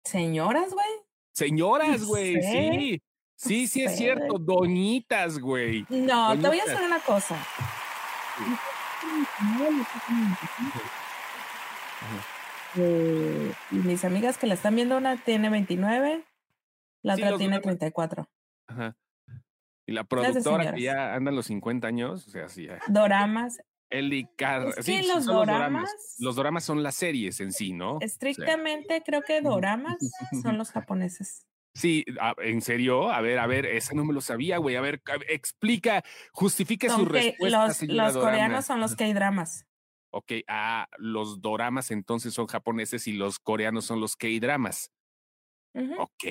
Señoras, 0.04 0.72
güey. 0.72 0.86
Señoras, 1.32 2.02
güey, 2.04 2.40
sí. 2.40 3.02
Sí, 3.34 3.66
sí 3.66 3.84
es 3.84 3.94
cierto, 3.94 4.38
doñitas, 4.38 5.38
güey. 5.38 5.84
No, 5.90 6.34
te 6.40 6.48
voy 6.48 6.58
a 6.58 6.62
hacer 6.62 6.82
una 6.82 7.00
cosa. 7.00 7.36
Eh, 12.76 13.52
mis 13.70 14.02
amigas 14.06 14.38
que 14.38 14.46
la 14.46 14.54
están 14.54 14.74
viendo, 14.76 14.96
una 14.96 15.22
tiene 15.22 15.50
29, 15.50 16.24
la 17.02 17.14
otra 17.16 17.36
tiene 17.36 17.60
34. 17.60 18.26
Ajá. 18.72 18.96
Y 19.86 19.92
la 19.92 20.04
productora 20.04 20.74
que 20.74 20.82
ya 20.82 21.14
anda 21.14 21.30
los 21.32 21.46
50 21.46 21.86
años, 21.86 22.26
o 22.26 22.30
sea, 22.30 22.48
sí. 22.48 22.68
Doramas. 22.88 23.60
Eli 23.90 24.26
Car 24.38 24.72
sí, 24.82 25.06
los 25.06 25.26
doramas, 25.26 26.16
los 26.18 26.34
doramas. 26.34 26.64
son 26.64 26.82
las 26.82 26.94
series 26.94 27.40
en 27.40 27.52
sí, 27.52 27.74
¿no? 27.74 27.98
Estrictamente 28.00 29.02
creo 29.04 29.20
que 29.20 29.42
doramas 29.42 29.98
son 30.42 30.56
los 30.56 30.70
japoneses. 30.70 31.46
Sí, 31.74 32.04
¿en 32.38 32.62
serio? 32.62 33.10
A 33.10 33.20
ver, 33.20 33.38
a 33.38 33.46
ver, 33.46 33.66
esa 33.66 33.94
no 33.94 34.04
me 34.04 34.14
lo 34.14 34.20
sabía, 34.22 34.58
güey. 34.58 34.76
A 34.76 34.80
ver, 34.80 35.02
explica, 35.28 36.02
justifique 36.32 36.88
su 36.88 37.04
respuesta. 37.04 37.66
Los, 37.66 37.82
los 37.82 38.16
coreanos 38.16 38.64
son 38.64 38.80
los 38.80 38.94
K-dramas. 38.94 39.66
Ok, 40.10 40.32
ah, 40.48 40.88
los 40.98 41.40
doramas 41.40 41.90
entonces 41.90 42.34
son 42.34 42.46
japoneses 42.46 43.06
y 43.08 43.12
los 43.12 43.38
coreanos 43.38 43.86
son 43.86 44.00
los 44.00 44.16
K-dramas. 44.16 44.90
Ok, 45.74 46.24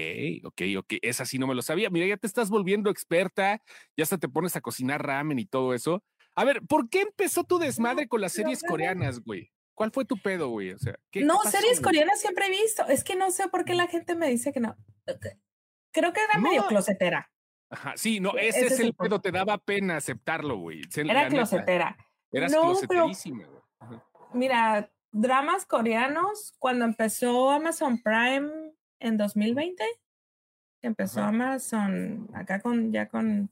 ok, 0.44 0.62
ok. 0.78 0.94
Esa 1.02 1.26
sí 1.26 1.40
no 1.40 1.48
me 1.48 1.56
lo 1.56 1.62
sabía. 1.62 1.90
Mira, 1.90 2.06
ya 2.06 2.18
te 2.18 2.28
estás 2.28 2.50
volviendo 2.50 2.90
experta, 2.90 3.62
ya 3.98 4.04
hasta 4.04 4.18
te 4.18 4.30
pones 4.30 4.56
a 4.56 4.62
cocinar 4.62 5.06
ramen 5.06 5.40
y 5.40 5.46
todo 5.46 5.74
eso. 5.74 6.04
A 6.36 6.46
ver, 6.46 6.62
¿por 6.68 6.90
qué 6.90 7.02
empezó 7.02 7.44
tu 7.44 7.58
desmadre 7.58 8.08
con 8.08 8.22
las 8.22 8.34
series 8.34 8.64
coreanas, 8.64 9.20
güey? 9.20 9.52
¿Cuál 9.74 9.92
fue 9.92 10.06
tu 10.06 10.18
pedo, 10.18 10.50
güey? 10.50 10.72
O 10.72 10.80
sea, 10.80 10.96
¿qué, 11.10 11.22
No, 11.22 11.40
series 11.42 11.82
coreanas 11.82 12.22
siempre 12.22 12.46
he 12.48 12.50
visto. 12.50 12.86
Es 12.88 13.04
que 13.04 13.16
no 13.16 13.32
sé 13.32 13.48
por 13.50 13.66
qué 13.66 13.74
la 13.74 13.88
gente 13.88 14.16
me 14.16 14.30
dice 14.30 14.54
que 14.54 14.60
no. 14.60 14.78
Creo 15.92 16.14
que 16.14 16.22
era 16.24 16.40
medio 16.40 16.66
closetera. 16.68 17.32
Ajá, 17.70 17.94
sí, 17.96 18.20
no, 18.20 18.38
e, 18.38 18.50
ese, 18.50 18.68
es 18.68 18.80
el 18.80 18.94
pedo, 18.94 19.22
te 19.22 19.32
daba 19.32 19.58
pena 19.58 19.98
aceptarlo, 19.98 20.58
güey. 20.58 20.82
Era 20.96 21.28
closetera. 21.30 21.98
Eras 22.32 22.52
no, 22.52 22.62
closeterísima, 22.62 23.46
güey. 23.46 24.00
Mira, 24.34 24.92
dramas 25.12 25.66
coreanos, 25.66 26.54
cuando 26.60 26.86
empezó 26.86 27.50
Amazon 27.50 28.02
Prime 28.02 28.61
en 29.02 29.18
2020, 29.18 29.84
empezó 30.82 31.22
Amazon 31.22 32.30
acá 32.34 32.62
con, 32.62 32.92
ya 32.92 33.10
con, 33.10 33.52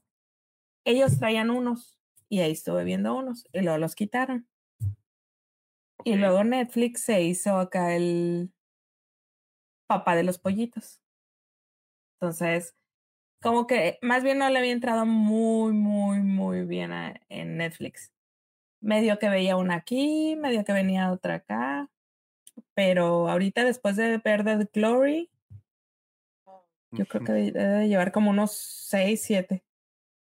ellos 0.84 1.18
traían 1.18 1.50
unos 1.50 1.98
y 2.28 2.40
ahí 2.40 2.52
estuve 2.52 2.84
viendo 2.84 3.14
unos 3.14 3.46
y 3.52 3.60
luego 3.60 3.78
los 3.78 3.94
quitaron. 3.94 4.48
Y 6.04 6.16
luego 6.16 6.44
Netflix 6.44 7.02
se 7.02 7.22
hizo 7.22 7.58
acá 7.58 7.94
el 7.94 8.50
papá 9.86 10.16
de 10.16 10.22
los 10.22 10.38
pollitos. 10.38 11.00
Entonces, 12.14 12.74
como 13.42 13.66
que 13.66 13.98
más 14.02 14.22
bien 14.22 14.38
no 14.38 14.48
le 14.48 14.58
había 14.58 14.72
entrado 14.72 15.06
muy, 15.06 15.72
muy, 15.72 16.20
muy 16.20 16.64
bien 16.64 16.92
en 17.28 17.56
Netflix. 17.56 18.12
Medio 18.80 19.18
que 19.18 19.28
veía 19.28 19.56
una 19.56 19.76
aquí, 19.76 20.36
medio 20.36 20.64
que 20.64 20.72
venía 20.72 21.12
otra 21.12 21.36
acá. 21.36 21.90
Pero 22.74 23.28
ahorita 23.28 23.64
después 23.64 23.96
de 23.96 24.18
ver 24.18 24.44
The 24.44 24.68
Glory, 24.72 25.30
yo 26.92 27.06
creo 27.06 27.24
que 27.24 27.32
debe 27.32 27.88
llevar 27.88 28.12
como 28.12 28.30
unos 28.30 28.52
seis, 28.52 29.22
siete. 29.22 29.64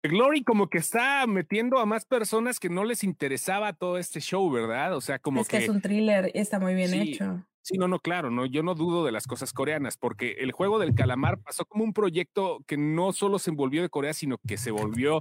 Glory 0.03 0.45
como 0.45 0.69
que 0.69 0.79
está 0.79 1.27
metiendo 1.27 1.79
a 1.79 1.87
más 1.87 2.05
personas 2.05 2.61
que 2.61 2.69
no 2.69 2.85
les 2.85 3.03
interesaba 3.03 3.73
todo 3.73 3.99
este 3.99 4.21
show, 4.21 4.49
¿verdad? 4.51 4.95
O 4.95 5.01
sea, 5.01 5.19
como 5.19 5.41
es 5.41 5.49
que, 5.49 5.59
es 5.59 5.69
un 5.69 5.81
thriller 5.81 6.31
y 6.33 6.39
está 6.39 6.61
muy 6.61 6.75
bien 6.75 6.95
hecho. 6.95 7.45
Sí, 7.63 7.77
no, 7.77 7.87
no, 7.87 7.99
claro, 7.99 8.31
no, 8.31 8.47
yo 8.47 8.63
no 8.63 8.75
dudo 8.75 9.05
de 9.05 9.13
las 9.13 9.27
cosas 9.27 9.53
coreanas, 9.53 9.99
porque 9.99 10.37
el 10.39 10.53
juego 10.53 10.79
del 10.79 10.95
calamar 10.95 11.39
pasó 11.41 11.67
como 11.67 11.85
un 11.85 11.93
proyecto 11.93 12.65
que 12.67 12.79
no 12.79 13.13
solo 13.13 13.39
se 13.39 13.51
envolvió 13.51 13.83
de 13.83 13.91
Corea, 13.91 14.15
sino 14.15 14.39
que 14.39 14.57
se 14.57 14.71
volvió 14.71 15.19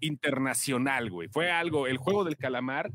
internacional, 0.00 1.08
güey. 1.10 1.28
Fue 1.28 1.50
algo, 1.50 1.86
el 1.86 1.96
juego 1.96 2.24
del 2.24 2.36
calamar 2.36 2.90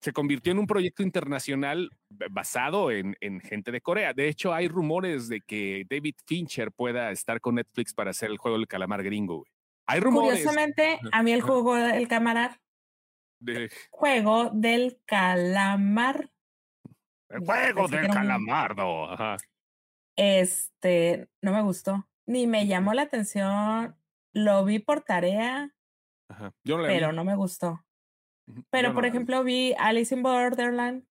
se 0.00 0.12
convirtió 0.12 0.52
en 0.52 0.58
un 0.60 0.66
proyecto 0.66 1.02
internacional 1.02 1.90
basado 2.30 2.90
en, 2.90 3.16
en, 3.20 3.40
gente 3.40 3.72
de 3.72 3.80
Corea. 3.80 4.12
De 4.12 4.28
hecho, 4.28 4.54
hay 4.54 4.68
rumores 4.68 5.28
de 5.28 5.40
que 5.40 5.84
David 5.88 6.14
Fincher 6.26 6.70
pueda 6.72 7.10
estar 7.10 7.40
con 7.40 7.56
Netflix 7.56 7.94
para 7.94 8.10
hacer 8.10 8.30
el 8.30 8.38
juego 8.38 8.56
del 8.56 8.68
calamar 8.68 9.02
gringo, 9.02 9.38
güey. 9.38 9.50
Hay 9.86 10.00
rumores. 10.00 10.40
Curiosamente, 10.40 11.00
a 11.12 11.22
mí 11.22 11.32
el 11.32 11.40
juego 11.40 11.74
del 11.74 12.06
calamar. 12.08 12.60
Juego 13.90 14.50
del 14.52 15.00
calamar. 15.06 16.30
El 17.30 17.40
juego 17.40 17.88
del 17.88 18.08
calamardo. 18.08 19.10
Ajá. 19.10 19.36
Este, 20.16 21.28
no 21.40 21.52
me 21.52 21.62
gustó. 21.62 22.06
Ni 22.26 22.46
me 22.46 22.66
llamó 22.66 22.92
la 22.92 23.02
atención. 23.02 23.96
Lo 24.34 24.64
vi 24.64 24.78
por 24.78 25.00
tarea. 25.00 25.74
Ajá. 26.28 26.52
pero 26.64 27.12
no 27.12 27.24
me 27.24 27.34
gustó. 27.34 27.82
Pero, 28.70 28.94
por 28.94 29.04
ejemplo, 29.06 29.44
vi 29.44 29.74
Alice 29.78 30.14
in 30.14 30.22
Borderland, 30.22 31.04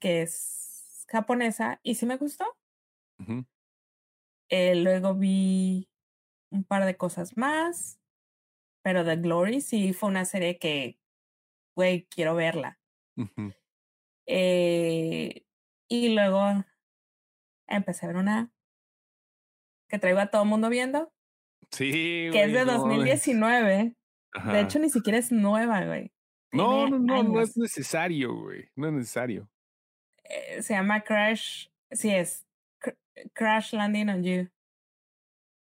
que 0.00 0.22
es 0.22 1.06
japonesa, 1.08 1.80
y 1.82 1.94
sí 1.96 2.06
me 2.06 2.16
gustó. 2.16 2.44
eh, 4.50 4.74
luego 4.76 5.14
vi 5.14 5.88
un 6.50 6.64
par 6.64 6.84
de 6.84 6.96
cosas 6.96 7.36
más, 7.36 8.00
pero 8.82 9.04
The 9.04 9.16
Glory 9.16 9.60
sí 9.60 9.92
fue 9.92 10.08
una 10.10 10.24
serie 10.24 10.58
que, 10.58 10.98
güey, 11.76 12.06
quiero 12.10 12.34
verla. 12.34 12.78
eh, 14.26 15.44
y 15.88 16.14
luego 16.14 16.64
empecé 17.68 18.06
a 18.06 18.08
ver 18.08 18.16
una 18.16 18.52
que 19.88 19.98
traigo 19.98 20.20
a 20.20 20.26
todo 20.30 20.42
el 20.42 20.48
mundo 20.48 20.68
viendo. 20.68 21.12
Sí, 21.70 22.28
Que 22.32 22.44
es 22.44 22.52
de 22.52 22.64
2019. 22.64 23.96
De 24.52 24.60
hecho, 24.60 24.78
ni 24.78 24.90
siquiera 24.90 25.18
es 25.18 25.30
nueva, 25.32 25.84
güey. 25.84 26.12
No, 26.54 26.88
no, 26.88 26.98
no, 26.98 27.22
no 27.22 27.40
es 27.40 27.56
necesario, 27.56 28.34
güey. 28.34 28.68
No 28.76 28.88
es 28.88 28.92
necesario. 28.92 29.48
Eh, 30.24 30.62
se 30.62 30.74
llama 30.74 31.02
Crash. 31.02 31.68
Sí, 31.90 32.10
es 32.10 32.46
Crash 33.32 33.72
Landing 33.72 34.08
on 34.08 34.22
You. 34.22 34.48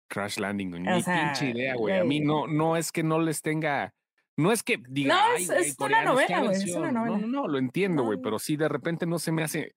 Crash 0.10 0.38
Landing 0.38 0.74
on 0.74 0.86
You. 0.86 0.92
Ni 0.92 1.04
pinche 1.04 1.50
idea, 1.50 1.76
güey. 1.76 2.00
A 2.00 2.04
mí 2.04 2.20
no, 2.20 2.48
no 2.48 2.76
es 2.76 2.92
que 2.92 3.04
no 3.04 3.20
les 3.20 3.42
tenga. 3.42 3.94
No 4.38 4.52
es 4.52 4.64
que 4.64 4.82
diga. 4.90 5.16
No, 5.16 5.36
es, 5.36 5.76
una 5.80 6.04
novela, 6.04 6.42
güey. 6.42 6.56
Es 6.56 6.76
una 6.76 6.92
novela. 6.92 7.18
No, 7.18 7.28
no, 7.28 7.48
lo 7.48 7.58
entiendo, 7.58 8.04
güey. 8.04 8.20
Pero 8.22 8.40
sí, 8.40 8.56
de 8.56 8.70
repente 8.70 9.06
no 9.06 9.20
se 9.20 9.32
me 9.32 9.44
hace. 9.44 9.76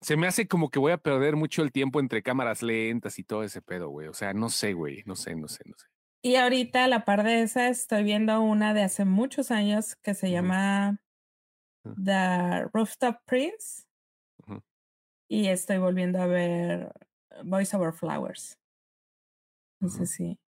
Se 0.00 0.16
me 0.16 0.26
hace 0.26 0.46
como 0.46 0.70
que 0.70 0.78
voy 0.78 0.92
a 0.92 0.98
perder 0.98 1.36
mucho 1.36 1.62
el 1.62 1.72
tiempo 1.72 1.98
entre 1.98 2.22
cámaras 2.22 2.62
lentas 2.62 3.18
y 3.18 3.24
todo 3.24 3.42
ese 3.42 3.62
pedo, 3.62 3.88
güey. 3.88 4.08
O 4.08 4.12
sea, 4.12 4.34
no 4.34 4.50
sé, 4.50 4.74
güey. 4.74 5.02
No 5.06 5.16
sé, 5.16 5.34
no 5.34 5.48
sé, 5.48 5.62
no 5.66 5.74
sé. 5.76 5.86
Y 6.24 6.36
ahorita, 6.36 6.84
a 6.84 6.88
la 6.88 7.04
par 7.04 7.22
de 7.22 7.42
esa, 7.42 7.68
estoy 7.68 8.02
viendo 8.02 8.40
una 8.40 8.72
de 8.72 8.82
hace 8.82 9.04
muchos 9.04 9.50
años 9.50 9.94
que 9.96 10.14
se 10.14 10.30
llama 10.30 10.98
The 12.02 12.64
Rooftop 12.72 13.18
Prince. 13.26 13.84
Y 15.28 15.48
estoy 15.48 15.76
volviendo 15.76 16.22
a 16.22 16.26
ver 16.26 16.94
Voice 17.44 17.76
Over 17.76 17.92
Flowers. 17.92 18.58
No 19.80 19.90
sé 19.90 20.06
si. 20.06 20.38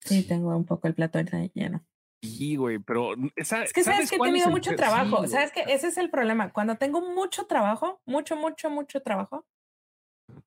Sí, 0.00 0.26
tengo 0.26 0.56
un 0.56 0.64
poco 0.64 0.88
el 0.88 0.94
plato 0.94 1.20
lleno. 1.52 1.84
Sí, 2.22 2.56
güey, 2.56 2.78
pero 2.78 3.12
esa, 3.36 3.62
es 3.62 3.74
que 3.74 3.84
sabes, 3.84 4.08
que 4.08 4.16
he 4.16 4.20
tenido 4.20 4.48
mucho 4.48 4.74
trabajo. 4.74 5.26
sabes 5.28 5.52
que 5.52 5.64
ese 5.68 5.88
es 5.88 5.98
el 5.98 6.08
problema. 6.08 6.50
Cuando 6.54 6.76
tengo 6.76 7.02
mucho 7.02 7.46
trabajo, 7.46 8.00
mucho, 8.06 8.36
mucho, 8.36 8.70
mucho 8.70 9.02
trabajo, 9.02 9.46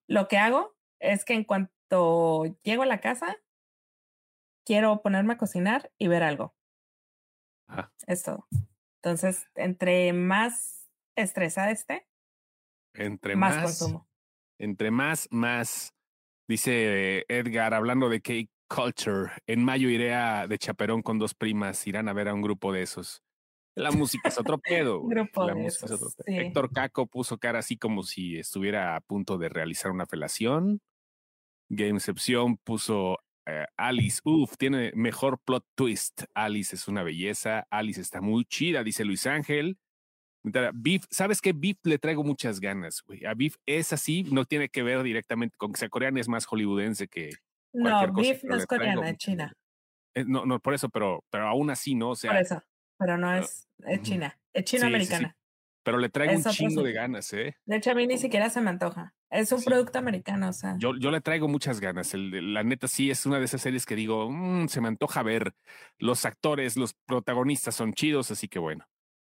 lo 0.08 0.28
que 0.28 0.40
hago 0.40 0.76
es 1.00 1.24
que 1.26 1.36
en 1.36 1.44
cuanto 1.44 2.58
llego 2.64 2.82
a 2.82 2.88
la 2.88 3.02
casa, 3.02 3.38
quiero 4.66 5.02
ponerme 5.02 5.34
a 5.34 5.38
cocinar 5.38 5.92
y 5.98 6.08
ver 6.08 6.24
algo. 6.24 6.56
Es 8.08 8.24
todo. 8.24 8.48
Entonces, 9.02 9.48
entre 9.56 10.14
más 10.14 10.90
estresada 11.16 11.72
esté, 11.72 12.08
entre 12.94 13.36
más, 13.36 13.64
consumo. 13.64 14.08
Entre 14.60 14.92
más, 14.92 15.28
más. 15.32 15.94
Dice 16.48 17.26
Edgar, 17.30 17.74
hablando 17.74 18.10
de 18.10 18.22
cake 18.22 18.52
culture, 18.68 19.32
en 19.48 19.64
mayo 19.64 19.90
iré 19.90 20.14
a, 20.14 20.48
de 20.48 20.58
chaperón 20.58 21.02
con 21.02 21.18
dos 21.18 21.34
primas, 21.34 21.86
irán 21.88 22.10
a 22.10 22.14
ver 22.14 22.28
a 22.28 22.34
un 22.34 22.42
grupo 22.42 22.74
de 22.74 22.82
esos. 22.82 23.24
La 23.76 23.92
música 23.92 24.30
es 24.30 24.38
otro 24.38 24.58
pedo. 24.62 25.02
Grupo 25.04 25.46
de 25.46 25.66
esos, 25.66 26.16
Héctor 26.26 26.72
Caco 26.74 27.08
puso 27.08 27.38
cara 27.38 27.60
así 27.60 27.78
como 27.78 28.04
si 28.04 28.38
estuviera 28.38 28.96
a 28.96 29.02
punto 29.02 29.38
de 29.38 29.50
realizar 29.50 29.92
una 29.92 30.06
felación. 30.06 30.82
Gamecepción 31.70 32.58
puso 32.58 33.20
eh, 33.46 33.66
Alice, 33.78 34.22
uff, 34.24 34.56
tiene 34.58 34.92
mejor 34.96 35.40
plot 35.40 35.66
twist. 35.76 36.24
Alice 36.34 36.76
es 36.76 36.88
una 36.88 37.04
belleza. 37.04 37.68
Alice 37.70 38.02
está 38.02 38.22
muy 38.22 38.46
chida, 38.46 38.84
dice 38.84 39.06
Luis 39.06 39.26
Ángel. 39.28 39.78
Beef, 40.74 41.06
¿sabes 41.12 41.40
qué? 41.40 41.54
Beef 41.54 41.78
le 41.84 42.00
traigo 42.00 42.24
muchas 42.24 42.60
ganas, 42.60 43.04
güey. 43.06 43.26
A 43.26 43.34
Beef 43.36 43.56
es 43.66 43.94
así, 43.94 44.24
no 44.24 44.46
tiene 44.46 44.70
que 44.70 44.82
ver 44.82 45.04
directamente 45.04 45.56
con 45.58 45.72
que 45.72 45.80
sea 45.80 45.90
coreana, 45.90 46.20
es 46.20 46.28
más 46.28 46.46
hollywoodense 46.46 47.08
que. 47.08 47.30
No, 47.74 48.12
Beef 48.14 48.44
no 48.44 48.56
es 48.56 48.66
coreana, 48.66 49.10
es 49.10 49.18
china. 49.18 49.54
Eh, 50.16 50.26
no, 50.26 50.46
no, 50.46 50.60
por 50.60 50.74
eso, 50.74 50.90
pero, 50.90 51.24
pero 51.30 51.48
aún 51.48 51.70
así, 51.70 51.96
¿no? 51.96 52.12
O 52.12 52.16
sea. 52.16 52.32
Por 52.32 52.42
eso, 52.42 52.64
pero 52.98 53.18
no 53.18 53.34
es, 53.34 53.68
es 53.86 54.02
china, 54.02 54.40
es 54.54 54.64
chino-americana. 54.66 55.38
Pero 55.84 55.98
le 55.98 56.10
traigo 56.10 56.34
un 56.36 56.44
chingo 56.44 56.84
de 56.84 56.94
ganas, 56.94 57.34
¿eh? 57.34 57.56
De 57.66 57.78
hecho, 57.78 57.92
a 57.92 57.96
mí 57.96 58.06
ni 58.06 58.18
siquiera 58.18 58.50
se 58.50 58.62
me 58.62 58.70
antoja. 58.70 59.16
Es 59.32 59.52
un 59.52 59.64
producto 59.64 59.98
americano, 59.98 60.50
o 60.50 60.54
sea. 60.54 60.76
Yo, 60.78 60.96
yo 60.98 61.10
le 61.10 61.22
traigo 61.22 61.48
muchas 61.48 61.80
ganas. 61.80 62.14
El, 62.14 62.54
la 62.54 62.64
neta, 62.64 62.88
sí, 62.88 63.10
es 63.10 63.26
una 63.26 63.40
de 63.40 63.46
esas 63.46 63.62
series 63.62 63.86
que 63.86 63.96
digo, 63.96 64.30
mmm, 64.30 64.68
se 64.68 64.82
me 64.82 64.90
antoja 64.90 65.24
ver. 65.24 65.54
Los 65.98 66.26
actores, 66.26 66.78
los 66.78 66.94
protagonistas 66.94 67.76
son 67.76 67.94
chidos, 67.94 68.30
así 68.30 68.48
que 68.48 68.60
bueno. 68.60 68.86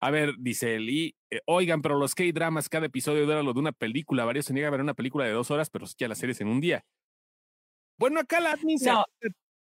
A 0.00 0.10
ver, 0.10 0.34
dice 0.38 0.74
él, 0.74 0.90
y 0.90 1.16
eh, 1.30 1.40
oigan, 1.46 1.80
pero 1.80 1.98
los 1.98 2.14
K-dramas, 2.14 2.68
cada 2.68 2.86
episodio 2.86 3.24
dura 3.24 3.42
lo 3.42 3.54
de 3.54 3.60
una 3.60 3.72
película. 3.72 4.26
Varios 4.26 4.44
se 4.44 4.52
niegan 4.52 4.68
a 4.68 4.72
ver 4.72 4.80
una 4.82 4.94
película 4.94 5.24
de 5.24 5.32
dos 5.32 5.50
horas, 5.50 5.70
pero 5.70 5.86
sí 5.86 5.94
que 5.96 6.08
las 6.08 6.18
series 6.18 6.40
en 6.42 6.48
un 6.48 6.60
día. 6.60 6.84
Bueno, 7.98 8.20
acá 8.20 8.40
la 8.40 8.56
No. 8.56 9.04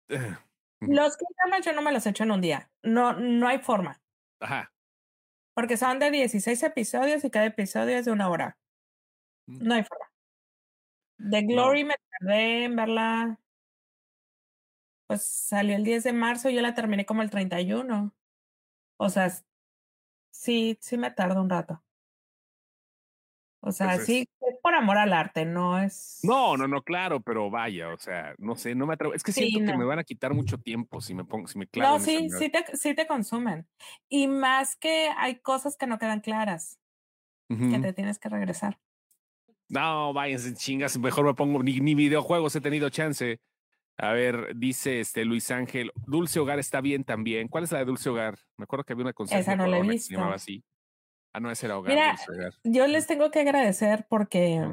los 0.80 1.18
K-dramas 1.18 1.66
yo 1.66 1.74
no 1.74 1.82
me 1.82 1.92
los 1.92 2.06
echo 2.06 2.24
en 2.24 2.32
un 2.32 2.40
día. 2.40 2.72
No, 2.82 3.14
no 3.14 3.48
hay 3.48 3.60
forma. 3.60 4.00
Ajá. 4.40 4.72
Porque 5.54 5.78
son 5.78 6.00
de 6.00 6.12
16 6.12 6.64
episodios 6.64 7.24
y 7.24 7.30
cada 7.30 7.46
episodio 7.46 7.98
es 7.98 8.06
de 8.06 8.12
una 8.12 8.30
hora. 8.30 8.58
Mm. 9.48 9.68
No 9.68 9.74
hay 9.76 9.84
forma. 9.84 10.06
The 11.18 11.42
Glory 11.44 11.84
me 11.84 11.96
tardé 12.20 12.66
en 12.66 12.76
verla. 12.76 13.40
Pues 15.08 15.24
salió 15.24 15.76
el 15.76 15.84
10 15.84 16.04
de 16.06 16.14
marzo 16.14 16.50
y 16.50 16.56
yo 16.56 16.62
la 16.62 16.74
terminé 16.74 17.06
como 17.06 17.22
el 17.22 17.30
31. 17.30 18.14
O 18.98 19.10
sea, 19.10 19.32
sí, 20.32 20.78
sí 20.82 20.98
me 20.98 21.12
tarda 21.12 21.42
un 21.42 21.50
rato. 21.50 21.84
O 23.64 23.72
sea, 23.72 23.94
pues 23.96 24.08
sí, 24.08 24.28
es 24.42 24.56
por 24.62 24.74
amor 24.74 24.98
al 24.98 25.14
arte, 25.14 25.46
no 25.46 25.80
es. 25.80 26.20
No, 26.24 26.58
no, 26.58 26.68
no, 26.68 26.82
claro, 26.82 27.22
pero 27.22 27.52
vaya, 27.52 27.90
o 27.90 27.98
sea, 27.98 28.34
no 28.40 28.56
sé, 28.56 28.74
no 28.74 28.88
me 28.88 28.96
atrevo. 28.96 29.14
Es 29.14 29.22
que 29.22 29.32
siento 29.32 29.60
que 29.72 29.78
me 29.78 29.86
van 29.86 30.00
a 30.00 30.04
quitar 30.04 30.34
mucho 30.34 30.58
tiempo 30.58 31.00
si 31.00 31.14
me 31.14 31.24
pongo, 31.26 31.48
si 31.48 31.60
me 31.60 31.68
clavo. 31.68 32.00
No, 32.00 32.04
sí, 32.04 32.28
sí 32.32 32.50
te, 32.50 32.66
sí 32.76 32.96
te 32.96 33.06
consumen. 33.06 33.68
Y 34.10 34.28
más 34.28 34.76
que 34.76 35.10
hay 35.16 35.36
cosas 35.36 35.78
que 35.78 35.86
no 35.86 36.00
quedan 36.00 36.22
claras, 36.22 36.80
que 37.48 37.80
te 37.80 37.94
tienes 37.94 38.18
que 38.18 38.30
regresar. 38.30 38.80
No, 39.70 40.12
váyanse 40.12 40.56
chingas, 40.56 40.98
mejor 40.98 41.26
me 41.26 41.34
pongo, 41.34 41.62
ni, 41.62 41.80
ni 41.80 41.94
videojuegos 41.94 42.56
he 42.56 42.62
tenido 42.62 42.90
chance. 42.90 43.40
A 43.98 44.14
ver, 44.14 44.56
dice 44.56 45.00
este 45.00 45.24
Luis 45.26 45.52
Ángel, 45.52 45.92
Dulce 46.08 46.40
Hogar 46.40 46.58
está 46.58 46.82
bien 46.82 47.04
también. 47.04 47.48
¿Cuál 47.48 47.66
es 47.66 47.72
la 47.72 47.80
de 47.80 47.86
Dulce 47.86 48.10
Hogar? 48.10 48.40
Me 48.58 48.64
acuerdo 48.64 48.84
que 48.84 48.94
había 48.94 49.04
una 49.04 49.14
concepción 49.14 49.42
Esa 49.42 49.56
no 49.56 49.68
la 49.68 49.78
he 49.78 49.82
visto. 49.84 50.08
se 50.08 50.14
llamaba 50.16 50.36
así. 50.36 50.64
Ah, 51.34 51.40
no, 51.40 51.50
ese 51.52 51.66
era 51.66 51.78
Hogar. 51.78 51.94
Mira, 51.94 52.16
yo 52.64 52.88
les 52.88 53.08
tengo 53.08 53.32
que 53.32 53.40
agradecer 53.40 54.06
porque 54.10 54.68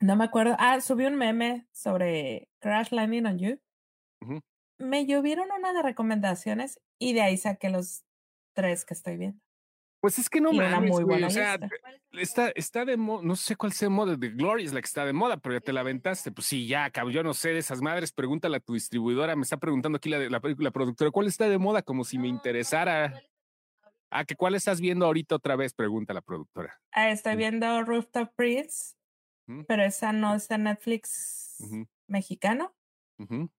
no 0.00 0.16
me 0.16 0.24
acuerdo. 0.24 0.56
Ah, 0.58 0.80
subí 0.80 1.06
un 1.06 1.16
meme 1.16 1.66
sobre 1.72 2.50
Crash 2.60 2.90
Landing 2.90 3.26
on 3.26 3.38
You. 3.38 3.60
Me 4.78 5.06
llovieron 5.06 5.48
una 5.56 5.72
de 5.72 5.82
recomendaciones 5.82 6.80
y 7.00 7.12
de 7.12 7.22
ahí 7.22 7.36
saqué 7.36 7.68
los 7.68 8.04
tres 8.54 8.84
que 8.84 8.94
estoy 8.94 9.16
viendo. 9.16 9.40
Pues 10.00 10.20
es 10.20 10.30
que 10.30 10.40
no 10.40 10.52
me 10.52 10.80
muy 10.80 11.02
buena 11.02 11.26
o 11.26 11.30
sea, 11.30 11.58
está, 12.12 12.50
está 12.50 12.84
de 12.84 12.96
moda, 12.96 13.24
no 13.24 13.34
sé 13.34 13.56
cuál 13.56 13.72
sea 13.72 13.88
moda, 13.88 14.14
de 14.14 14.28
Glory 14.28 14.64
es 14.64 14.72
la 14.72 14.80
que 14.80 14.86
está 14.86 15.04
de 15.04 15.12
moda, 15.12 15.38
pero 15.38 15.56
ya 15.56 15.60
te 15.60 15.72
la 15.72 15.80
aventaste. 15.80 16.30
Pues 16.30 16.46
sí, 16.46 16.68
ya, 16.68 16.88
cabrón, 16.90 17.14
yo 17.14 17.24
no 17.24 17.34
sé 17.34 17.48
de 17.48 17.58
esas 17.58 17.80
madres, 17.80 18.12
pregúntale 18.12 18.58
a 18.58 18.60
tu 18.60 18.74
distribuidora, 18.74 19.34
me 19.34 19.42
está 19.42 19.56
preguntando 19.56 19.96
aquí 19.96 20.08
la, 20.08 20.18
la, 20.18 20.40
la 20.58 20.70
productora, 20.70 21.10
¿cuál 21.10 21.26
está 21.26 21.48
de 21.48 21.58
moda? 21.58 21.82
Como 21.82 22.04
si 22.04 22.16
me 22.16 22.28
interesara. 22.28 23.20
Ah, 24.10 24.24
¿que 24.24 24.36
cuál 24.36 24.54
estás 24.54 24.80
viendo 24.80 25.04
ahorita 25.06 25.36
otra 25.36 25.56
vez? 25.56 25.74
Pregunta 25.74 26.14
la 26.14 26.22
productora. 26.22 26.80
Ah, 26.92 27.10
estoy 27.10 27.36
viendo 27.36 27.82
Rooftop 27.82 28.32
Prince, 28.34 28.94
pero 29.66 29.84
esa 29.84 30.12
no 30.12 30.34
está 30.34 30.54
en 30.56 30.64
Netflix 30.64 31.58
mexicano. 32.06 32.74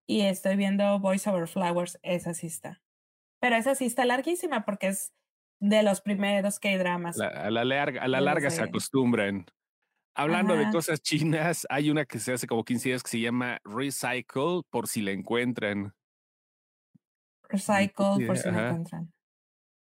Y 0.08 0.22
estoy 0.22 0.56
viendo 0.56 1.00
Voice 1.00 1.30
Over 1.30 1.48
Flowers, 1.48 2.00
esa 2.02 2.34
sí 2.34 2.48
está. 2.48 2.82
Pero 3.42 3.56
esa 3.58 3.76
sí 3.76 3.86
está 3.86 4.06
larguísima 4.06 4.66
porque 4.66 4.88
es 4.88 5.14
de 5.62 5.84
los 5.84 6.02
primeros 6.02 6.60
K-dramas. 6.60 7.20
a 7.20 7.50
la 7.52 7.66
larga, 7.66 8.02
a 8.02 8.08
la 8.08 8.22
larga 8.22 8.50
se 8.50 8.62
acostumbran. 8.62 9.46
Hablando 10.16 10.56
de 10.56 10.70
cosas 10.72 11.02
chinas, 11.02 11.66
hay 11.70 11.90
una 11.90 12.06
que 12.06 12.20
se 12.20 12.34
hace 12.34 12.48
como 12.48 12.64
15 12.64 12.90
días 12.90 13.04
que 13.04 13.10
se 13.10 13.20
llama 13.22 13.60
Recycle, 13.64 14.62
por 14.70 14.88
si 14.88 15.02
la 15.02 15.12
encuentran. 15.12 15.94
Recycle, 17.50 18.26
por 18.26 18.38
si 18.38 18.50
la 18.52 18.68
encuentran. 18.68 19.14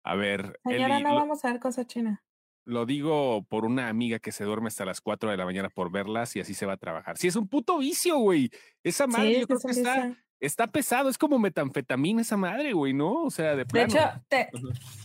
A 0.07 0.15
ver. 0.15 0.57
Señora, 0.63 0.99
no 1.01 1.15
vamos 1.15 1.43
a 1.43 1.51
ver 1.51 1.59
cosas 1.59 1.85
chinas. 1.85 2.19
Lo 2.65 2.85
digo 2.85 3.43
por 3.49 3.65
una 3.65 3.89
amiga 3.89 4.19
que 4.19 4.31
se 4.31 4.45
duerme 4.45 4.67
hasta 4.67 4.85
las 4.85 5.01
4 5.01 5.29
de 5.29 5.37
la 5.37 5.45
mañana 5.45 5.69
por 5.69 5.91
verlas 5.91 6.35
y 6.35 6.39
así 6.39 6.53
se 6.53 6.65
va 6.65 6.73
a 6.73 6.77
trabajar. 6.77 7.17
Sí, 7.17 7.27
es 7.27 7.35
un 7.35 7.47
puto 7.47 7.77
vicio, 7.77 8.17
güey. 8.17 8.49
Esa 8.83 9.05
madre 9.07 9.41
yo 9.41 9.47
creo 9.47 9.59
que 9.59 9.71
está, 9.71 10.17
está 10.39 10.67
pesado, 10.67 11.09
es 11.09 11.17
como 11.17 11.39
metanfetamina 11.39 12.21
esa 12.21 12.37
madre, 12.37 12.71
güey, 12.71 12.93
¿no? 12.93 13.23
O 13.23 13.31
sea, 13.31 13.55
de 13.55 13.65
plano. 13.65 13.93
De 13.93 13.99
hecho, 13.99 14.23
te, 14.29 14.49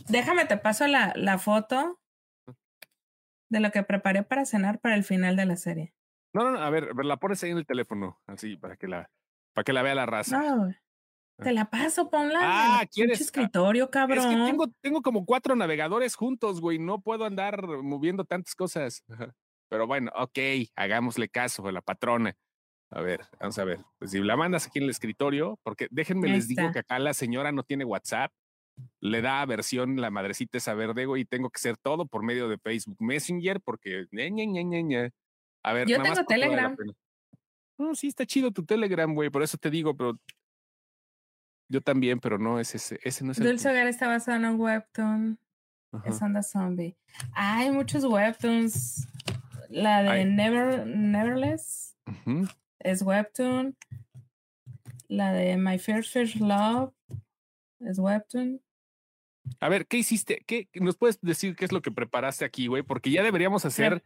déjame, 0.08 0.44
te 0.44 0.56
paso 0.56 0.86
la, 0.86 1.12
la 1.16 1.38
foto 1.38 2.00
de 3.50 3.60
lo 3.60 3.70
que 3.70 3.82
preparé 3.82 4.22
para 4.22 4.44
cenar 4.44 4.80
para 4.80 4.94
el 4.94 5.02
final 5.02 5.36
de 5.36 5.46
la 5.46 5.56
serie. 5.56 5.94
No, 6.32 6.44
no, 6.44 6.52
no, 6.52 6.58
a 6.58 6.70
ver, 6.70 6.94
la 7.04 7.16
pones 7.16 7.42
ahí 7.42 7.50
en 7.50 7.58
el 7.58 7.66
teléfono, 7.66 8.20
así, 8.26 8.56
para 8.56 8.76
que 8.76 8.86
la, 8.88 9.10
para 9.52 9.64
que 9.64 9.72
la 9.72 9.82
vea 9.82 9.94
la 9.94 10.06
raza. 10.06 10.40
No, 10.40 10.72
te 11.38 11.52
la 11.52 11.70
paso, 11.70 12.10
ponla. 12.10 12.40
Ah, 12.42 12.86
¿quieres? 12.92 13.20
escritorio, 13.20 13.90
cabrón. 13.90 14.18
Es 14.18 14.26
que 14.26 14.50
tengo, 14.50 14.66
tengo 14.80 15.02
como 15.02 15.24
cuatro 15.24 15.56
navegadores 15.56 16.14
juntos, 16.14 16.60
güey. 16.60 16.78
No 16.78 17.00
puedo 17.00 17.24
andar 17.24 17.66
moviendo 17.82 18.24
tantas 18.24 18.54
cosas. 18.54 19.04
Pero 19.68 19.86
bueno, 19.86 20.10
ok, 20.14 20.38
hagámosle 20.76 21.28
caso 21.28 21.66
a 21.66 21.72
la 21.72 21.80
patrona. 21.80 22.36
A 22.90 23.00
ver, 23.00 23.22
vamos 23.40 23.58
a 23.58 23.64
ver. 23.64 23.80
Pues 23.98 24.10
si 24.10 24.20
la 24.20 24.36
mandas 24.36 24.66
aquí 24.66 24.78
en 24.78 24.84
el 24.84 24.90
escritorio, 24.90 25.58
porque 25.62 25.88
déjenme 25.90 26.28
les 26.28 26.46
digo 26.46 26.70
que 26.72 26.80
acá 26.80 26.98
la 26.98 27.14
señora 27.14 27.50
no 27.50 27.62
tiene 27.62 27.86
WhatsApp, 27.86 28.30
le 29.00 29.22
da 29.22 29.44
versión 29.46 30.00
la 30.00 30.10
madrecita 30.10 30.58
esa 30.58 30.74
verde, 30.74 31.06
güey, 31.06 31.22
y 31.22 31.24
tengo 31.24 31.48
que 31.48 31.58
hacer 31.58 31.76
todo 31.78 32.06
por 32.06 32.22
medio 32.22 32.48
de 32.48 32.58
Facebook 32.58 32.98
Messenger, 33.00 33.60
porque 33.60 34.06
A 35.62 35.72
ver, 35.72 35.88
yo 35.88 36.02
tengo 36.02 36.24
Telegram. 36.26 36.76
No, 37.78 37.94
sí, 37.94 38.08
está 38.08 38.26
chido 38.26 38.50
tu 38.50 38.64
Telegram, 38.64 39.12
güey, 39.14 39.30
por 39.30 39.42
eso 39.42 39.56
te 39.56 39.70
digo, 39.70 39.96
pero 39.96 40.18
yo 41.72 41.80
también, 41.80 42.20
pero 42.20 42.38
no 42.38 42.60
es 42.60 42.74
ese, 42.74 43.00
ese 43.02 43.24
no 43.24 43.32
es 43.32 43.38
Dulce 43.38 43.70
Hogar 43.70 43.86
está 43.86 44.06
basado 44.06 44.36
en 44.36 44.44
un 44.44 44.60
webtoon. 44.60 45.38
Es 46.04 46.20
Onda 46.22 46.42
Zombie. 46.42 46.96
Hay 47.32 47.70
muchos 47.70 48.04
webtoons. 48.04 49.08
La 49.68 50.02
de 50.02 50.26
Never, 50.26 50.86
Neverless 50.86 51.96
es 52.78 53.02
webtoon. 53.02 53.76
La 55.08 55.32
de 55.32 55.56
My 55.56 55.78
First 55.78 56.12
First 56.12 56.36
Love 56.36 56.92
es 57.80 57.98
webtoon. 57.98 58.60
A 59.60 59.68
ver, 59.68 59.86
¿qué 59.86 59.96
hiciste? 59.98 60.44
¿Qué, 60.46 60.68
¿Nos 60.74 60.96
puedes 60.96 61.20
decir 61.20 61.56
qué 61.56 61.64
es 61.64 61.72
lo 61.72 61.80
que 61.80 61.90
preparaste 61.90 62.44
aquí, 62.44 62.66
güey? 62.66 62.82
Porque 62.82 63.10
ya 63.10 63.22
deberíamos 63.22 63.64
hacer 63.64 64.02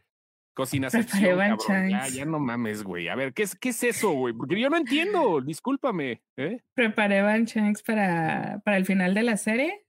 Cocina 0.57 0.89
cabrón. 0.89 1.59
Ya, 1.87 2.07
ya 2.07 2.25
no 2.25 2.39
mames, 2.39 2.81
güey. 2.81 3.09
A 3.09 3.15
ver, 3.15 3.31
¿qué 3.35 3.43
es, 3.43 3.55
qué 3.55 3.69
es 3.69 3.83
eso, 3.83 4.11
güey? 4.13 4.33
Porque 4.33 4.59
yo 4.59 4.71
no 4.71 4.77
entiendo. 4.77 5.39
Discúlpame. 5.39 6.23
¿eh? 6.35 6.63
Preparé 6.73 7.21
Banchanks 7.21 7.83
para, 7.83 8.59
para 8.65 8.77
el 8.77 8.85
final 8.87 9.13
de 9.13 9.21
la 9.21 9.37
serie. 9.37 9.85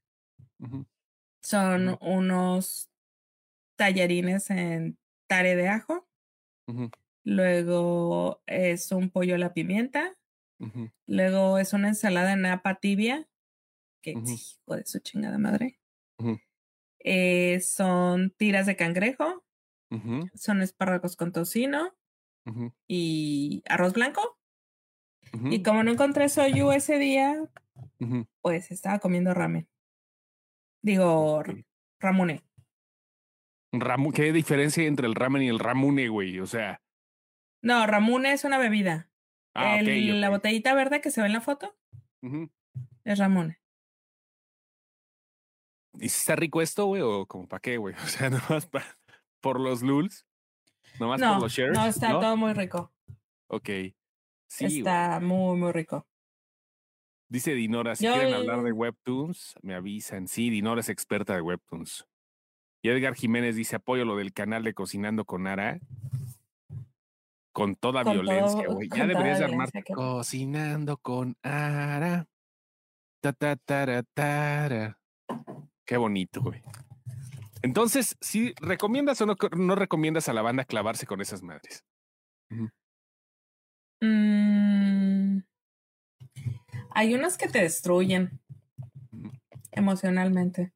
Son 1.42 1.96
unos 2.02 2.90
tallarines 3.76 4.50
en 4.50 4.98
tare 5.26 5.56
de 5.56 5.68
ajo. 5.68 6.06
Luego 7.24 8.42
es 8.44 8.92
un 8.92 9.08
pollo 9.08 9.36
a 9.36 9.38
la 9.38 9.54
pimienta. 9.54 10.18
Luego 11.06 11.56
es 11.56 11.72
una 11.72 11.88
ensalada 11.88 12.34
en 12.34 12.42
napa 12.42 12.74
tibia. 12.74 13.26
Que 14.02 14.10
hijo 14.10 14.76
de 14.76 14.84
su 14.84 14.98
chingada 14.98 15.38
madre. 15.38 15.80
Eh, 16.98 17.58
son 17.60 18.32
tiras 18.36 18.66
de 18.66 18.76
cangrejo. 18.76 19.46
Son 20.34 20.60
espárragos 20.62 21.16
con 21.16 21.32
tocino 21.32 21.94
y 22.86 23.62
arroz 23.68 23.92
blanco 23.94 24.38
Y 25.32 25.62
como 25.62 25.82
no 25.82 25.90
encontré 25.90 26.28
soyu 26.28 26.72
ese 26.72 26.98
día, 26.98 27.36
pues 28.40 28.70
estaba 28.70 28.98
comiendo 28.98 29.34
ramen. 29.34 29.68
Digo, 30.82 31.42
ramune. 32.00 32.44
¿Qué 34.14 34.32
diferencia 34.32 34.84
entre 34.84 35.06
el 35.06 35.14
ramen 35.14 35.42
y 35.42 35.48
el 35.48 35.58
ramune, 35.58 36.08
güey? 36.08 36.40
O 36.40 36.46
sea. 36.46 36.82
No, 37.62 37.86
ramune 37.86 38.32
es 38.32 38.44
una 38.44 38.58
bebida. 38.58 39.10
Ah, 39.54 39.80
La 39.82 40.30
botellita 40.30 40.74
verde 40.74 41.00
que 41.00 41.10
se 41.10 41.20
ve 41.20 41.26
en 41.26 41.32
la 41.32 41.40
foto 41.40 41.76
es 43.04 43.18
ramune. 43.18 43.60
¿Y 45.94 46.08
si 46.08 46.20
está 46.20 46.36
rico 46.36 46.62
esto, 46.62 46.86
güey? 46.86 47.02
¿O 47.02 47.26
como 47.26 47.48
para 47.48 47.60
qué, 47.60 47.76
güey? 47.76 47.94
O 48.04 48.06
sea, 48.06 48.30
nomás 48.30 48.68
por 49.40 49.60
los 49.60 49.82
lulz. 49.82 50.26
Nomás 50.98 51.20
por 51.20 51.40
los 51.42 51.52
shares. 51.52 51.76
No, 51.76 51.86
está 51.86 52.10
todo 52.10 52.36
muy 52.36 52.52
rico. 52.52 52.92
Ok. 53.48 53.68
Sí, 54.46 54.78
está 54.78 55.20
muy, 55.20 55.56
muy 55.58 55.72
rico. 55.72 56.06
Dice 57.28 57.52
Dinora, 57.54 57.94
si 57.94 58.06
quieren 58.06 58.32
hablar 58.32 58.62
de 58.62 58.72
Webtoons, 58.72 59.54
me 59.62 59.74
avisan. 59.74 60.28
Sí, 60.28 60.48
Dinora 60.48 60.80
es 60.80 60.88
experta 60.88 61.34
de 61.34 61.42
Webtoons. 61.42 62.06
Y 62.80 62.88
Edgar 62.88 63.14
Jiménez 63.14 63.54
dice, 63.54 63.76
apoyo 63.76 64.04
lo 64.04 64.16
del 64.16 64.32
canal 64.32 64.64
de 64.64 64.72
Cocinando 64.72 65.24
con 65.24 65.46
Ara. 65.46 65.78
Con 67.52 67.74
toda 67.74 68.04
violencia, 68.04 68.68
güey. 68.68 68.88
Ya 68.88 69.06
deberías 69.06 69.40
armar 69.42 69.70
Cocinando 69.94 70.96
con 70.96 71.36
Ara. 71.42 72.26
Ta, 73.20 73.32
ta, 73.32 73.56
ta, 73.56 74.02
ta, 74.14 74.98
Qué 75.84 75.96
bonito, 75.96 76.40
güey. 76.40 76.62
Entonces, 77.62 78.16
¿sí 78.20 78.54
recomiendas 78.60 79.20
o 79.20 79.26
no, 79.26 79.36
no 79.56 79.74
recomiendas 79.74 80.28
a 80.28 80.32
la 80.32 80.42
banda 80.42 80.64
clavarse 80.64 81.06
con 81.06 81.20
esas 81.20 81.42
madres? 81.42 81.84
Mm, 84.00 85.40
hay 86.90 87.14
unos 87.14 87.36
que 87.36 87.48
te 87.48 87.60
destruyen 87.60 88.40
emocionalmente. 89.72 90.72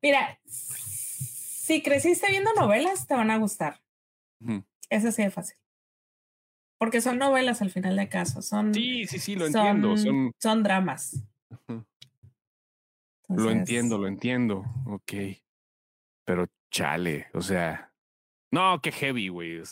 Mira, 0.00 0.40
si 0.46 1.82
creciste 1.82 2.26
viendo 2.30 2.52
novelas, 2.54 3.06
te 3.06 3.14
van 3.14 3.30
a 3.30 3.38
gustar. 3.38 3.80
Eso 4.90 5.12
sí 5.12 5.22
es 5.22 5.32
fácil. 5.32 5.56
Porque 6.78 7.00
son 7.00 7.18
novelas 7.18 7.62
al 7.62 7.70
final 7.70 7.96
de 7.96 8.08
caso. 8.08 8.42
Son, 8.42 8.74
sí, 8.74 9.06
sí, 9.06 9.20
sí, 9.20 9.36
lo 9.36 9.46
entiendo. 9.46 9.96
Son, 9.96 10.32
son 10.40 10.62
dramas. 10.64 11.22
Lo 13.36 13.50
entiendo, 13.50 13.98
lo 13.98 14.06
entiendo. 14.06 14.64
Ok. 14.86 15.12
Pero 16.24 16.46
chale, 16.70 17.28
o 17.34 17.40
sea. 17.40 17.92
No, 18.50 18.80
qué 18.82 18.92
heavy, 18.92 19.28
güey. 19.28 19.62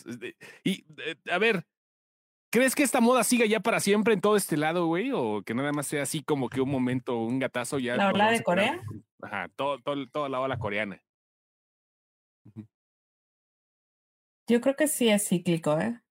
Y, 0.63 0.85
eh, 0.97 1.15
a 1.29 1.37
ver, 1.37 1.65
¿crees 2.51 2.73
que 2.73 2.83
esta 2.83 2.99
moda 2.99 3.23
siga 3.23 3.45
ya 3.45 3.59
para 3.59 3.79
siempre 3.79 4.13
en 4.13 4.21
todo 4.21 4.35
este 4.35 4.57
lado, 4.57 4.87
güey? 4.87 5.11
O 5.13 5.43
que 5.43 5.53
nada 5.53 5.71
más 5.71 5.87
sea 5.87 6.03
así 6.03 6.23
como 6.23 6.49
que 6.49 6.61
un 6.61 6.69
momento, 6.69 7.17
un 7.19 7.39
gatazo 7.39 7.77
ya. 7.79 7.95
¿La 7.95 8.09
ola 8.09 8.31
de 8.31 8.43
Corea? 8.43 8.81
Ajá, 9.21 9.49
todo, 9.55 9.79
todo, 9.79 10.07
toda 10.09 10.29
la 10.29 10.39
ola 10.39 10.57
coreana. 10.57 11.01
Yo 14.47 14.59
creo 14.59 14.75
que 14.75 14.87
sí 14.87 15.09
es 15.09 15.27
cíclico, 15.27 15.79
¿eh? 15.79 16.01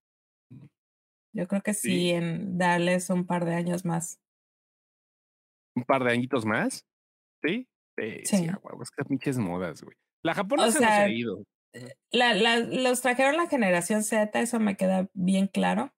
Yo 1.32 1.46
creo 1.46 1.62
que 1.62 1.74
sí, 1.74 2.10
en 2.10 2.58
darles 2.58 3.10
un 3.10 3.26
par 3.26 3.44
de 3.44 3.54
años 3.54 3.84
más. 3.84 4.20
¿Un 5.76 5.84
par 5.84 6.02
de 6.04 6.12
añitos 6.12 6.44
más? 6.44 6.86
Sí. 7.42 7.66
Sí, 7.98 8.22
sí. 8.24 8.46
es 8.46 8.90
que 8.90 9.05
pinches 9.05 9.38
modas, 9.38 9.83
güey. 9.83 9.96
La 10.22 10.35
japonesa 10.35 10.79
se 10.79 10.85
ha 10.85 11.09
ido. 11.09 11.44
Eh, 11.72 11.94
la, 12.11 12.35
la, 12.35 12.59
los 12.59 13.00
trajeron 13.00 13.37
la 13.37 13.46
generación 13.46 14.03
Z, 14.03 14.40
eso 14.40 14.59
me 14.59 14.76
queda 14.76 15.09
bien 15.12 15.46
claro. 15.46 15.92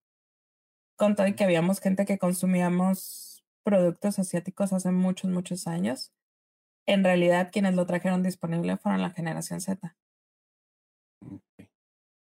Con 0.96 1.16
todo 1.16 1.26
y 1.26 1.34
que 1.34 1.44
habíamos 1.44 1.80
gente 1.80 2.04
que 2.04 2.18
consumíamos 2.18 3.44
productos 3.64 4.18
asiáticos 4.18 4.72
hace 4.72 4.90
muchos, 4.90 5.30
muchos 5.30 5.66
años. 5.66 6.12
En 6.86 7.04
realidad, 7.04 7.50
quienes 7.52 7.74
lo 7.74 7.86
trajeron 7.86 8.22
disponible 8.22 8.76
fueron 8.76 9.02
la 9.02 9.10
generación 9.10 9.60
Z. 9.60 9.96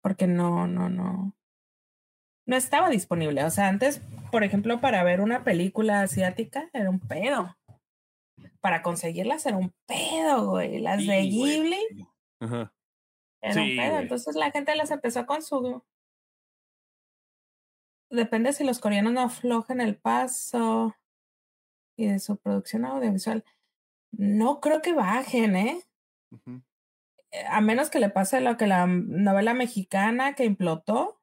Porque 0.02 0.26
no, 0.26 0.66
no, 0.66 0.88
no. 0.88 1.34
No 2.46 2.56
estaba 2.56 2.90
disponible. 2.90 3.42
O 3.44 3.50
sea, 3.50 3.68
antes, 3.68 4.02
por 4.30 4.44
ejemplo, 4.44 4.80
para 4.80 5.02
ver 5.02 5.22
una 5.22 5.44
película 5.44 6.02
asiática 6.02 6.68
era 6.74 6.90
un 6.90 7.00
pedo 7.00 7.56
para 8.64 8.80
conseguirlas 8.80 9.44
era 9.44 9.58
un 9.58 9.74
pedo, 9.84 10.52
güey. 10.52 10.78
Las 10.78 11.06
de 11.06 11.20
Ghibli 11.20 12.08
era 12.40 13.62
un 13.62 13.76
pedo. 13.76 13.98
Entonces 13.98 14.36
la 14.36 14.50
gente 14.50 14.74
las 14.74 14.90
empezó 14.90 15.26
con 15.26 15.42
su. 15.42 15.84
Depende 18.08 18.54
si 18.54 18.64
los 18.64 18.78
coreanos 18.78 19.12
no 19.12 19.20
aflojan 19.20 19.82
el 19.82 19.98
paso 19.98 20.96
y 21.94 22.06
de 22.06 22.18
su 22.18 22.38
producción 22.38 22.86
audiovisual. 22.86 23.44
No 24.12 24.62
creo 24.62 24.80
que 24.80 24.94
bajen, 24.94 25.56
¿eh? 25.56 25.82
eh 27.32 27.44
a 27.46 27.60
menos 27.60 27.90
que 27.90 28.00
le 28.00 28.08
pase 28.08 28.40
lo 28.40 28.56
que 28.56 28.66
la 28.66 28.86
novela 28.86 29.52
mexicana 29.52 30.34
que 30.34 30.46
implotó. 30.46 31.20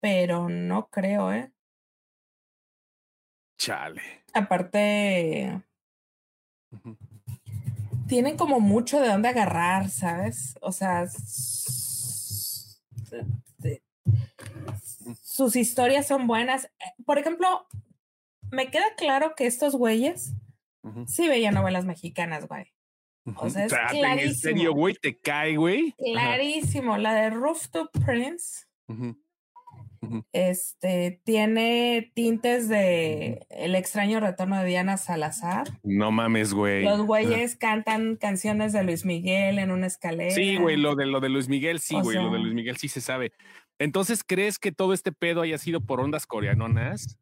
Pero 0.00 0.48
no 0.48 0.88
creo, 0.88 1.32
¿eh? 1.32 1.52
Chale. 3.58 4.24
Aparte, 4.34 5.65
tienen 8.08 8.36
como 8.36 8.60
mucho 8.60 9.00
de 9.00 9.08
dónde 9.08 9.28
agarrar, 9.28 9.90
¿sabes? 9.90 10.56
O 10.60 10.72
sea, 10.72 11.06
sus 15.22 15.56
historias 15.56 16.06
son 16.06 16.26
buenas. 16.26 16.70
Por 17.04 17.18
ejemplo, 17.18 17.66
me 18.50 18.70
queda 18.70 18.94
claro 18.96 19.34
que 19.36 19.46
estos 19.46 19.74
güeyes 19.74 20.32
sí 21.06 21.28
veían 21.28 21.54
novelas 21.54 21.84
mexicanas, 21.84 22.46
güey. 22.46 22.72
O 23.36 23.50
sea, 23.50 23.64
es 23.64 23.72
clarísimo. 23.72 24.30
¿En 24.30 24.34
serio, 24.36 24.72
güey? 24.72 24.94
¿Te 24.94 25.18
cae, 25.18 25.56
güey? 25.56 25.92
Clarísimo. 25.98 26.96
La 26.96 27.12
de 27.14 27.30
Rooftop 27.30 27.90
Prince 28.04 28.66
este 30.32 31.20
tiene 31.24 32.12
tintes 32.14 32.68
de 32.68 33.46
El 33.50 33.74
extraño 33.74 34.20
retorno 34.20 34.58
de 34.58 34.66
Diana 34.66 34.96
Salazar. 34.96 35.68
No 35.82 36.10
mames, 36.10 36.54
güey. 36.54 36.84
Los 36.84 37.02
güeyes 37.02 37.56
cantan 37.56 38.16
canciones 38.16 38.72
de 38.72 38.82
Luis 38.82 39.04
Miguel 39.04 39.58
en 39.58 39.70
una 39.70 39.86
escalera. 39.86 40.34
Sí, 40.34 40.56
güey, 40.56 40.76
lo 40.76 40.94
de 40.94 41.06
lo 41.06 41.20
de 41.20 41.28
Luis 41.28 41.48
Miguel, 41.48 41.80
sí, 41.80 42.00
güey, 42.00 42.16
lo 42.16 42.30
de 42.30 42.38
Luis 42.38 42.54
Miguel 42.54 42.76
sí 42.76 42.88
se 42.88 43.00
sabe. 43.00 43.32
Entonces, 43.78 44.24
¿crees 44.24 44.58
que 44.58 44.72
todo 44.72 44.92
este 44.92 45.12
pedo 45.12 45.42
haya 45.42 45.58
sido 45.58 45.80
por 45.80 46.00
ondas 46.00 46.26
coreanonas? 46.26 47.18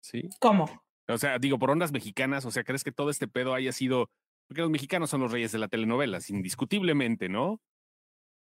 Sí. 0.00 0.28
¿Cómo? 0.40 0.68
O 1.08 1.18
sea, 1.18 1.38
digo, 1.38 1.58
por 1.58 1.70
ondas 1.70 1.92
mexicanas, 1.92 2.44
o 2.44 2.50
sea, 2.50 2.64
¿crees 2.64 2.84
que 2.84 2.92
todo 2.92 3.10
este 3.10 3.28
pedo 3.28 3.54
haya 3.54 3.72
sido 3.72 4.10
porque 4.48 4.62
los 4.62 4.70
mexicanos 4.70 5.10
son 5.10 5.20
los 5.20 5.30
reyes 5.30 5.52
de 5.52 5.58
la 5.58 5.68
telenovela, 5.68 6.18
indiscutiblemente, 6.28 7.28
¿no? 7.28 7.60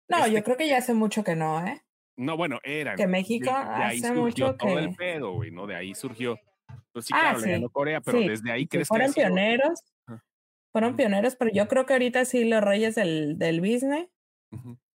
No, 0.10 0.20
yo 0.20 0.26
este 0.26 0.44
creo 0.44 0.58
que 0.58 0.68
ya 0.68 0.78
hace 0.78 0.94
mucho 0.94 1.24
que 1.24 1.36
no, 1.36 1.66
¿eh? 1.66 1.82
No, 2.18 2.38
bueno, 2.38 2.60
era. 2.64 2.96
Que 2.96 3.08
México 3.08 3.52
hace 3.52 4.14
mucho 4.14 4.56
todo 4.56 4.80
el 4.80 4.96
pedo, 4.96 5.34
güey, 5.34 5.52
¿no? 5.52 5.68
De 5.68 5.76
ahí 5.76 5.94
surgió. 5.96 6.40
Pues 6.92 7.06
sí, 7.06 7.14
ah, 7.16 7.36
claro, 7.38 7.70
Corea, 7.70 8.02
pero 8.02 8.20
desde 8.20 8.52
ahí 8.52 8.68
crees 8.68 8.88
fueron 8.88 9.14
pioneros. 9.14 9.82
Fueron 10.72 10.96
pioneros, 10.96 11.36
pero 11.36 11.52
yo 11.54 11.68
creo 11.68 11.86
que 11.86 11.94
ahorita 11.94 12.26
sí 12.26 12.46
los 12.46 12.62
reyes 12.62 12.96
del, 12.96 13.38
del 13.38 13.62
business 13.62 14.08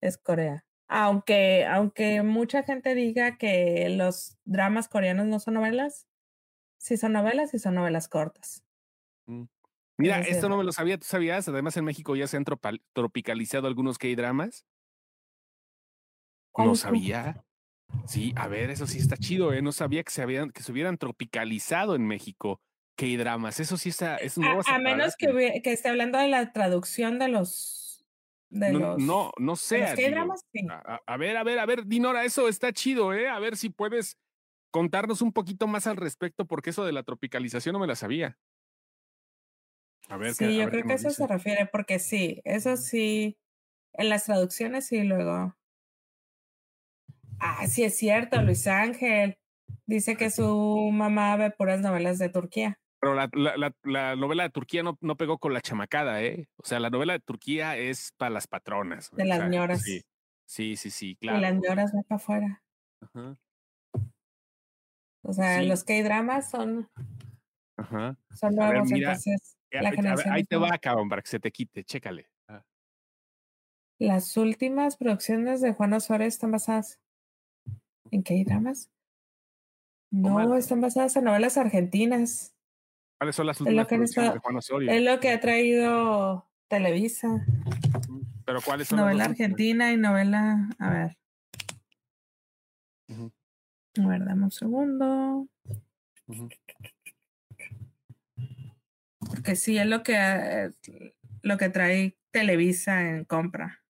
es 0.01 0.17
Corea. 0.17 0.65
Aunque, 0.87 1.65
aunque 1.65 2.21
mucha 2.21 2.63
gente 2.63 2.95
diga 2.95 3.37
que 3.37 3.87
los 3.89 4.37
dramas 4.43 4.89
coreanos 4.89 5.27
no 5.27 5.39
son 5.39 5.53
novelas, 5.53 6.07
sí 6.77 6.97
son 6.97 7.13
novelas 7.13 7.53
y 7.53 7.59
son 7.59 7.75
novelas 7.75 8.09
cortas. 8.09 8.63
Mm. 9.27 9.43
Mira, 9.97 10.19
esto 10.21 10.49
no 10.49 10.57
me 10.57 10.63
lo 10.63 10.71
sabía, 10.71 10.97
¿tú 10.97 11.05
sabías? 11.05 11.47
Además 11.47 11.77
en 11.77 11.85
México 11.85 12.15
ya 12.15 12.27
se 12.27 12.35
han 12.35 12.45
tropicalizado 12.93 13.67
algunos 13.67 13.99
K-dramas 13.99 14.65
no 16.57 16.75
sabía. 16.75 17.43
Sí, 18.07 18.33
a 18.35 18.47
ver, 18.47 18.69
eso 18.69 18.87
sí 18.87 18.97
está 18.97 19.17
chido, 19.17 19.53
¿eh? 19.53 19.61
No 19.61 19.71
sabía 19.71 20.03
que 20.03 20.11
se 20.11 20.21
habían, 20.21 20.51
que 20.51 20.63
se 20.63 20.71
hubieran 20.71 20.97
tropicalizado 20.97 21.95
en 21.95 22.07
México. 22.07 22.61
Qué 22.95 23.17
dramas, 23.17 23.59
eso 23.59 23.77
sí 23.77 23.89
está, 23.89 24.17
es 24.17 24.37
nuevo. 24.37 24.61
A, 24.65 24.75
a 24.75 24.79
menos 24.79 25.15
que, 25.15 25.61
que 25.63 25.71
esté 25.71 25.89
hablando 25.89 26.19
de 26.19 26.27
la 26.27 26.51
traducción 26.51 27.19
de 27.19 27.29
los. 27.29 28.05
De 28.49 28.71
no, 28.71 28.79
los, 28.79 28.97
no, 28.99 29.31
no 29.37 29.55
sé. 29.55 29.85
A, 29.85 29.95
ver, 29.95 31.37
a 31.37 31.43
ver, 31.43 31.59
a 31.59 31.65
ver, 31.65 31.85
Dinora, 31.85 32.25
eso 32.25 32.47
está 32.47 32.73
chido, 32.73 33.13
¿eh? 33.13 33.29
A 33.29 33.39
ver 33.39 33.55
si 33.55 33.69
puedes 33.69 34.17
contarnos 34.71 35.21
un 35.21 35.31
poquito 35.31 35.67
más 35.67 35.87
al 35.87 35.97
respecto, 35.97 36.45
porque 36.45 36.71
eso 36.71 36.85
de 36.85 36.91
la 36.91 37.03
tropicalización 37.03 37.73
no 37.73 37.79
me 37.79 37.87
la 37.87 37.95
sabía. 37.95 38.37
A 40.09 40.17
ver, 40.17 40.33
sí, 40.33 40.57
yo 40.57 40.69
creo 40.69 40.85
que 40.85 40.93
eso 40.93 41.09
se 41.09 41.25
refiere, 41.27 41.65
porque 41.65 41.97
sí, 41.97 42.41
eso 42.43 42.75
sí, 42.75 43.37
en 43.93 44.09
las 44.09 44.25
traducciones 44.25 44.85
sí, 44.87 45.03
luego 45.03 45.55
Ah, 47.43 47.65
sí 47.67 47.83
es 47.83 47.97
cierto, 47.97 48.39
Luis 48.43 48.67
Ángel. 48.67 49.35
Dice 49.87 50.15
que 50.15 50.29
su 50.29 50.91
mamá 50.93 51.35
ve 51.37 51.49
puras 51.49 51.81
novelas 51.81 52.19
de 52.19 52.29
Turquía. 52.29 52.77
Pero 52.99 53.15
la, 53.15 53.27
la, 53.33 53.73
la, 53.81 54.15
novela 54.15 54.43
de 54.43 54.51
Turquía 54.51 54.83
no, 54.83 54.95
no, 55.01 55.17
pegó 55.17 55.39
con 55.39 55.51
la 55.51 55.61
chamacada, 55.61 56.21
¿eh? 56.21 56.47
O 56.57 56.67
sea, 56.67 56.79
la 56.79 56.91
novela 56.91 57.13
de 57.13 57.19
Turquía 57.19 57.75
es 57.77 58.13
para 58.15 58.29
las 58.29 58.45
patronas. 58.45 59.09
De 59.11 59.25
las 59.25 59.49
ñoras. 59.49 59.81
Sí, 59.81 60.03
sí, 60.45 60.75
sí, 60.75 60.91
sí, 60.91 61.15
claro. 61.15 61.39
Y 61.39 61.41
las 61.41 61.55
ñoras 61.55 61.91
van 61.93 62.03
para 62.03 62.17
afuera. 62.17 62.63
O 65.23 65.33
sea, 65.33 65.63
los 65.63 65.83
K-dramas 65.83 66.51
son, 66.51 66.87
Ajá. 67.75 68.19
son 68.35 68.55
nuevos, 68.55 68.91
entonces 68.91 69.57
la 69.71 69.91
generación 69.91 70.33
ahí 70.33 70.43
te 70.43 70.57
va, 70.57 70.77
cabrón, 70.77 71.09
para 71.09 71.23
que 71.23 71.29
se 71.29 71.39
te 71.39 71.51
quite, 71.51 71.83
chécale. 71.83 72.29
Ah. 72.47 72.63
Las 73.97 74.37
últimas 74.37 74.95
producciones 74.95 75.59
de 75.61 75.73
Juan 75.73 75.93
Osorio 75.93 76.27
están 76.27 76.51
basadas 76.51 76.99
en 78.09 78.23
K-dramas. 78.23 78.89
No, 80.11 80.57
están 80.57 80.81
basadas 80.81 81.15
en 81.15 81.23
novelas 81.23 81.57
argentinas. 81.57 82.53
¿Cuáles 83.17 83.35
son 83.35 83.47
las 83.47 83.61
últimas 83.61 83.87
producciones 83.87 84.33
de 84.33 84.39
Juan 84.39 84.57
Osorio? 84.57 84.91
Es 84.91 85.01
lo 85.01 85.19
que 85.19 85.29
ha 85.29 85.39
traído 85.39 86.49
Televisa. 86.67 87.45
¿Pero 88.45 88.61
cuáles 88.61 88.87
son 88.87 88.99
Novela 88.99 89.25
argentina 89.25 89.93
y 89.93 89.97
novela. 89.97 90.69
A 90.79 90.89
ver. 90.89 91.17
A 93.99 94.07
ver, 94.07 94.25
dame 94.25 94.43
un 94.45 94.51
segundo. 94.51 95.47
Porque 99.19 99.55
sí 99.55 99.77
es 99.77 99.85
lo 99.85 100.03
que 100.03 100.71
lo 101.43 101.57
que 101.57 101.69
trae 101.69 102.17
Televisa 102.31 103.01
en 103.01 103.25
compra. 103.25 103.80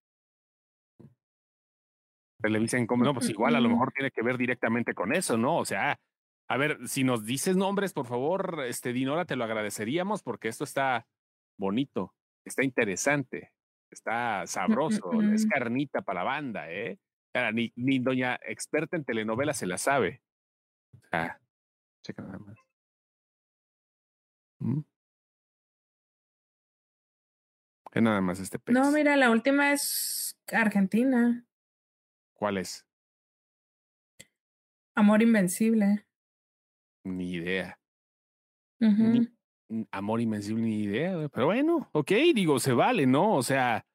Televisa 2.41 2.77
no, 2.79 3.13
pues 3.13 3.29
igual 3.29 3.55
a 3.55 3.59
lo 3.59 3.69
mejor 3.69 3.91
tiene 3.91 4.11
que 4.11 4.21
ver 4.21 4.37
directamente 4.37 4.93
con 4.93 5.13
eso, 5.13 5.37
¿no? 5.37 5.57
O 5.57 5.65
sea, 5.65 5.99
a 6.47 6.57
ver, 6.57 6.87
si 6.87 7.03
nos 7.03 7.25
dices 7.25 7.55
nombres, 7.55 7.93
por 7.93 8.05
favor, 8.05 8.63
este 8.65 8.93
Dinora, 8.93 9.25
te 9.25 9.35
lo 9.35 9.43
agradeceríamos 9.43 10.23
porque 10.23 10.47
esto 10.47 10.63
está 10.63 11.07
bonito, 11.57 12.13
está 12.45 12.63
interesante, 12.63 13.53
está 13.89 14.45
sabroso, 14.47 15.21
es 15.33 15.45
carnita 15.45 16.01
para 16.01 16.21
la 16.21 16.25
banda, 16.25 16.71
¿eh? 16.71 16.99
ni, 17.53 17.71
ni 17.75 17.99
doña 17.99 18.39
experta 18.43 18.97
en 18.97 19.05
telenovelas 19.05 19.57
se 19.57 19.67
la 19.67 19.77
sabe. 19.77 20.21
Ah, 21.11 21.37
checa 22.03 22.23
nada 22.23 22.39
más. 22.39 22.57
¿Mm? 24.59 24.81
¿Qué 27.91 28.01
nada 28.01 28.21
más 28.21 28.39
este 28.39 28.57
pez? 28.57 28.73
No, 28.73 28.89
mira, 28.91 29.17
la 29.17 29.31
última 29.31 29.73
es 29.73 30.37
Argentina. 30.51 31.45
¿Cuál 32.41 32.57
es? 32.57 32.87
Amor 34.95 35.21
Invencible. 35.21 36.07
Ni 37.05 37.33
idea. 37.33 37.79
amor 39.91 40.21
Invencible, 40.21 40.63
ni 40.63 40.81
idea. 40.81 41.29
Pero 41.29 41.45
bueno, 41.45 41.87
ok, 41.91 42.11
digo, 42.33 42.59
se 42.59 42.73
vale, 42.73 43.05
¿no? 43.05 43.35
O 43.35 43.43
sea, 43.43 43.85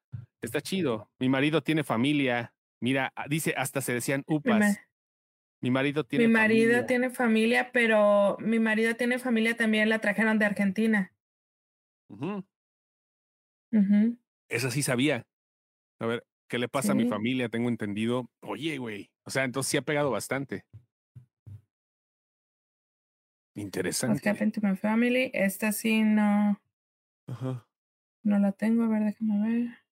está 0.41 0.61
chido. 0.61 1.11
Mi 1.19 1.29
marido 1.29 1.61
tiene 1.61 1.83
familia. 1.83 2.55
Mira, 2.81 3.13
ah, 3.17 3.27
dice, 3.29 3.53
hasta 3.57 3.81
se 3.81 3.95
decían 3.95 4.23
upas. 4.29 4.79
Mi 5.61 5.73
marido 5.73 6.05
tiene 6.05 6.29
Mi 6.29 6.33
marido 6.33 6.87
tiene 6.87 7.11
familia, 7.11 7.73
pero 7.73 8.37
mi 8.39 8.61
marido 8.61 8.95
tiene 8.95 9.19
familia 9.19 9.57
también, 9.57 9.89
la 9.89 9.99
trajeron 9.99 10.39
de 10.39 10.45
Argentina. 10.45 11.13
Uh 12.09 12.43
Esa 14.49 14.71
sí 14.71 14.85
sabía. 14.85 15.27
A 15.99 16.07
ver, 16.07 16.25
¿qué 16.49 16.59
le 16.59 16.69
pasa 16.69 16.93
a 16.93 16.95
mi 16.95 17.07
familia? 17.07 17.49
Tengo 17.49 17.69
entendido. 17.69 18.31
Oye, 18.41 18.79
güey. 18.79 19.11
O 19.25 19.31
sea, 19.31 19.45
entonces 19.45 19.71
sí 19.71 19.77
ha 19.77 19.83
pegado 19.83 20.11
bastante. 20.11 20.65
Interesante. 23.55 24.21
What 24.23 24.35
happened 24.35 24.53
to 24.55 24.61
my 24.63 24.77
family? 24.77 25.31
Esta 25.33 25.73
sí 25.73 26.03
no. 26.03 26.61
Ajá. 27.27 27.67
No 28.23 28.39
la 28.39 28.53
tengo, 28.53 28.85
a 28.85 28.89
ver, 28.89 29.05
déjame 29.05 29.49
ver. 29.49 29.87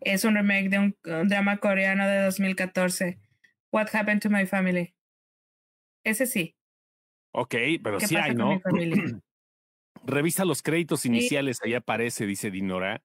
Es 0.00 0.24
un 0.24 0.34
remake 0.34 0.68
de 0.68 0.78
un, 0.78 0.96
drama 1.28 1.56
coreano 1.58 2.06
de 2.06 2.22
2014. 2.24 3.18
What 3.72 3.88
Happened 3.92 4.22
to 4.22 4.30
My 4.30 4.46
Family. 4.46 4.94
Ese 6.04 6.26
sí. 6.26 6.54
Ok, 7.32 7.54
pero 7.82 7.98
sí 8.00 8.16
hay, 8.16 8.34
¿no? 8.34 8.60
Revisa 10.06 10.44
los 10.44 10.62
créditos 10.62 11.06
iniciales, 11.06 11.58
ahí 11.62 11.74
aparece, 11.74 12.26
dice 12.26 12.50
Dinora. 12.50 13.02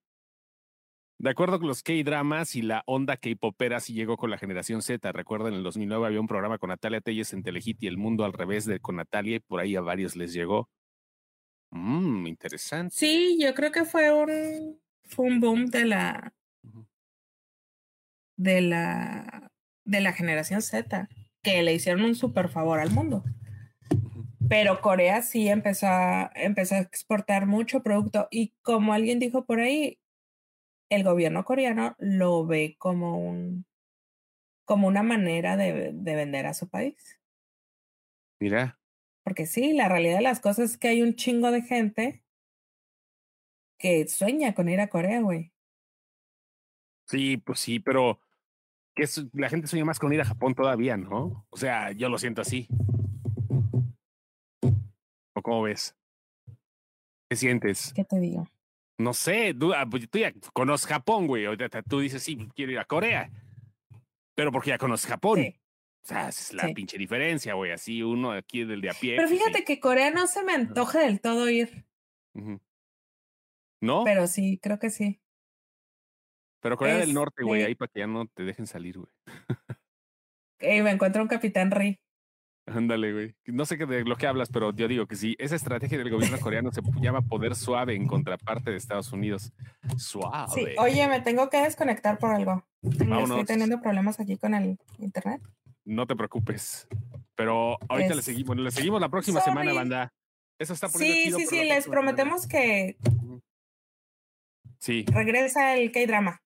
De 1.18 1.30
acuerdo 1.30 1.60
con 1.60 1.68
los 1.68 1.84
K-dramas 1.84 2.56
y 2.56 2.62
la 2.62 2.84
onda 2.86 3.18
K-popera 3.18 3.82
sí 3.82 3.94
llegó 3.94 4.16
con 4.16 4.30
la 4.30 4.38
generación 4.38 4.82
Z. 4.82 5.12
Recuerden, 5.12 5.50
en 5.54 5.58
el 5.58 5.64
2009 5.64 6.08
había 6.08 6.22
un 6.22 6.28
programa 6.28 6.58
con 6.58 6.70
Natalia 6.70 7.02
Telles 7.02 7.34
en 7.34 7.44
Telehit 7.44 7.84
y 7.84 7.88
El 7.88 7.98
Mundo 7.98 8.24
al 8.24 8.32
revés 8.32 8.66
de 8.66 8.80
con 8.80 8.96
Natalia 8.96 9.36
y 9.36 9.40
por 9.40 9.60
ahí 9.60 9.76
a 9.76 9.82
varios 9.82 10.16
les 10.16 10.32
llegó. 10.32 10.70
Mmm, 11.72 12.26
interesante. 12.28 12.96
Sí, 12.96 13.38
yo 13.40 13.54
creo 13.54 13.72
que 13.72 13.86
fue 13.86 14.12
un, 14.14 14.80
fue 15.04 15.26
un 15.26 15.40
boom 15.42 15.66
de 15.68 15.86
la, 15.86 16.34
de 18.38 18.62
la, 18.62 19.52
de 19.84 20.02
la 20.02 20.14
generación 20.14 20.62
Z, 20.62 21.10
que 21.44 21.64
le 21.64 21.74
hicieron 21.74 22.04
un 22.04 22.16
super 22.16 22.48
favor 22.48 22.80
al 22.80 22.92
mundo. 22.92 23.24
Pero 24.50 24.82
Corea 24.82 25.22
sí 25.22 25.48
empezó 25.48 25.88
a, 25.88 26.32
empezó 26.36 26.76
a 26.76 26.80
exportar 26.80 27.46
mucho 27.46 27.84
producto 27.84 28.28
y 28.32 28.54
como 28.62 28.94
alguien 28.94 29.20
dijo 29.20 29.46
por 29.46 29.60
ahí, 29.60 30.00
el 30.90 31.04
gobierno 31.04 31.46
coreano 31.46 31.96
lo 32.00 32.46
ve 32.46 32.76
como 32.78 33.20
un 33.20 33.66
como 34.66 34.88
una 34.88 35.02
manera 35.02 35.58
de, 35.58 35.92
de 35.94 36.16
vender 36.16 36.46
a 36.46 36.54
su 36.54 36.70
país. 36.70 37.20
Mira, 38.40 38.80
porque 39.30 39.46
sí, 39.46 39.74
la 39.74 39.88
realidad 39.88 40.18
de 40.18 40.24
las 40.24 40.40
cosas 40.40 40.72
es 40.72 40.78
que 40.80 40.88
hay 40.88 41.04
un 41.04 41.16
chingo 41.16 41.52
de 41.52 41.62
gente 41.62 42.24
que 43.78 44.08
sueña 44.08 44.56
con 44.56 44.70
ir 44.70 44.82
a 44.82 44.88
Corea, 44.88 45.22
güey. 45.22 45.54
Sí, 47.06 47.38
pues 47.38 47.60
sí, 47.60 47.80
pero 47.80 48.20
que 48.96 49.06
la 49.34 49.50
gente 49.50 49.68
sueña 49.68 49.86
más 49.86 50.00
con 50.00 50.12
ir 50.14 50.22
a 50.22 50.26
Japón 50.26 50.56
todavía, 50.56 50.98
¿no? 50.98 51.46
O 51.52 51.58
sea, 51.58 51.92
yo 51.92 52.10
lo 52.10 52.18
siento 52.18 52.42
así. 52.42 52.68
¿O 55.40 55.42
cómo 55.42 55.62
ves? 55.62 55.96
¿Qué 57.30 57.38
sientes? 57.38 57.94
¿Qué 57.96 58.04
te 58.04 58.20
digo? 58.20 58.46
No 58.98 59.14
sé, 59.14 59.54
tú, 59.54 59.74
ah, 59.74 59.88
pues, 59.90 60.10
tú 60.10 60.18
ya 60.18 60.34
conoces 60.52 60.86
Japón, 60.86 61.28
güey. 61.28 61.46
Tú 61.88 62.02
dices, 62.02 62.22
sí, 62.22 62.50
quiero 62.54 62.74
ir 62.74 62.80
a 62.80 62.84
Corea. 62.84 63.32
Pero 64.36 64.52
porque 64.52 64.72
ya 64.72 64.78
conoces 64.78 65.10
Japón. 65.10 65.40
Sí. 65.40 65.56
O 66.04 66.08
sea, 66.08 66.28
es 66.28 66.54
la 66.54 66.68
pinche 66.74 66.98
diferencia, 66.98 67.54
güey. 67.54 67.72
Así 67.72 68.04
uno 68.04 68.34
aquí 68.34 68.66
del 68.66 68.82
de 68.82 68.90
a 68.90 68.94
pie. 68.94 69.16
Pero 69.16 69.30
fíjate 69.30 69.64
que 69.64 69.80
Corea 69.80 70.12
no 70.12 70.28
se 70.28 70.44
me 70.44 70.54
antoja 70.54 71.00
del 71.00 71.22
todo 71.22 71.50
ir. 71.50 71.86
¿No? 73.82 74.04
Pero 74.04 74.28
sí, 74.28 74.60
creo 74.62 74.78
que 74.78 74.90
sí. 74.90 75.22
Pero 76.60 76.76
Corea 76.76 76.98
del 76.98 77.14
Norte, 77.14 77.44
güey, 77.44 77.64
ahí 77.64 77.76
para 77.76 77.90
que 77.90 78.00
ya 78.00 78.08
no 78.08 78.28
te 78.28 78.44
dejen 78.44 78.68
salir, 78.68 78.98
güey. 78.98 79.14
Y 80.60 80.82
me 80.84 80.92
encuentro 80.92 81.22
un 81.22 81.30
capitán 81.30 81.72
Ri. 81.72 81.98
Ándale, 82.72 83.14
güey. 83.14 83.36
No 83.46 83.66
sé 83.66 83.78
de 83.78 84.04
lo 84.06 84.16
que 84.16 84.28
hablas, 84.28 84.50
pero 84.50 84.74
yo 84.74 84.88
digo 84.88 85.08
que 85.08 85.16
sí. 85.16 85.36
Esa 85.40 85.56
estrategia 85.56 85.98
del 85.98 86.10
gobierno 86.10 86.40
coreano 86.40 86.72
se 86.72 86.82
llama 87.02 87.22
poder 87.22 87.56
suave 87.56 87.96
en 87.96 88.08
contraparte 88.08 88.72
de 88.72 88.78
Estados 88.78 89.12
Unidos. 89.12 89.52
Suave. 89.98 90.48
Sí, 90.54 90.66
oye, 90.78 91.08
me 91.08 91.22
tengo 91.22 91.50
que 91.50 91.58
desconectar 91.62 92.18
por 92.20 92.32
algo. 92.32 92.64
Estoy 92.82 93.46
teniendo 93.46 93.82
problemas 93.82 94.20
aquí 94.20 94.38
con 94.38 94.54
el 94.54 94.78
internet. 94.98 95.42
No 95.86 96.06
te 96.06 96.16
preocupes. 96.16 96.88
Pero 97.36 97.78
ahorita 97.88 98.16
le 98.16 98.22
seguimos, 98.22 98.58
le 98.58 98.72
seguimos 98.72 99.02
la 99.02 99.10
próxima 99.10 99.42
semana, 99.42 99.74
banda. 99.74 100.14
Eso 100.60 100.74
está 100.74 100.90
Sí, 100.90 101.32
sí, 101.32 101.46
sí, 101.48 101.64
les 101.64 101.88
prometemos 101.88 102.46
que 102.46 102.98
Sí. 104.80 105.06
Regresa 105.12 105.76
el 105.78 105.92
K-drama. 105.92 106.42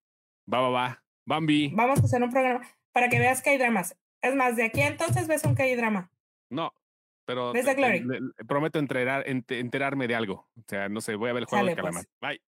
Va, 0.51 0.59
va, 0.61 0.69
va. 0.69 1.03
Bambi. 1.25 1.69
Vamos 1.73 1.99
a 1.99 2.03
hacer 2.03 2.21
un 2.21 2.29
programa 2.29 2.61
para 2.91 3.09
que 3.09 3.19
veas 3.19 3.41
K-dramas. 3.41 3.95
Es 4.21 4.35
más, 4.35 4.55
de 4.55 4.63
aquí 4.65 4.81
entonces 4.81 5.27
ves 5.27 5.43
un 5.43 5.55
K-drama. 5.55 6.09
No, 6.53 6.73
pero 7.25 7.53
prometo 8.47 8.79
enterar, 8.79 9.23
enterarme 9.27 10.07
de 10.07 10.15
algo. 10.15 10.49
O 10.57 10.63
sea, 10.67 10.89
no 10.89 11.01
sé, 11.01 11.15
voy 11.15 11.29
a 11.29 11.33
ver 11.33 11.43
el 11.43 11.47
juego 11.47 11.65
de 11.65 11.75
pues. 11.75 11.83
calamar. 11.83 12.05
Bye. 12.21 12.41